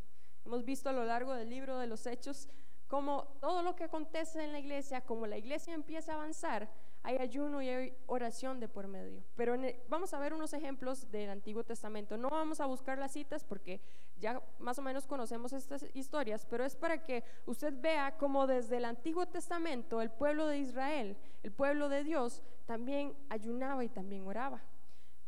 Hemos 0.46 0.64
visto 0.64 0.90
a 0.90 0.94
lo 0.94 1.06
largo 1.06 1.34
del 1.34 1.50
libro 1.50 1.80
de 1.80 1.88
los 1.88 2.06
Hechos 2.06 2.50
cómo 2.88 3.36
todo 3.40 3.64
lo 3.64 3.76
que 3.76 3.86
acontece 3.86 4.44
en 4.44 4.52
la 4.52 4.60
iglesia, 4.60 5.02
como 5.02 5.26
la 5.26 5.38
iglesia 5.38 5.74
empieza 5.74 6.12
a 6.12 6.16
avanzar, 6.16 6.70
hay 7.02 7.18
ayuno 7.18 7.62
y 7.62 7.70
hay 7.70 7.98
oración 8.06 8.60
de 8.60 8.70
por 8.70 8.88
medio. 8.88 9.24
Pero 9.36 9.56
vamos 9.90 10.14
a 10.14 10.20
ver 10.20 10.34
unos 10.34 10.54
ejemplos 10.54 11.10
del 11.12 11.30
Antiguo 11.30 11.64
Testamento. 11.64 12.18
No 12.18 12.30
vamos 12.30 12.62
a 12.62 12.66
buscar 12.66 13.00
las 13.00 13.12
citas 13.12 13.44
porque 13.44 13.82
ya 14.24 14.42
más 14.58 14.80
o 14.80 14.82
menos 14.82 15.06
conocemos 15.06 15.52
estas 15.52 15.86
historias, 15.94 16.46
pero 16.50 16.64
es 16.64 16.78
para 16.78 17.04
que 17.04 17.26
usted 17.46 17.74
vea 17.82 18.16
cómo 18.18 18.48
desde 18.48 18.78
el 18.78 18.86
Antiguo 18.86 19.26
Testamento 19.26 20.02
el 20.02 20.10
pueblo 20.10 20.48
de 20.48 20.60
Israel, 20.60 21.18
el 21.44 21.52
pueblo 21.52 21.90
de 21.90 22.06
Dios, 22.06 22.42
también 22.66 23.14
ayunaba 23.28 23.84
y 23.84 23.90
también 23.90 24.26
oraba. 24.26 24.62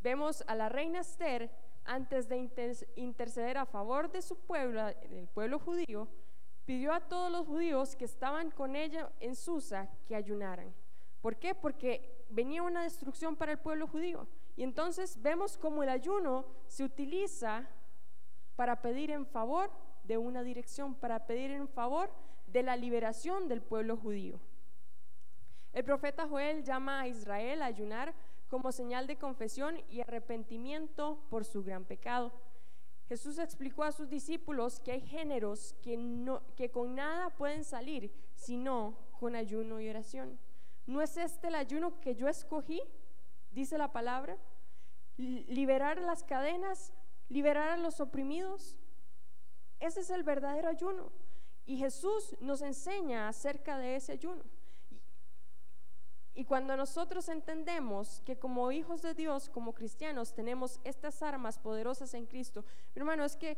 Vemos 0.00 0.42
a 0.46 0.54
la 0.54 0.70
reina 0.70 1.00
Esther 1.00 1.50
antes 1.84 2.26
de 2.26 2.48
interceder 2.96 3.58
a 3.58 3.66
favor 3.66 4.10
de 4.10 4.22
su 4.22 4.34
pueblo, 4.38 4.82
del 4.86 5.28
pueblo 5.28 5.58
judío, 5.58 6.08
pidió 6.64 6.94
a 6.94 7.00
todos 7.00 7.30
los 7.30 7.46
judíos 7.46 7.96
que 7.96 8.06
estaban 8.06 8.50
con 8.50 8.76
ella 8.76 9.12
en 9.20 9.36
Susa 9.36 9.90
que 10.08 10.16
ayunaran. 10.16 10.72
¿Por 11.20 11.36
qué? 11.36 11.54
Porque 11.54 12.24
venía 12.30 12.62
una 12.62 12.82
destrucción 12.82 13.36
para 13.36 13.52
el 13.52 13.58
pueblo 13.58 13.86
judío. 13.88 14.26
Y 14.56 14.62
entonces 14.62 15.20
vemos 15.20 15.58
cómo 15.58 15.82
el 15.82 15.90
ayuno 15.90 16.46
se 16.66 16.82
utiliza 16.82 17.68
para 18.56 18.82
pedir 18.82 19.10
en 19.10 19.26
favor 19.26 19.70
de 20.04 20.18
una 20.18 20.42
dirección 20.42 20.94
para 20.94 21.26
pedir 21.26 21.50
en 21.50 21.68
favor 21.68 22.10
de 22.46 22.62
la 22.62 22.76
liberación 22.76 23.48
del 23.48 23.62
pueblo 23.62 23.96
judío. 23.96 24.40
El 25.72 25.84
profeta 25.84 26.26
Joel 26.26 26.64
llama 26.64 27.00
a 27.00 27.08
Israel 27.08 27.62
a 27.62 27.66
ayunar 27.66 28.14
como 28.48 28.72
señal 28.72 29.06
de 29.06 29.18
confesión 29.18 29.76
y 29.90 30.00
arrepentimiento 30.00 31.18
por 31.28 31.44
su 31.44 31.62
gran 31.62 31.84
pecado. 31.84 32.32
Jesús 33.08 33.38
explicó 33.38 33.84
a 33.84 33.92
sus 33.92 34.08
discípulos 34.08 34.80
que 34.80 34.92
hay 34.92 35.00
géneros 35.00 35.74
que, 35.82 35.96
no, 35.96 36.42
que 36.56 36.70
con 36.70 36.94
nada 36.94 37.30
pueden 37.30 37.64
salir, 37.64 38.12
sino 38.34 38.96
con 39.20 39.36
ayuno 39.36 39.80
y 39.80 39.88
oración. 39.88 40.38
¿No 40.86 41.02
es 41.02 41.16
este 41.16 41.48
el 41.48 41.56
ayuno 41.56 42.00
que 42.00 42.14
yo 42.14 42.28
escogí? 42.28 42.80
Dice 43.50 43.78
la 43.78 43.92
palabra. 43.92 44.36
Liberar 45.16 46.00
las 46.00 46.24
cadenas, 46.24 46.92
liberar 47.28 47.70
a 47.70 47.76
los 47.76 48.00
oprimidos. 48.00 48.78
Ese 49.80 50.00
es 50.00 50.10
el 50.10 50.22
verdadero 50.22 50.68
ayuno. 50.68 51.12
Y 51.64 51.78
Jesús 51.78 52.36
nos 52.40 52.62
enseña 52.62 53.28
acerca 53.28 53.78
de 53.78 53.96
ese 53.96 54.12
ayuno. 54.12 54.44
Y 56.34 56.44
cuando 56.44 56.76
nosotros 56.76 57.28
entendemos 57.30 58.20
que 58.26 58.38
como 58.38 58.70
hijos 58.70 59.00
de 59.00 59.14
Dios, 59.14 59.48
como 59.48 59.72
cristianos, 59.72 60.34
tenemos 60.34 60.80
estas 60.84 61.22
armas 61.22 61.58
poderosas 61.58 62.12
en 62.12 62.26
Cristo, 62.26 62.62
mi 62.94 63.00
hermano, 63.00 63.24
es 63.24 63.36
que 63.36 63.56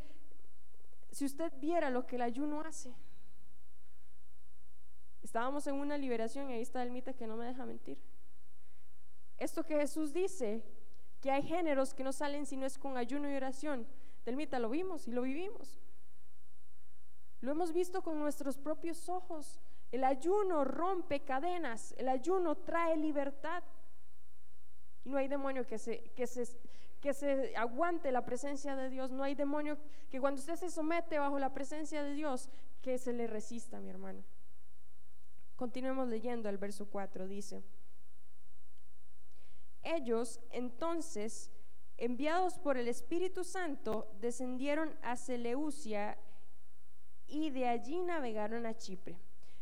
si 1.11 1.25
usted 1.25 1.53
viera 1.59 1.91
lo 1.91 2.07
que 2.07 2.17
el 2.17 2.23
ayuno 2.23 2.61
hace, 2.61 2.95
estábamos 5.23 5.67
en 5.67 5.75
una 5.75 5.99
liberación 5.99 6.51
y 6.51 6.55
ahí 6.55 6.63
está 6.63 6.83
el 6.83 6.93
mita 6.93 7.13
que 7.13 7.27
no 7.27 7.37
me 7.37 7.47
deja 7.47 7.67
mentir. 7.67 7.99
Esto 9.39 9.65
que 9.65 9.77
Jesús 9.77 10.13
dice, 10.13 10.63
que 11.21 11.31
hay 11.31 11.43
géneros 11.43 11.95
que 11.95 12.05
no 12.05 12.13
salen 12.13 12.47
si 12.47 12.57
no 12.57 12.67
es 12.67 12.79
con 12.79 12.97
ayuno 12.97 13.31
y 13.31 13.35
oración, 13.35 13.87
del 14.25 14.37
mita 14.37 14.59
lo 14.59 14.71
vimos 14.71 15.09
y 15.09 15.13
lo 15.13 15.23
vivimos. 15.23 15.81
Lo 17.41 17.53
hemos 17.53 17.73
visto 17.73 18.03
con 18.03 18.19
nuestros 18.19 18.59
propios 18.59 19.09
ojos. 19.09 19.61
El 19.91 20.05
ayuno 20.05 20.65
rompe 20.65 21.21
cadenas, 21.21 21.95
el 21.99 22.09
ayuno 22.09 22.57
trae 22.57 22.97
libertad. 22.97 23.63
Y 25.05 25.11
no 25.11 25.19
hay 25.19 25.29
demonio 25.29 25.67
que 25.67 25.79
se, 25.79 26.11
que, 26.11 26.27
se, 26.27 26.45
que 27.01 27.15
se 27.15 27.57
aguante 27.57 28.13
la 28.13 28.25
presencia 28.25 28.77
de 28.77 28.91
Dios, 28.91 29.11
no 29.11 29.23
hay 29.23 29.35
demonio 29.35 29.79
que 30.11 30.21
cuando 30.21 30.41
usted 30.41 30.57
se 30.57 30.71
somete 30.71 31.19
bajo 31.19 31.39
la 31.39 31.55
presencia 31.55 32.03
de 32.03 32.13
Dios, 32.13 32.51
que 32.83 32.99
se 32.99 33.13
le 33.13 33.27
resista, 33.27 33.81
mi 33.81 33.89
hermano. 33.89 34.23
Continuemos 35.57 36.09
leyendo 36.09 36.49
el 36.49 36.59
verso 36.59 36.87
4, 36.87 37.27
dice, 37.27 37.63
ellos 39.97 40.41
entonces, 40.51 41.51
enviados 41.97 42.59
por 42.59 42.77
el 42.77 42.89
Espíritu 42.89 43.45
Santo, 43.45 44.11
descendieron 44.21 44.97
a 45.03 45.17
Seleucia 45.17 46.19
y 47.27 47.51
de 47.51 47.69
allí 47.69 48.01
navegaron 48.01 48.67
a 48.67 48.77
Chipre. 48.77 49.19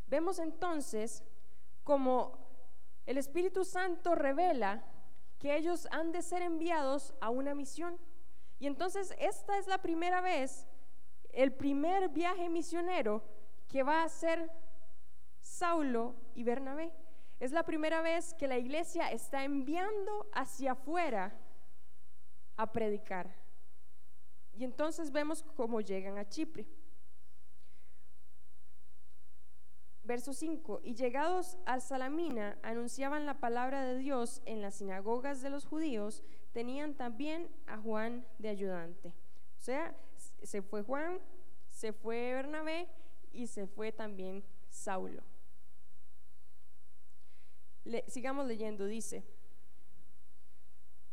Vemos 0.06 0.38
entonces 0.38 1.24
como 1.82 2.46
el 3.06 3.18
Espíritu 3.18 3.64
Santo 3.64 4.14
revela 4.14 4.84
que 5.38 5.56
ellos 5.56 5.86
han 5.90 6.12
de 6.12 6.22
ser 6.22 6.42
enviados 6.42 7.14
a 7.20 7.30
una 7.30 7.54
misión. 7.54 7.98
Y 8.58 8.66
entonces 8.66 9.14
esta 9.18 9.58
es 9.58 9.66
la 9.66 9.78
primera 9.78 10.20
vez, 10.20 10.66
el 11.30 11.52
primer 11.52 12.08
viaje 12.08 12.48
misionero 12.48 13.22
que 13.68 13.82
va 13.82 14.00
a 14.02 14.04
hacer 14.04 14.50
Saulo 15.40 16.14
y 16.34 16.44
Bernabé. 16.44 16.92
Es 17.38 17.52
la 17.52 17.64
primera 17.64 18.00
vez 18.00 18.34
que 18.34 18.48
la 18.48 18.58
iglesia 18.58 19.10
está 19.10 19.44
enviando 19.44 20.26
hacia 20.32 20.72
afuera 20.72 21.38
a 22.56 22.72
predicar. 22.72 23.34
Y 24.54 24.64
entonces 24.64 25.12
vemos 25.12 25.42
cómo 25.54 25.80
llegan 25.82 26.16
a 26.16 26.26
Chipre. 26.28 26.66
Verso 30.02 30.32
5, 30.32 30.82
y 30.84 30.94
llegados 30.94 31.58
al 31.66 31.82
Salamina, 31.82 32.56
anunciaban 32.62 33.26
la 33.26 33.40
palabra 33.40 33.84
de 33.84 33.98
Dios 33.98 34.40
en 34.46 34.62
las 34.62 34.76
sinagogas 34.76 35.42
de 35.42 35.50
los 35.50 35.66
judíos, 35.66 36.22
tenían 36.52 36.94
también 36.94 37.50
a 37.66 37.76
Juan 37.76 38.24
de 38.38 38.48
ayudante. 38.48 39.08
O 39.58 39.62
sea, 39.62 39.96
se 40.16 40.62
fue 40.62 40.82
Juan, 40.82 41.18
se 41.66 41.92
fue 41.92 42.32
Bernabé 42.34 42.88
y 43.32 43.48
se 43.48 43.66
fue 43.66 43.90
también 43.90 44.44
Saulo. 44.68 45.24
Sigamos 48.08 48.46
leyendo, 48.46 48.86
dice, 48.86 49.24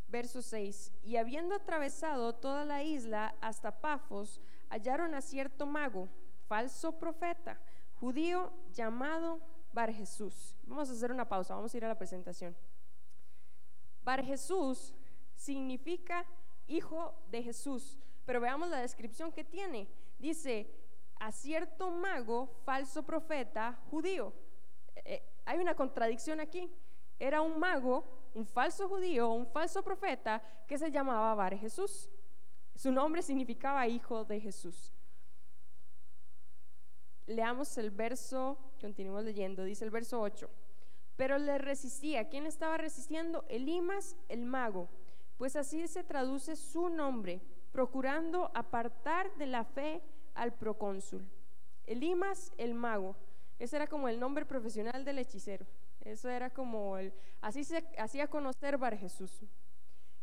verso 0.07 0.41
6, 0.41 0.91
y 1.03 1.17
habiendo 1.17 1.55
atravesado 1.55 2.33
toda 2.33 2.65
la 2.65 2.83
isla 2.83 3.35
hasta 3.41 3.81
Pafos, 3.81 4.41
hallaron 4.69 5.15
a 5.15 5.21
cierto 5.21 5.65
mago, 5.65 6.07
falso 6.47 6.99
profeta, 6.99 7.59
judío 7.99 8.53
llamado 8.73 9.39
Bar 9.73 9.91
Jesús. 9.91 10.55
Vamos 10.63 10.89
a 10.89 10.93
hacer 10.93 11.11
una 11.11 11.27
pausa, 11.27 11.55
vamos 11.55 11.73
a 11.73 11.77
ir 11.77 11.85
a 11.85 11.87
la 11.87 11.97
presentación. 11.97 12.55
Bar 14.03 14.23
Jesús 14.23 14.93
significa 15.35 16.25
hijo 16.67 17.15
de 17.31 17.41
Jesús, 17.41 17.97
pero 18.25 18.39
veamos 18.39 18.69
la 18.69 18.81
descripción 18.81 19.31
que 19.31 19.43
tiene. 19.43 19.87
Dice, 20.19 20.69
a 21.19 21.31
cierto 21.31 21.89
mago, 21.89 22.47
falso 22.65 23.03
profeta, 23.03 23.79
judío. 23.89 24.33
Hay 25.53 25.59
una 25.59 25.75
contradicción 25.75 26.39
aquí. 26.39 26.67
Era 27.19 27.43
un 27.43 27.59
mago, 27.59 28.03
un 28.33 28.43
falso 28.43 28.89
judío, 28.89 29.29
un 29.29 29.45
falso 29.45 29.83
profeta 29.83 30.41
que 30.67 30.79
se 30.79 30.89
llamaba 30.89 31.35
Bar 31.35 31.55
Jesús. 31.55 32.09
Su 32.73 32.91
nombre 32.91 33.21
significaba 33.21 33.87
hijo 33.87 34.25
de 34.25 34.39
Jesús. 34.39 34.91
Leamos 37.27 37.77
el 37.77 37.91
verso, 37.91 38.57
continuamos 38.81 39.25
leyendo, 39.25 39.63
dice 39.63 39.85
el 39.85 39.91
verso 39.91 40.19
8. 40.21 40.49
Pero 41.17 41.37
le 41.37 41.59
resistía. 41.59 42.29
¿Quién 42.29 42.47
estaba 42.47 42.77
resistiendo? 42.77 43.45
Elimas, 43.47 44.15
el 44.29 44.45
mago. 44.45 44.89
Pues 45.37 45.55
así 45.55 45.87
se 45.87 46.03
traduce 46.03 46.55
su 46.55 46.89
nombre, 46.89 47.43
procurando 47.71 48.49
apartar 48.55 49.31
de 49.35 49.45
la 49.45 49.65
fe 49.65 50.01
al 50.33 50.55
procónsul. 50.55 51.29
Elimas, 51.85 52.51
el 52.57 52.73
mago. 52.73 53.15
Ese 53.63 53.77
era 53.77 53.87
como 53.87 54.09
el 54.09 54.19
nombre 54.19 54.45
profesional 54.45 55.05
del 55.05 55.19
hechicero. 55.19 55.65
Eso 56.01 56.27
era 56.27 56.49
como 56.49 56.97
el, 56.97 57.13
así 57.39 57.63
se 57.63 57.81
hacía 57.97 58.27
conocer 58.27 58.77
Bar 58.77 58.97
Jesús. 58.97 59.39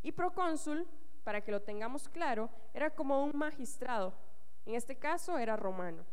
Y 0.02 0.12
procónsul, 0.12 0.86
para 1.24 1.40
que 1.40 1.50
lo 1.50 1.62
tengamos 1.62 2.10
claro, 2.10 2.50
era 2.74 2.90
como 2.90 3.24
un 3.24 3.34
magistrado. 3.34 4.12
En 4.66 4.74
este 4.74 4.94
caso 4.96 5.38
era 5.38 5.56
romano. 5.56 6.04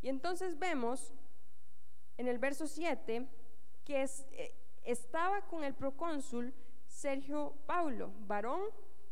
Y 0.00 0.08
entonces 0.08 0.58
vemos 0.58 1.12
en 2.16 2.28
el 2.28 2.38
verso 2.38 2.66
7 2.66 3.28
que 3.84 4.02
eh, 4.02 4.54
estaba 4.84 5.42
con 5.42 5.64
el 5.64 5.74
procónsul 5.74 6.54
Sergio 6.86 7.58
Paulo, 7.66 8.10
varón 8.26 8.62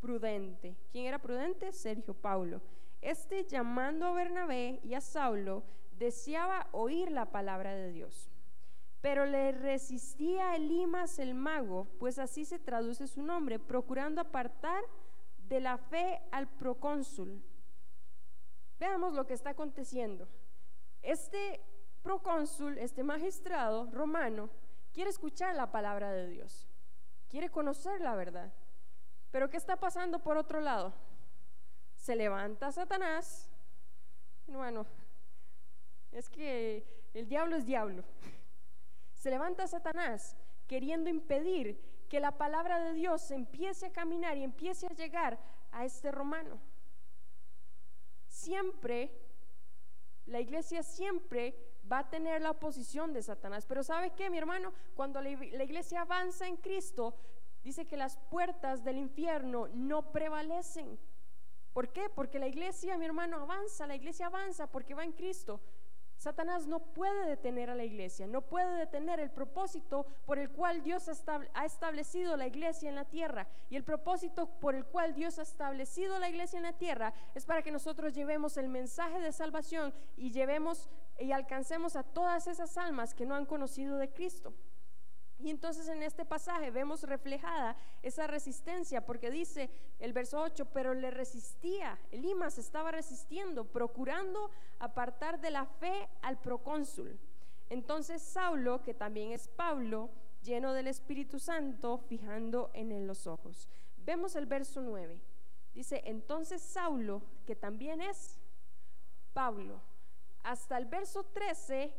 prudente. 0.01 0.75
¿Quién 0.91 1.05
era 1.05 1.19
prudente? 1.19 1.71
Sergio 1.71 2.15
Paulo. 2.15 2.63
Este 3.03 3.45
llamando 3.45 4.07
a 4.07 4.13
Bernabé 4.13 4.81
y 4.83 4.95
a 4.95 5.03
Saulo 5.03 5.63
deseaba 6.01 6.67
oír 6.73 7.13
la 7.13 7.27
palabra 7.27 7.75
de 7.75 7.93
Dios. 7.93 8.33
Pero 9.03 9.27
le 9.27 9.53
resistía 9.53 10.57
Elimas 10.57 11.19
el 11.19 11.35
mago, 11.35 11.87
pues 12.01 12.19
así 12.19 12.45
se 12.45 12.59
traduce 12.59 13.07
su 13.07 13.23
nombre, 13.23 13.59
procurando 13.59 14.21
apartar 14.21 14.83
de 15.47 15.61
la 15.61 15.77
fe 15.77 16.21
al 16.33 16.49
procónsul. 16.49 17.43
Veamos 18.79 19.13
lo 19.13 19.27
que 19.27 19.35
está 19.35 19.51
aconteciendo. 19.51 20.27
Este 21.03 21.61
procónsul, 22.03 22.79
este 22.79 23.05
magistrado 23.05 23.91
romano, 23.91 24.49
quiere 24.93 25.11
escuchar 25.11 25.55
la 25.55 25.71
palabra 25.71 26.13
de 26.13 26.29
Dios, 26.29 26.67
quiere 27.29 27.51
conocer 27.51 28.01
la 28.01 28.15
verdad. 28.15 28.53
Pero 29.31 29.51
¿qué 29.51 29.59
está 29.59 29.77
pasando 29.77 30.19
por 30.19 30.39
otro 30.39 30.61
lado? 30.61 30.95
Se 31.95 32.17
levanta 32.17 32.73
Satanás. 32.73 33.51
Bueno, 34.47 34.87
es 36.13 36.29
que 36.29 36.85
el 37.15 37.29
diablo 37.29 37.57
es 37.57 37.67
diablo. 37.67 38.05
Se 39.15 39.31
levanta 39.31 39.67
Satanás 39.67 40.37
queriendo 40.67 41.11
impedir 41.11 41.81
que 42.09 42.21
la 42.21 42.37
palabra 42.39 42.79
de 42.81 42.95
Dios 42.95 43.31
empiece 43.31 43.87
a 43.87 43.93
caminar 43.93 44.37
y 44.37 44.43
empiece 44.43 44.87
a 44.87 44.95
llegar 44.95 45.39
a 45.73 45.85
este 45.85 46.11
romano. 46.11 46.61
Siempre 48.27 49.13
la 50.31 50.41
iglesia 50.41 50.83
siempre 50.83 51.55
va 51.91 51.99
a 51.99 52.11
tener 52.11 52.41
la 52.41 52.53
oposición 52.53 53.13
de 53.13 53.23
Satanás. 53.23 53.67
Pero 53.67 53.83
¿sabe 53.83 54.13
qué, 54.15 54.31
mi 54.31 54.39
hermano? 54.39 54.73
Cuando 54.95 55.21
la 55.21 55.31
iglesia 55.31 56.03
avanza 56.03 56.47
en 56.47 56.57
Cristo, 56.57 57.17
dice 57.65 57.87
que 57.87 57.97
las 57.97 58.17
puertas 58.17 58.85
del 58.85 58.99
infierno 58.99 59.69
no 59.75 60.13
prevalecen. 60.13 60.99
¿Por 61.73 61.93
qué? 61.93 62.09
Porque 62.09 62.39
la 62.39 62.47
iglesia, 62.47 62.97
mi 62.97 63.07
hermano, 63.07 63.39
avanza, 63.39 63.87
la 63.87 63.97
iglesia 63.97 64.27
avanza 64.27 64.69
porque 64.69 64.95
va 64.95 65.05
en 65.05 65.13
Cristo. 65.13 65.61
Satanás 66.21 66.67
no 66.67 66.81
puede 66.81 67.25
detener 67.25 67.71
a 67.71 67.75
la 67.75 67.83
iglesia, 67.83 68.27
no 68.27 68.43
puede 68.43 68.77
detener 68.77 69.21
el 69.21 69.31
propósito 69.31 70.05
por 70.27 70.39
el 70.39 70.51
cual 70.51 70.83
Dios 70.83 71.09
ha 71.55 71.65
establecido 71.65 72.37
la 72.37 72.47
iglesia 72.47 72.91
en 72.91 72.95
la 72.95 73.07
tierra. 73.07 73.49
Y 73.71 73.77
el 73.77 73.85
propósito 73.85 74.47
por 74.61 74.75
el 74.75 74.85
cual 74.85 75.15
Dios 75.15 75.39
ha 75.39 75.43
establecido 75.43 76.19
la 76.19 76.29
iglesia 76.29 76.59
en 76.59 76.65
la 76.65 76.75
tierra 76.75 77.15
es 77.35 77.47
para 77.47 77.63
que 77.63 77.73
nosotros 77.73 78.13
llevemos 78.13 78.59
el 78.59 78.69
mensaje 78.69 79.19
de 79.19 79.33
salvación 79.33 79.95
y 80.19 80.31
llevemos 80.31 80.91
y 81.19 81.33
alcancemos 81.33 81.97
a 81.97 82.03
todas 82.03 82.47
esas 82.49 82.77
almas 82.77 83.15
que 83.15 83.25
no 83.25 83.35
han 83.35 83.47
conocido 83.47 83.97
de 83.97 84.11
Cristo. 84.11 84.53
Y 85.43 85.51
entonces 85.51 85.89
en 85.89 86.03
este 86.03 86.25
pasaje 86.25 86.71
vemos 86.71 87.03
reflejada 87.03 87.77
esa 88.03 88.27
resistencia, 88.27 89.05
porque 89.05 89.31
dice 89.31 89.71
el 89.99 90.13
verso 90.13 90.41
8, 90.41 90.67
pero 90.73 90.93
le 90.95 91.11
resistía, 91.11 91.99
el 92.11 92.25
se 92.51 92.61
estaba 92.61 92.91
resistiendo, 92.91 93.65
procurando 93.65 94.51
apartar 94.79 95.41
de 95.41 95.51
la 95.51 95.65
fe 95.65 96.09
al 96.23 96.39
procónsul. 96.39 97.19
Entonces 97.71 98.21
Saulo, 98.21 98.83
que 98.83 98.95
también 98.95 99.33
es 99.33 99.49
Pablo, 99.49 100.11
lleno 100.43 100.73
del 100.73 100.89
Espíritu 100.89 101.39
Santo, 101.39 101.99
fijando 101.99 102.71
en 102.75 102.93
él 102.93 103.07
los 103.07 103.27
ojos. 103.27 103.69
Vemos 103.99 104.37
el 104.37 104.47
verso 104.47 104.83
9. 104.83 105.21
Dice, 105.75 106.03
entonces 106.05 106.61
Saulo, 106.61 107.23
que 107.47 107.57
también 107.57 108.01
es 108.01 108.39
Pablo, 109.33 109.81
hasta 110.43 110.79
el 110.79 110.87
verso 110.87 111.25
13, 111.25 111.95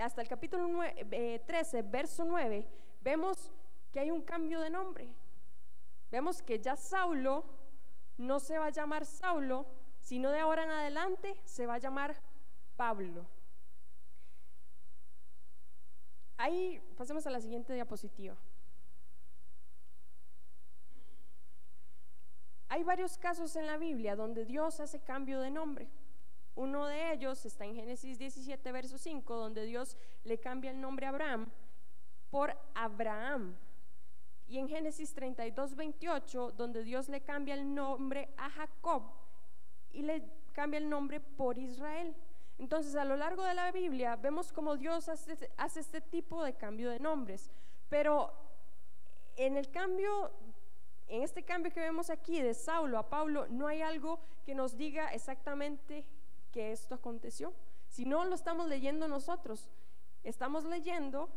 hasta 0.00 0.22
el 0.22 0.28
capítulo 0.28 0.66
13, 1.46 1.78
eh, 1.78 1.82
verso 1.82 2.24
9, 2.24 2.66
vemos 3.02 3.52
que 3.90 4.00
hay 4.00 4.10
un 4.10 4.22
cambio 4.22 4.60
de 4.60 4.70
nombre. 4.70 5.08
Vemos 6.10 6.42
que 6.42 6.58
ya 6.58 6.76
Saulo 6.76 7.44
no 8.18 8.40
se 8.40 8.58
va 8.58 8.66
a 8.66 8.70
llamar 8.70 9.04
Saulo, 9.06 9.66
sino 10.00 10.30
de 10.30 10.40
ahora 10.40 10.64
en 10.64 10.70
adelante 10.70 11.40
se 11.44 11.66
va 11.66 11.74
a 11.74 11.78
llamar 11.78 12.20
Pablo. 12.76 13.26
Ahí 16.36 16.80
pasemos 16.96 17.26
a 17.26 17.30
la 17.30 17.40
siguiente 17.40 17.72
diapositiva. 17.72 18.36
Hay 22.68 22.82
varios 22.84 23.18
casos 23.18 23.54
en 23.56 23.66
la 23.66 23.76
Biblia 23.76 24.16
donde 24.16 24.46
Dios 24.46 24.80
hace 24.80 24.98
cambio 25.00 25.40
de 25.40 25.50
nombre. 25.50 25.90
Uno 26.54 26.86
de 26.86 27.12
ellos 27.12 27.44
está 27.46 27.64
en 27.64 27.74
Génesis 27.74 28.18
17, 28.18 28.72
verso 28.72 28.98
5, 28.98 29.36
donde 29.36 29.64
Dios 29.64 29.96
le 30.24 30.38
cambia 30.38 30.70
el 30.70 30.80
nombre 30.80 31.06
a 31.06 31.10
Abraham 31.10 31.50
por 32.30 32.56
Abraham. 32.74 33.56
Y 34.48 34.58
en 34.58 34.68
Génesis 34.68 35.14
32, 35.14 35.76
28, 35.76 36.52
donde 36.52 36.82
Dios 36.82 37.08
le 37.08 37.22
cambia 37.22 37.54
el 37.54 37.74
nombre 37.74 38.28
a 38.36 38.50
Jacob 38.50 39.02
y 39.92 40.02
le 40.02 40.22
cambia 40.52 40.78
el 40.78 40.88
nombre 40.88 41.20
por 41.20 41.58
Israel. 41.58 42.14
Entonces, 42.58 42.94
a 42.96 43.04
lo 43.04 43.16
largo 43.16 43.44
de 43.44 43.54
la 43.54 43.70
Biblia 43.72 44.16
vemos 44.16 44.52
cómo 44.52 44.76
Dios 44.76 45.08
hace, 45.08 45.50
hace 45.56 45.80
este 45.80 46.00
tipo 46.00 46.44
de 46.44 46.54
cambio 46.54 46.90
de 46.90 47.00
nombres. 47.00 47.50
Pero 47.88 48.32
en 49.36 49.56
el 49.56 49.70
cambio, 49.70 50.32
en 51.08 51.22
este 51.22 51.42
cambio 51.42 51.72
que 51.72 51.80
vemos 51.80 52.10
aquí 52.10 52.40
de 52.40 52.54
Saulo 52.54 52.98
a 52.98 53.08
Pablo, 53.08 53.46
no 53.48 53.66
hay 53.66 53.82
algo 53.82 54.20
que 54.44 54.54
nos 54.54 54.76
diga 54.76 55.12
exactamente 55.12 56.04
que 56.52 56.72
esto 56.72 56.94
aconteció. 56.94 57.52
Si 57.88 58.04
no 58.04 58.24
lo 58.24 58.34
estamos 58.34 58.68
leyendo 58.68 59.08
nosotros, 59.08 59.68
estamos 60.22 60.64
leyendo 60.64 61.28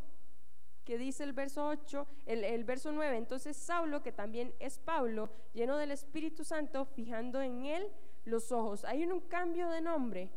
que 0.85 0.97
dice 0.99 1.23
el 1.23 1.33
verso 1.33 1.67
8, 1.67 2.07
el, 2.27 2.63
verso 2.63 2.91
9, 2.91 3.17
entonces 3.17 3.57
Saulo, 3.57 4.03
que 4.03 4.11
también 4.11 4.53
es 4.59 4.77
Pablo, 4.77 5.31
lleno 5.53 5.77
del 5.77 5.91
Espíritu 5.91 6.43
Santo, 6.43 6.85
fijando 6.85 7.41
en 7.41 7.65
él 7.65 7.91
los 8.23 8.51
ojos. 8.51 8.85
Hay 8.85 9.03
un 9.03 9.19
cambio 9.21 9.67
de 9.69 9.81
nombre, 9.81 10.29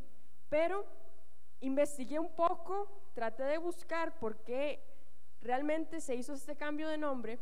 pero 0.49 0.87
investigué 1.61 2.19
un 2.19 2.35
poco, 2.35 2.89
traté 3.15 3.43
de 3.43 3.59
buscar 3.59 4.19
por 4.19 4.39
qué 4.39 4.83
realmente 5.43 6.01
se 6.01 6.15
hizo 6.15 6.33
este 6.33 6.57
cambio 6.57 6.89
de 6.89 6.97
nombre, 6.97 7.39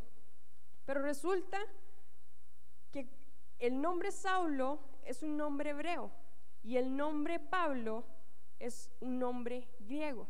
pero 0.84 1.00
resulta 1.00 1.58
que 2.90 3.08
el 3.60 3.80
nombre 3.80 4.10
Saulo 4.10 4.80
es 5.04 5.22
un 5.22 5.36
nombre 5.36 5.70
hebreo. 5.70 6.10
Y 6.66 6.78
el 6.78 6.96
nombre 6.96 7.38
Pablo 7.38 8.02
es 8.58 8.90
un 8.98 9.20
nombre 9.20 9.68
griego. 9.78 10.26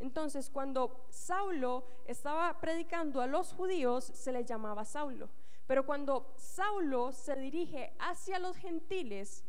Entonces, 0.00 0.48
cuando 0.48 1.04
Saulo 1.10 1.86
estaba 2.06 2.58
predicando 2.58 3.20
a 3.20 3.26
los 3.26 3.52
judíos, 3.52 4.02
se 4.02 4.32
le 4.32 4.46
llamaba 4.46 4.86
Saulo. 4.86 5.28
Pero 5.66 5.84
cuando 5.84 6.32
Saulo 6.36 7.12
se 7.12 7.36
dirige 7.36 7.92
hacia 7.98 8.38
los 8.38 8.56
gentiles, 8.56 9.44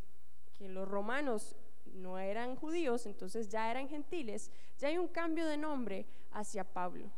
que 0.57 0.67
los 0.67 0.85
romanos 0.85 1.55
no 1.85 2.19
eran 2.19 2.57
judíos, 2.57 3.05
entonces 3.05 3.47
ya 3.47 3.71
eran 3.71 3.87
gentiles, 3.87 4.51
ya 4.77 4.89
hay 4.89 4.97
un 4.97 5.07
cambio 5.07 5.45
de 5.45 5.55
nombre 5.55 6.05
hacia 6.31 6.65
Pablo. 6.65 7.09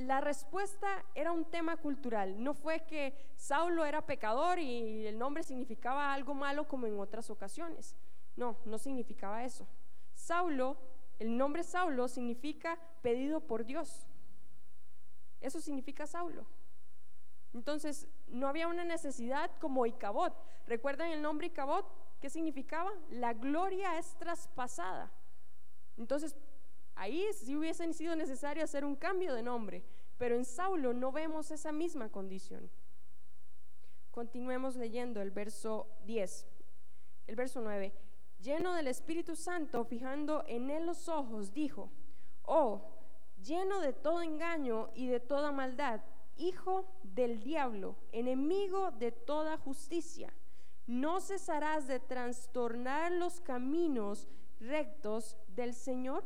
La 0.00 0.22
respuesta 0.22 1.04
era 1.14 1.30
un 1.30 1.44
tema 1.44 1.76
cultural, 1.76 2.42
no 2.42 2.54
fue 2.54 2.86
que 2.86 3.14
Saulo 3.36 3.84
era 3.84 4.06
pecador 4.06 4.58
y 4.58 5.06
el 5.06 5.18
nombre 5.18 5.42
significaba 5.42 6.14
algo 6.14 6.32
malo 6.32 6.66
como 6.66 6.86
en 6.86 6.98
otras 6.98 7.28
ocasiones. 7.28 7.94
No, 8.34 8.56
no 8.64 8.78
significaba 8.78 9.44
eso. 9.44 9.66
Saulo, 10.14 10.78
el 11.18 11.36
nombre 11.36 11.62
Saulo 11.64 12.08
significa 12.08 12.78
pedido 13.02 13.40
por 13.40 13.66
Dios. 13.66 14.06
Eso 15.38 15.60
significa 15.60 16.06
Saulo. 16.06 16.46
Entonces, 17.52 18.08
no 18.26 18.48
había 18.48 18.68
una 18.68 18.84
necesidad 18.84 19.50
como 19.58 19.84
Icabod. 19.84 20.32
¿Recuerdan 20.66 21.10
el 21.10 21.20
nombre 21.20 21.48
Icabod? 21.48 21.84
¿Qué 22.22 22.30
significaba? 22.30 22.90
La 23.10 23.34
gloria 23.34 23.98
es 23.98 24.14
traspasada. 24.16 25.12
Entonces, 25.98 26.34
Ahí 27.00 27.26
sí 27.32 27.56
hubiese 27.56 27.90
sido 27.94 28.14
necesario 28.14 28.62
hacer 28.62 28.84
un 28.84 28.94
cambio 28.94 29.32
de 29.32 29.42
nombre, 29.42 29.82
pero 30.18 30.36
en 30.36 30.44
Saulo 30.44 30.92
no 30.92 31.10
vemos 31.10 31.50
esa 31.50 31.72
misma 31.72 32.10
condición. 32.10 32.70
Continuemos 34.10 34.76
leyendo 34.76 35.22
el 35.22 35.30
verso 35.30 35.86
10, 36.04 36.46
el 37.26 37.36
verso 37.36 37.62
9. 37.62 37.94
Lleno 38.42 38.74
del 38.74 38.86
Espíritu 38.86 39.34
Santo, 39.34 39.82
fijando 39.82 40.44
en 40.46 40.68
él 40.68 40.84
los 40.84 41.08
ojos, 41.08 41.54
dijo, 41.54 41.90
oh, 42.42 42.82
lleno 43.42 43.80
de 43.80 43.94
todo 43.94 44.20
engaño 44.20 44.90
y 44.94 45.06
de 45.06 45.20
toda 45.20 45.52
maldad, 45.52 46.02
hijo 46.36 46.84
del 47.02 47.40
diablo, 47.40 47.96
enemigo 48.12 48.90
de 48.90 49.10
toda 49.10 49.56
justicia, 49.56 50.34
¿no 50.86 51.22
cesarás 51.22 51.86
de 51.86 51.98
trastornar 51.98 53.10
los 53.10 53.40
caminos 53.40 54.28
rectos 54.60 55.38
del 55.48 55.72
Señor? 55.72 56.24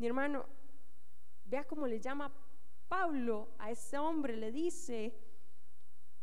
Mi 0.00 0.06
hermano, 0.06 0.46
vea 1.44 1.64
cómo 1.64 1.86
le 1.86 2.00
llama 2.00 2.32
Pablo 2.88 3.48
a 3.58 3.70
ese 3.70 3.98
hombre, 3.98 4.34
le 4.34 4.50
dice, 4.50 5.14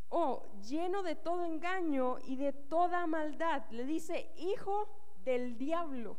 oh, 0.09 0.47
lleno 0.67 1.03
de 1.03 1.13
todo 1.13 1.45
engaño 1.45 2.17
y 2.25 2.37
de 2.37 2.53
toda 2.53 3.05
maldad, 3.05 3.69
le 3.69 3.85
dice, 3.85 4.33
hijo 4.35 4.89
del 5.23 5.59
diablo. 5.59 6.17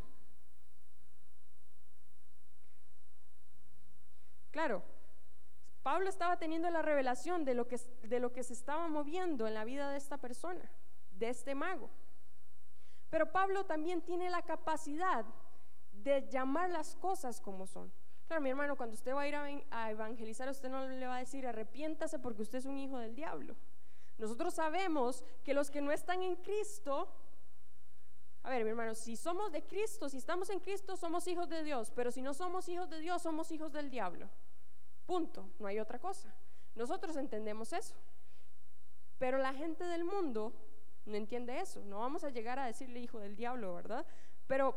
Claro, 4.53 4.85
Pablo 5.83 6.09
estaba 6.09 6.39
teniendo 6.39 6.71
la 6.71 6.83
revelación 6.83 7.45
de 7.45 7.55
lo, 7.55 7.67
que, 7.67 7.79
de 8.05 8.21
lo 8.21 8.33
que 8.33 8.45
se 8.45 8.53
estaba 8.53 8.87
moviendo 8.87 9.49
en 9.49 9.55
la 9.55 9.65
vida 9.65 9.91
de 9.91 9.97
esta 9.97 10.19
persona, 10.19 10.71
de 11.11 11.31
este 11.31 11.57
mago. 11.57 11.91
Pero 13.11 13.33
Pablo 13.33 13.67
también 13.67 14.01
tiene 14.03 14.31
la 14.31 14.43
capacidad 14.43 15.27
de 16.03 16.29
llamar 16.29 16.71
las 16.71 16.95
cosas 16.97 17.41
como 17.41 17.67
son. 17.67 17.93
Claro, 18.27 18.43
mi 18.43 18.51
hermano, 18.51 18.77
cuando 18.77 18.95
usted 18.95 19.15
va 19.15 19.23
a 19.23 19.29
ir 19.29 19.65
a 19.71 19.91
evangelizar, 19.91 20.49
usted 20.49 20.69
no 20.69 20.87
le 20.87 21.07
va 21.07 21.17
a 21.17 21.21
decir 21.21 21.47
arrepiéntase 21.47 22.19
porque 22.19 22.43
usted 22.43 22.59
es 22.59 22.67
un 22.67 22.79
hijo 22.79 22.99
del 22.99 23.15
diablo. 23.15 23.57
Nosotros 24.19 24.55
sabemos 24.55 25.25
que 25.45 25.55
los 25.55 25.71
que 25.71 25.81
no 25.81 25.93
están 25.93 26.23
en 26.23 26.37
Cristo, 26.37 27.09
a 28.43 28.51
ver, 28.51 28.65
mi 28.65 28.71
hermano, 28.71 28.95
si 28.95 29.17
somos 29.17 29.53
de 29.53 29.63
Cristo, 29.63 30.09
si 30.09 30.19
estamos 30.19 30.51
en 30.51 30.61
Cristo, 30.61 30.97
somos 30.97 31.27
hijos 31.27 31.49
de 31.49 31.63
Dios, 31.63 31.91
pero 31.95 32.11
si 32.11 32.21
no 32.21 32.35
somos 32.35 32.69
hijos 32.69 32.91
de 32.91 33.01
Dios, 33.01 33.23
somos 33.23 33.51
hijos 33.51 33.73
del 33.73 33.91
diablo. 33.91 34.29
Punto, 35.07 35.49
no 35.59 35.69
hay 35.69 35.79
otra 35.79 35.99
cosa. 35.99 36.35
Nosotros 36.75 37.17
entendemos 37.17 37.73
eso. 37.73 37.95
Pero 39.19 39.39
la 39.39 39.55
gente 39.55 39.85
del 39.85 40.05
mundo 40.05 40.53
no 41.07 41.17
entiende 41.17 41.59
eso. 41.59 41.85
No 41.85 42.01
vamos 42.01 42.25
a 42.25 42.31
llegar 42.31 42.59
a 42.59 42.67
decirle 42.67 43.01
hijo 43.01 43.19
del 43.19 43.37
diablo, 43.37 43.75
¿verdad? 43.75 44.07
Pero 44.47 44.77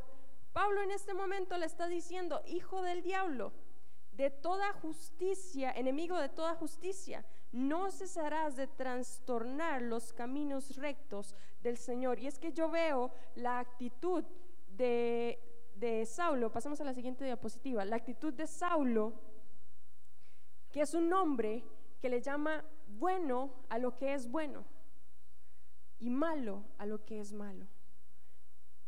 Pablo 0.54 0.82
en 0.82 0.91
este 0.91 1.14
momento 1.14 1.58
le 1.58 1.66
está 1.66 1.88
diciendo, 1.88 2.41
hijo 2.45 2.82
del 2.82 3.02
diablo, 3.02 3.54
de 4.12 4.30
toda 4.30 4.74
justicia, 4.74 5.72
enemigo 5.72 6.18
de 6.20 6.30
toda 6.30 6.56
justicia, 6.56 7.26
no 7.52 7.91
cesarás 7.91 8.56
de 8.56 8.68
trastornar 8.68 9.82
los 9.82 10.14
caminos 10.14 10.76
rectos 10.76 11.36
del 11.64 11.78
Señor. 11.78 12.20
Y 12.20 12.28
es 12.28 12.38
que 12.38 12.52
yo 12.52 12.70
veo 12.70 13.12
la 13.36 13.60
actitud 13.60 14.24
de, 14.76 15.39
de 15.76 16.06
Saulo, 16.06 16.52
pasamos 16.52 16.82
a 16.82 16.84
la 16.84 16.93
siguiente 16.93 17.24
diapositiva, 17.24 17.86
la 17.86 17.95
actitud 17.95 18.34
de 18.34 18.47
Saulo, 18.47 19.14
que 20.72 20.82
es 20.82 20.93
un 20.93 21.12
hombre 21.14 21.64
que 22.02 22.10
le 22.10 22.22
llama 22.22 22.64
bueno 22.88 23.54
a 23.70 23.78
lo 23.78 23.97
que 23.97 24.14
es 24.14 24.30
bueno 24.30 24.66
y 25.99 26.10
malo 26.10 26.64
a 26.78 26.86
lo 26.86 27.06
que 27.06 27.20
es 27.20 27.32
malo. 27.32 27.68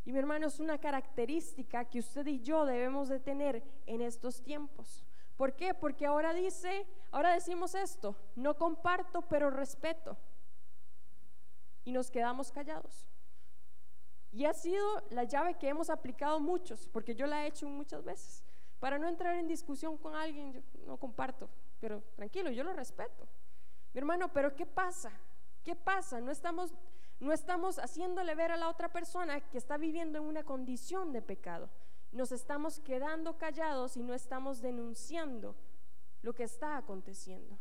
Y 0.05 0.11
mi 0.11 0.19
hermano, 0.19 0.47
es 0.47 0.59
una 0.59 0.77
característica 0.77 1.85
que 1.85 1.99
usted 1.99 2.25
y 2.27 2.41
yo 2.41 2.65
debemos 2.65 3.07
de 3.07 3.19
tener 3.19 3.63
en 3.85 4.01
estos 4.01 4.41
tiempos. 4.41 5.05
¿Por 5.37 5.55
qué? 5.55 5.73
Porque 5.73 6.05
ahora 6.05 6.33
dice, 6.33 6.85
ahora 7.11 7.33
decimos 7.33 7.73
esto, 7.73 8.15
no 8.35 8.55
comparto, 8.55 9.21
pero 9.23 9.49
respeto. 9.49 10.17
Y 11.85 11.91
nos 11.91 12.11
quedamos 12.11 12.51
callados. 12.51 13.07
Y 14.31 14.45
ha 14.45 14.53
sido 14.53 14.85
la 15.11 15.23
llave 15.23 15.57
que 15.57 15.69
hemos 15.69 15.89
aplicado 15.89 16.39
muchos, 16.39 16.87
porque 16.87 17.15
yo 17.15 17.27
la 17.27 17.43
he 17.43 17.47
hecho 17.47 17.69
muchas 17.69 18.03
veces. 18.03 18.43
Para 18.79 18.97
no 18.97 19.07
entrar 19.07 19.35
en 19.35 19.47
discusión 19.47 19.97
con 19.97 20.15
alguien, 20.15 20.63
no 20.85 20.97
comparto, 20.97 21.49
pero 21.79 22.01
tranquilo, 22.15 22.51
yo 22.51 22.63
lo 22.63 22.73
respeto. 22.73 23.27
Mi 23.93 23.99
hermano, 23.99 24.33
pero 24.33 24.55
¿qué 24.55 24.65
pasa? 24.65 25.11
¿Qué 25.63 25.75
pasa? 25.75 26.19
No 26.19 26.31
estamos, 26.31 26.73
no 27.23 27.33
estamos 27.33 27.79
haciéndole 27.79 28.35
ver 28.35 28.51
a 28.51 28.57
la 28.57 28.69
otra 28.69 28.89
persona 28.89 29.39
que 29.39 29.57
está 29.57 29.77
viviendo 29.77 30.19
en 30.19 30.25
una 30.25 30.43
condición 30.43 31.13
de 31.13 31.21
pecado. 31.21 31.69
Nos 32.11 32.31
estamos 32.31 32.79
quedando 32.79 33.37
callados 33.37 33.97
y 33.97 34.03
no 34.03 34.13
estamos 34.13 34.61
denunciando 34.61 35.55
lo 36.21 36.33
que 36.33 36.43
está 36.43 36.77
aconteciendo. 36.77 37.57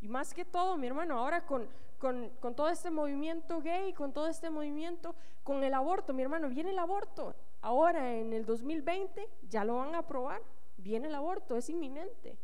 Y 0.00 0.08
más 0.08 0.32
que 0.32 0.44
todo, 0.44 0.76
mi 0.76 0.86
hermano, 0.86 1.18
ahora 1.18 1.44
con, 1.44 1.68
con, 1.98 2.54
todo 2.56 2.68
este 2.70 2.90
movimiento 2.90 3.60
gay, 3.60 3.92
con 3.92 4.12
todo 4.12 4.26
este 4.26 4.48
movimiento, 4.48 5.14
con 5.42 5.62
el 5.62 5.74
aborto, 5.74 6.14
mi 6.14 6.22
hermano, 6.22 6.48
viene 6.48 6.70
el 6.70 6.78
aborto. 6.78 7.34
Ahora 7.60 8.14
en 8.14 8.32
el 8.32 8.46
2020 8.46 9.28
ya 9.48 9.64
lo 9.64 9.76
van 9.76 9.94
a 9.94 9.98
aprobar. 9.98 10.42
Viene 10.78 11.08
el 11.08 11.14
aborto, 11.14 11.56
es 11.56 11.68
inminente, 11.68 12.38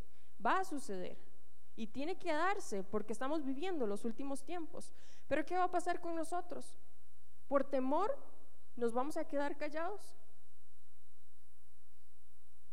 va 0.44 0.58
a 0.58 0.64
suceder. 0.64 1.16
Y 1.74 1.86
tiene 1.86 2.16
que 2.16 2.32
darse 2.32 2.84
porque 2.84 3.14
estamos 3.14 3.42
viviendo 3.42 3.86
los 3.86 4.04
últimos 4.04 4.44
tiempos. 4.44 4.92
Pero 5.28 5.44
¿qué 5.44 5.56
va 5.56 5.64
a 5.64 5.70
pasar 5.70 6.00
con 6.00 6.14
nosotros? 6.14 6.78
¿Por 7.48 7.64
temor 7.64 8.16
nos 8.76 8.92
vamos 8.92 9.16
a 9.16 9.24
quedar 9.24 9.56
callados? 9.56 10.16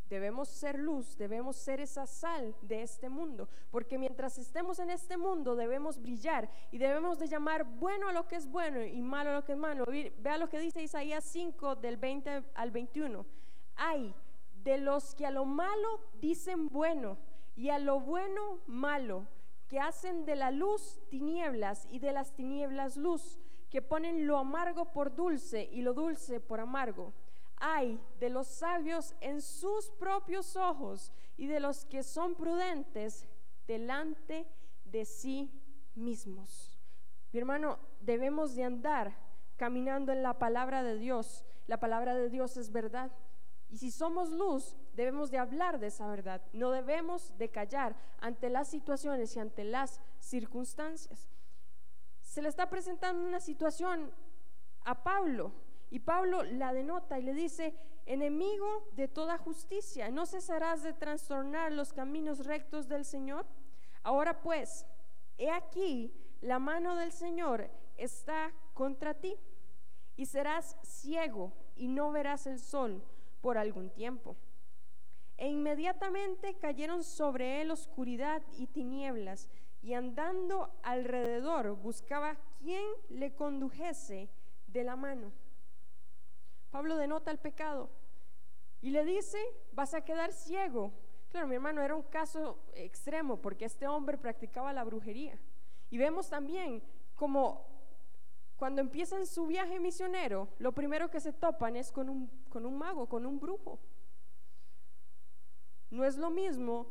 Debemos 0.08 0.48
ser 0.48 0.78
luz, 0.78 1.16
debemos 1.16 1.56
ser 1.56 1.80
esa 1.80 2.06
sal 2.06 2.54
de 2.60 2.82
este 2.82 3.08
mundo, 3.08 3.48
porque 3.70 3.98
mientras 3.98 4.36
estemos 4.38 4.78
en 4.78 4.90
este 4.90 5.16
mundo 5.16 5.56
debemos 5.56 6.00
brillar 6.00 6.50
y 6.70 6.78
debemos 6.78 7.18
de 7.18 7.26
llamar 7.26 7.64
bueno 7.64 8.08
a 8.08 8.12
lo 8.12 8.28
que 8.28 8.36
es 8.36 8.46
bueno 8.46 8.84
y 8.84 9.00
malo 9.00 9.30
a 9.30 9.34
lo 9.34 9.44
que 9.44 9.52
es 9.52 9.58
malo. 9.58 9.86
Vea 10.18 10.38
lo 10.38 10.48
que 10.48 10.60
dice 10.60 10.82
Isaías 10.82 11.24
5 11.24 11.76
del 11.76 11.96
20 11.96 12.44
al 12.54 12.70
21. 12.70 13.24
Hay 13.76 14.14
de 14.62 14.78
los 14.78 15.14
que 15.14 15.26
a 15.26 15.30
lo 15.30 15.46
malo 15.46 16.00
dicen 16.20 16.68
bueno 16.68 17.16
y 17.56 17.70
a 17.70 17.78
lo 17.78 17.98
bueno 17.98 18.60
malo, 18.66 19.26
que 19.74 19.80
hacen 19.80 20.24
de 20.24 20.36
la 20.36 20.52
luz 20.52 21.00
tinieblas 21.10 21.88
y 21.90 21.98
de 21.98 22.12
las 22.12 22.32
tinieblas 22.36 22.96
luz, 22.96 23.40
que 23.70 23.82
ponen 23.82 24.24
lo 24.24 24.38
amargo 24.38 24.92
por 24.92 25.16
dulce 25.16 25.68
y 25.72 25.82
lo 25.82 25.94
dulce 25.94 26.38
por 26.38 26.60
amargo 26.60 27.12
hay 27.56 28.00
de 28.20 28.28
los 28.28 28.46
sabios 28.46 29.14
en 29.20 29.40
sus 29.40 29.90
propios 29.92 30.54
ojos 30.54 31.10
y 31.36 31.46
de 31.46 31.60
los 31.60 31.86
que 31.86 32.02
son 32.02 32.34
prudentes 32.34 33.26
delante 33.66 34.46
de 34.84 35.04
sí 35.04 35.50
mismos. 35.94 36.78
Mi 37.32 37.40
hermano, 37.40 37.78
debemos 38.00 38.54
de 38.54 38.64
andar 38.64 39.16
caminando 39.56 40.12
en 40.12 40.22
la 40.22 40.38
palabra 40.38 40.82
de 40.82 40.98
Dios. 40.98 41.44
La 41.66 41.80
palabra 41.80 42.14
de 42.14 42.28
Dios 42.28 42.56
es 42.58 42.70
verdad. 42.70 43.10
Y 43.70 43.78
si 43.78 43.90
somos 43.90 44.30
luz, 44.30 44.76
debemos 44.94 45.30
de 45.30 45.38
hablar 45.38 45.78
de 45.78 45.88
esa 45.88 46.06
verdad. 46.06 46.42
No 46.52 46.70
debemos 46.70 47.36
de 47.38 47.50
callar 47.50 47.96
ante 48.20 48.48
las 48.48 48.68
situaciones 48.68 49.36
y 49.36 49.40
ante 49.40 49.64
las 49.64 50.00
circunstancias. 50.18 51.28
Se 52.22 52.42
le 52.42 52.48
está 52.48 52.68
presentando 52.68 53.26
una 53.26 53.40
situación 53.40 54.12
a 54.84 55.02
Pablo 55.02 55.52
y 55.90 56.00
Pablo 56.00 56.42
la 56.42 56.72
denota 56.72 57.18
y 57.18 57.22
le 57.22 57.34
dice, 57.34 57.74
enemigo 58.06 58.88
de 58.92 59.08
toda 59.08 59.38
justicia, 59.38 60.10
¿no 60.10 60.26
cesarás 60.26 60.82
de 60.82 60.92
trastornar 60.92 61.72
los 61.72 61.92
caminos 61.92 62.44
rectos 62.44 62.88
del 62.88 63.04
Señor? 63.04 63.46
Ahora 64.02 64.40
pues, 64.40 64.86
he 65.38 65.50
aquí, 65.50 66.12
la 66.40 66.58
mano 66.58 66.96
del 66.96 67.12
Señor 67.12 67.70
está 67.96 68.52
contra 68.74 69.14
ti 69.14 69.36
y 70.16 70.26
serás 70.26 70.76
ciego 70.82 71.52
y 71.76 71.88
no 71.88 72.10
verás 72.12 72.46
el 72.46 72.58
sol 72.58 73.02
por 73.40 73.58
algún 73.58 73.90
tiempo. 73.90 74.36
E 75.36 75.48
inmediatamente 75.48 76.54
cayeron 76.54 77.02
sobre 77.02 77.60
él 77.60 77.70
oscuridad 77.70 78.42
y 78.56 78.66
tinieblas, 78.68 79.48
y 79.82 79.94
andando 79.94 80.72
alrededor 80.82 81.76
buscaba 81.76 82.36
quien 82.58 82.84
le 83.08 83.34
condujese 83.34 84.30
de 84.66 84.84
la 84.84 84.96
mano. 84.96 85.32
Pablo 86.70 86.96
denota 86.96 87.30
el 87.30 87.38
pecado 87.38 87.90
y 88.80 88.90
le 88.90 89.04
dice, 89.04 89.38
vas 89.72 89.94
a 89.94 90.04
quedar 90.04 90.32
ciego. 90.32 90.92
Claro, 91.30 91.46
mi 91.46 91.54
hermano, 91.54 91.82
era 91.82 91.94
un 91.94 92.02
caso 92.02 92.58
extremo 92.74 93.40
porque 93.40 93.64
este 93.64 93.86
hombre 93.86 94.18
practicaba 94.18 94.72
la 94.72 94.84
brujería. 94.84 95.38
Y 95.90 95.98
vemos 95.98 96.28
también 96.28 96.82
como 97.14 97.66
cuando 98.56 98.80
empiezan 98.80 99.26
su 99.26 99.46
viaje 99.46 99.80
misionero, 99.80 100.48
lo 100.58 100.72
primero 100.72 101.10
que 101.10 101.20
se 101.20 101.32
topan 101.32 101.76
es 101.76 101.92
con 101.92 102.08
un, 102.08 102.28
con 102.48 102.66
un 102.66 102.78
mago, 102.78 103.08
con 103.08 103.26
un 103.26 103.38
brujo. 103.38 103.78
No 105.94 106.04
es 106.04 106.16
lo 106.16 106.28
mismo 106.28 106.88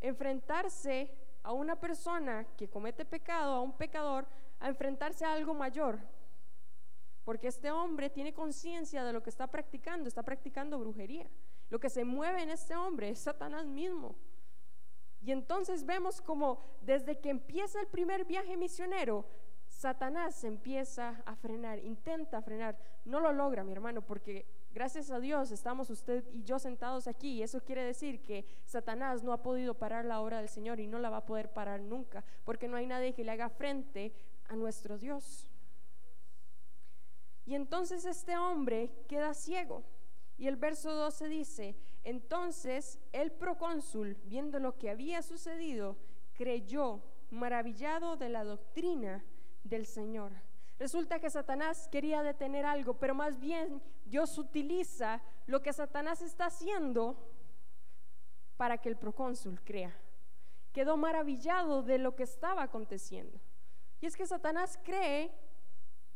enfrentarse 0.00 1.12
a 1.42 1.52
una 1.52 1.74
persona 1.74 2.46
que 2.56 2.70
comete 2.70 3.04
pecado, 3.04 3.54
a 3.54 3.60
un 3.60 3.76
pecador, 3.76 4.24
a 4.60 4.68
enfrentarse 4.68 5.24
a 5.24 5.32
algo 5.32 5.52
mayor, 5.52 5.98
porque 7.24 7.48
este 7.48 7.72
hombre 7.72 8.08
tiene 8.08 8.32
conciencia 8.32 9.02
de 9.02 9.12
lo 9.12 9.20
que 9.20 9.30
está 9.30 9.48
practicando, 9.48 10.06
está 10.06 10.22
practicando 10.22 10.78
brujería. 10.78 11.28
Lo 11.70 11.80
que 11.80 11.90
se 11.90 12.04
mueve 12.04 12.42
en 12.42 12.50
este 12.50 12.76
hombre 12.76 13.08
es 13.10 13.18
Satanás 13.18 13.66
mismo. 13.66 14.14
Y 15.20 15.32
entonces 15.32 15.84
vemos 15.84 16.20
como 16.20 16.62
desde 16.82 17.18
que 17.18 17.30
empieza 17.30 17.80
el 17.80 17.88
primer 17.88 18.24
viaje 18.26 18.56
misionero, 18.56 19.24
Satanás 19.66 20.44
empieza 20.44 21.20
a 21.26 21.34
frenar, 21.34 21.80
intenta 21.80 22.40
frenar. 22.42 22.78
No 23.04 23.18
lo 23.18 23.32
logra, 23.32 23.64
mi 23.64 23.72
hermano, 23.72 24.02
porque 24.02 24.46
gracias 24.72 25.10
a 25.10 25.20
Dios 25.20 25.50
estamos 25.50 25.90
usted 25.90 26.24
y 26.32 26.42
yo 26.42 26.58
sentados 26.58 27.06
aquí. 27.06 27.34
Y 27.34 27.42
eso 27.42 27.62
quiere 27.62 27.84
decir 27.84 28.22
que 28.22 28.44
Satanás 28.64 29.22
no 29.22 29.32
ha 29.32 29.42
podido 29.42 29.74
parar 29.74 30.04
la 30.04 30.20
obra 30.20 30.38
del 30.38 30.48
Señor 30.48 30.80
y 30.80 30.86
no 30.86 30.98
la 30.98 31.10
va 31.10 31.18
a 31.18 31.26
poder 31.26 31.52
parar 31.52 31.80
nunca, 31.80 32.24
porque 32.44 32.68
no 32.68 32.76
hay 32.76 32.86
nadie 32.86 33.14
que 33.14 33.24
le 33.24 33.32
haga 33.32 33.48
frente 33.48 34.12
a 34.48 34.56
nuestro 34.56 34.98
Dios. 34.98 35.48
Y 37.46 37.54
entonces 37.54 38.04
este 38.04 38.36
hombre 38.36 38.92
queda 39.08 39.34
ciego. 39.34 39.82
Y 40.38 40.46
el 40.46 40.56
verso 40.56 40.92
12 40.94 41.28
dice, 41.28 41.76
entonces 42.04 42.98
el 43.12 43.30
procónsul, 43.32 44.16
viendo 44.24 44.58
lo 44.58 44.78
que 44.78 44.88
había 44.88 45.20
sucedido, 45.22 45.96
creyó 46.32 47.02
maravillado 47.30 48.16
de 48.16 48.28
la 48.28 48.44
doctrina 48.44 49.24
del 49.64 49.86
Señor. 49.86 50.32
Resulta 50.80 51.18
que 51.18 51.28
Satanás 51.28 51.88
quería 51.92 52.22
detener 52.22 52.64
algo, 52.64 52.94
pero 52.94 53.14
más 53.14 53.38
bien 53.38 53.82
Dios 54.06 54.38
utiliza 54.38 55.20
lo 55.44 55.60
que 55.60 55.74
Satanás 55.74 56.22
está 56.22 56.46
haciendo 56.46 57.18
para 58.56 58.78
que 58.78 58.88
el 58.88 58.96
procónsul 58.96 59.60
crea. 59.62 59.94
Quedó 60.72 60.96
maravillado 60.96 61.82
de 61.82 61.98
lo 61.98 62.16
que 62.16 62.22
estaba 62.22 62.62
aconteciendo. 62.62 63.38
Y 64.00 64.06
es 64.06 64.16
que 64.16 64.26
Satanás 64.26 64.80
cree 64.82 65.30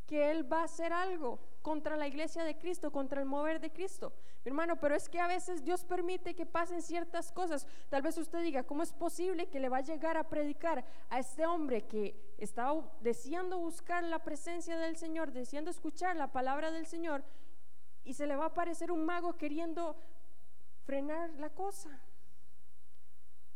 que 0.06 0.30
Él 0.30 0.50
va 0.50 0.60
a 0.60 0.64
hacer 0.64 0.92
algo 0.92 1.38
contra 1.62 1.96
la 1.96 2.06
iglesia 2.06 2.44
de 2.44 2.58
Cristo, 2.58 2.92
contra 2.92 3.20
el 3.20 3.26
mover 3.26 3.58
de 3.58 3.72
Cristo. 3.72 4.12
Mi 4.44 4.50
hermano, 4.50 4.78
pero 4.78 4.94
es 4.94 5.08
que 5.08 5.18
a 5.18 5.26
veces 5.26 5.64
Dios 5.64 5.82
permite 5.84 6.34
que 6.34 6.44
pasen 6.44 6.82
ciertas 6.82 7.32
cosas. 7.32 7.66
Tal 7.88 8.02
vez 8.02 8.18
usted 8.18 8.42
diga, 8.42 8.64
¿cómo 8.64 8.82
es 8.82 8.92
posible 8.92 9.48
que 9.48 9.60
le 9.60 9.70
va 9.70 9.78
a 9.78 9.80
llegar 9.80 10.18
a 10.18 10.28
predicar 10.28 10.84
a 11.08 11.18
este 11.18 11.46
hombre 11.46 11.86
que 11.86 12.14
estaba 12.36 12.92
deseando 13.00 13.58
buscar 13.58 14.04
la 14.04 14.18
presencia 14.18 14.76
del 14.76 14.96
Señor, 14.98 15.32
deseando 15.32 15.70
escuchar 15.70 16.16
la 16.16 16.30
palabra 16.32 16.70
del 16.70 16.86
Señor, 16.86 17.24
y 18.04 18.12
se 18.12 18.26
le 18.26 18.36
va 18.36 18.44
a 18.44 18.48
aparecer 18.48 18.92
un 18.92 19.06
mago 19.06 19.38
queriendo 19.38 19.96
frenar 20.84 21.30
la 21.38 21.48
cosa? 21.48 21.98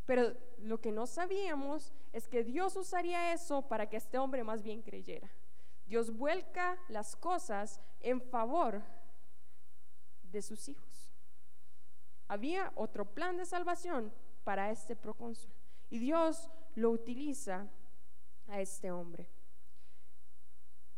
Pero 0.06 0.34
lo 0.60 0.80
que 0.80 0.90
no 0.90 1.06
sabíamos 1.06 1.92
es 2.14 2.26
que 2.26 2.42
Dios 2.42 2.74
usaría 2.76 3.34
eso 3.34 3.68
para 3.68 3.90
que 3.90 3.98
este 3.98 4.16
hombre 4.16 4.42
más 4.42 4.62
bien 4.62 4.80
creyera. 4.80 5.30
Dios 5.88 6.14
vuelca 6.14 6.78
las 6.88 7.16
cosas 7.16 7.80
en 8.00 8.20
favor 8.20 8.82
de 10.22 10.42
sus 10.42 10.68
hijos. 10.68 11.10
Había 12.28 12.72
otro 12.76 13.06
plan 13.06 13.38
de 13.38 13.46
salvación 13.46 14.12
para 14.44 14.70
este 14.70 14.94
procónsul 14.94 15.50
y 15.88 15.98
Dios 15.98 16.50
lo 16.74 16.90
utiliza 16.90 17.66
a 18.48 18.60
este 18.60 18.90
hombre. 18.90 19.30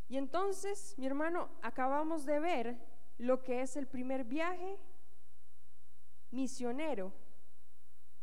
Y 0.08 0.16
entonces, 0.16 0.96
mi 0.98 1.06
hermano, 1.06 1.48
acabamos 1.62 2.26
de 2.26 2.40
ver 2.40 2.76
lo 3.18 3.42
que 3.42 3.62
es 3.62 3.76
el 3.76 3.86
primer 3.86 4.24
viaje 4.24 4.76
misionero 6.32 7.12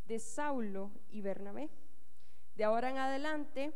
de 0.05 0.19
Saulo 0.19 0.91
y 1.09 1.21
Bernabé. 1.21 1.69
De 2.55 2.65
ahora 2.65 2.89
en 2.89 2.97
adelante 2.97 3.73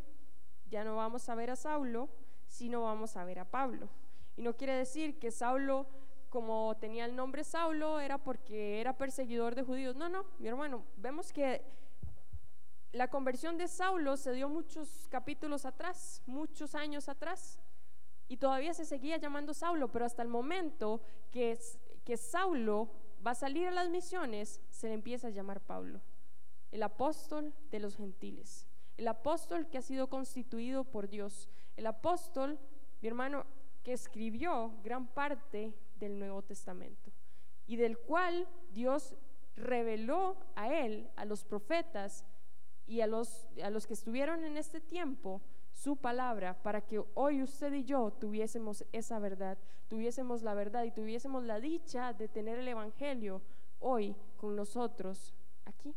ya 0.70 0.84
no 0.84 0.98
vamos 0.98 1.30
a 1.30 1.36
ver 1.36 1.52
a 1.52 1.56
Saulo, 1.56 2.10
sino 2.52 2.82
vamos 2.82 3.16
a 3.16 3.24
ver 3.24 3.40
a 3.40 3.46
Pablo. 3.46 3.88
Y 4.36 4.42
no 4.42 4.56
quiere 4.58 4.76
decir 4.76 5.18
que 5.20 5.32
Saulo, 5.32 5.88
como 6.30 6.76
tenía 6.80 7.06
el 7.06 7.16
nombre 7.16 7.46
Saulo, 7.46 8.00
era 8.02 8.18
porque 8.18 8.82
era 8.82 8.98
perseguidor 8.98 9.56
de 9.56 9.64
judíos. 9.64 9.96
No, 9.96 10.10
no, 10.10 10.26
mi 10.38 10.50
hermano, 10.50 10.84
vemos 10.98 11.32
que 11.32 11.64
la 12.92 13.08
conversión 13.08 13.58
de 13.58 13.70
Saulo 13.70 14.18
se 14.18 14.34
dio 14.34 14.50
muchos 14.50 15.08
capítulos 15.10 15.66
atrás, 15.66 16.22
muchos 16.26 16.76
años 16.76 17.08
atrás, 17.08 17.58
y 18.28 18.36
todavía 18.36 18.74
se 18.74 18.86
seguía 18.86 19.16
llamando 19.16 19.54
Saulo, 19.54 19.90
pero 19.90 20.06
hasta 20.06 20.22
el 20.22 20.28
momento 20.28 21.02
que, 21.32 21.58
que 22.04 22.18
Saulo 22.18 22.92
va 23.26 23.32
a 23.32 23.36
salir 23.36 23.68
a 23.68 23.72
las 23.72 23.90
misiones, 23.90 24.60
se 24.70 24.90
le 24.90 24.94
empieza 24.94 25.28
a 25.28 25.32
llamar 25.32 25.62
Pablo, 25.62 26.02
el 26.72 26.84
apóstol 26.84 27.54
de 27.70 27.80
los 27.80 27.96
gentiles, 27.96 28.68
el 28.98 29.08
apóstol 29.08 29.70
que 29.70 29.78
ha 29.78 29.82
sido 29.82 30.10
constituido 30.10 30.84
por 30.84 31.08
Dios, 31.08 31.48
el 31.76 31.88
apóstol, 31.88 32.60
mi 33.02 33.08
hermano, 33.08 33.46
que 33.84 33.94
escribió 33.94 34.74
gran 34.84 35.08
parte 35.08 35.74
del 36.00 36.20
Nuevo 36.20 36.42
Testamento 36.42 37.12
y 37.68 37.76
del 37.76 37.98
cual 37.98 38.48
Dios 38.72 39.16
reveló 39.56 40.38
a 40.56 40.74
él, 40.74 41.10
a 41.16 41.26
los 41.26 41.44
profetas 41.44 42.26
y 42.86 43.02
a 43.02 43.08
los, 43.08 43.48
a 43.64 43.70
los 43.70 43.88
que 43.88 43.94
estuvieron 43.94 44.44
en 44.44 44.58
este 44.58 44.82
tiempo, 44.82 45.42
su 45.72 45.96
palabra 45.96 46.62
para 46.62 46.82
que 46.82 47.02
hoy 47.14 47.42
usted 47.42 47.74
y 47.74 47.84
yo 47.84 48.12
tuviésemos 48.12 48.86
esa 48.92 49.20
verdad, 49.20 49.58
tuviésemos 49.88 50.44
la 50.44 50.54
verdad 50.54 50.84
y 50.84 50.92
tuviésemos 50.92 51.44
la 51.44 51.60
dicha 51.60 52.14
de 52.14 52.28
tener 52.28 52.60
el 52.60 52.68
Evangelio 52.68 53.42
hoy 53.80 54.16
con 54.38 54.56
nosotros 54.56 55.34
aquí. 55.66 55.96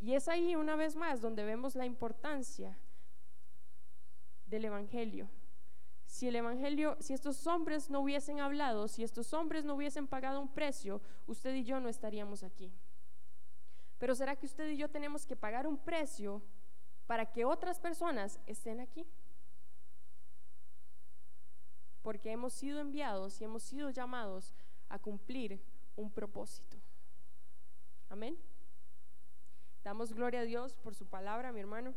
Y 0.00 0.14
es 0.14 0.28
ahí 0.28 0.54
una 0.56 0.76
vez 0.76 0.94
más 0.94 1.20
donde 1.20 1.44
vemos 1.44 1.74
la 1.74 1.86
importancia 1.86 2.78
del 4.48 4.64
Evangelio. 4.64 5.28
Si 6.06 6.26
el 6.26 6.36
Evangelio, 6.36 6.96
si 7.00 7.12
estos 7.12 7.46
hombres 7.46 7.90
no 7.90 8.00
hubiesen 8.00 8.40
hablado, 8.40 8.88
si 8.88 9.04
estos 9.04 9.32
hombres 9.34 9.64
no 9.64 9.74
hubiesen 9.74 10.06
pagado 10.06 10.40
un 10.40 10.48
precio, 10.48 11.02
usted 11.26 11.54
y 11.54 11.64
yo 11.64 11.80
no 11.80 11.88
estaríamos 11.88 12.42
aquí. 12.42 12.72
Pero 13.98 14.14
¿será 14.14 14.36
que 14.36 14.46
usted 14.46 14.70
y 14.70 14.76
yo 14.76 14.88
tenemos 14.88 15.26
que 15.26 15.36
pagar 15.36 15.66
un 15.66 15.76
precio 15.76 16.42
para 17.06 17.26
que 17.26 17.44
otras 17.44 17.78
personas 17.78 18.40
estén 18.46 18.80
aquí? 18.80 19.06
Porque 22.02 22.30
hemos 22.30 22.54
sido 22.54 22.80
enviados 22.80 23.40
y 23.40 23.44
hemos 23.44 23.62
sido 23.62 23.90
llamados 23.90 24.54
a 24.88 24.98
cumplir 24.98 25.60
un 25.96 26.10
propósito. 26.10 26.78
Amén. 28.08 28.38
Damos 29.84 30.12
gloria 30.12 30.40
a 30.40 30.44
Dios 30.44 30.74
por 30.76 30.94
su 30.94 31.06
palabra, 31.06 31.52
mi 31.52 31.60
hermano. 31.60 31.94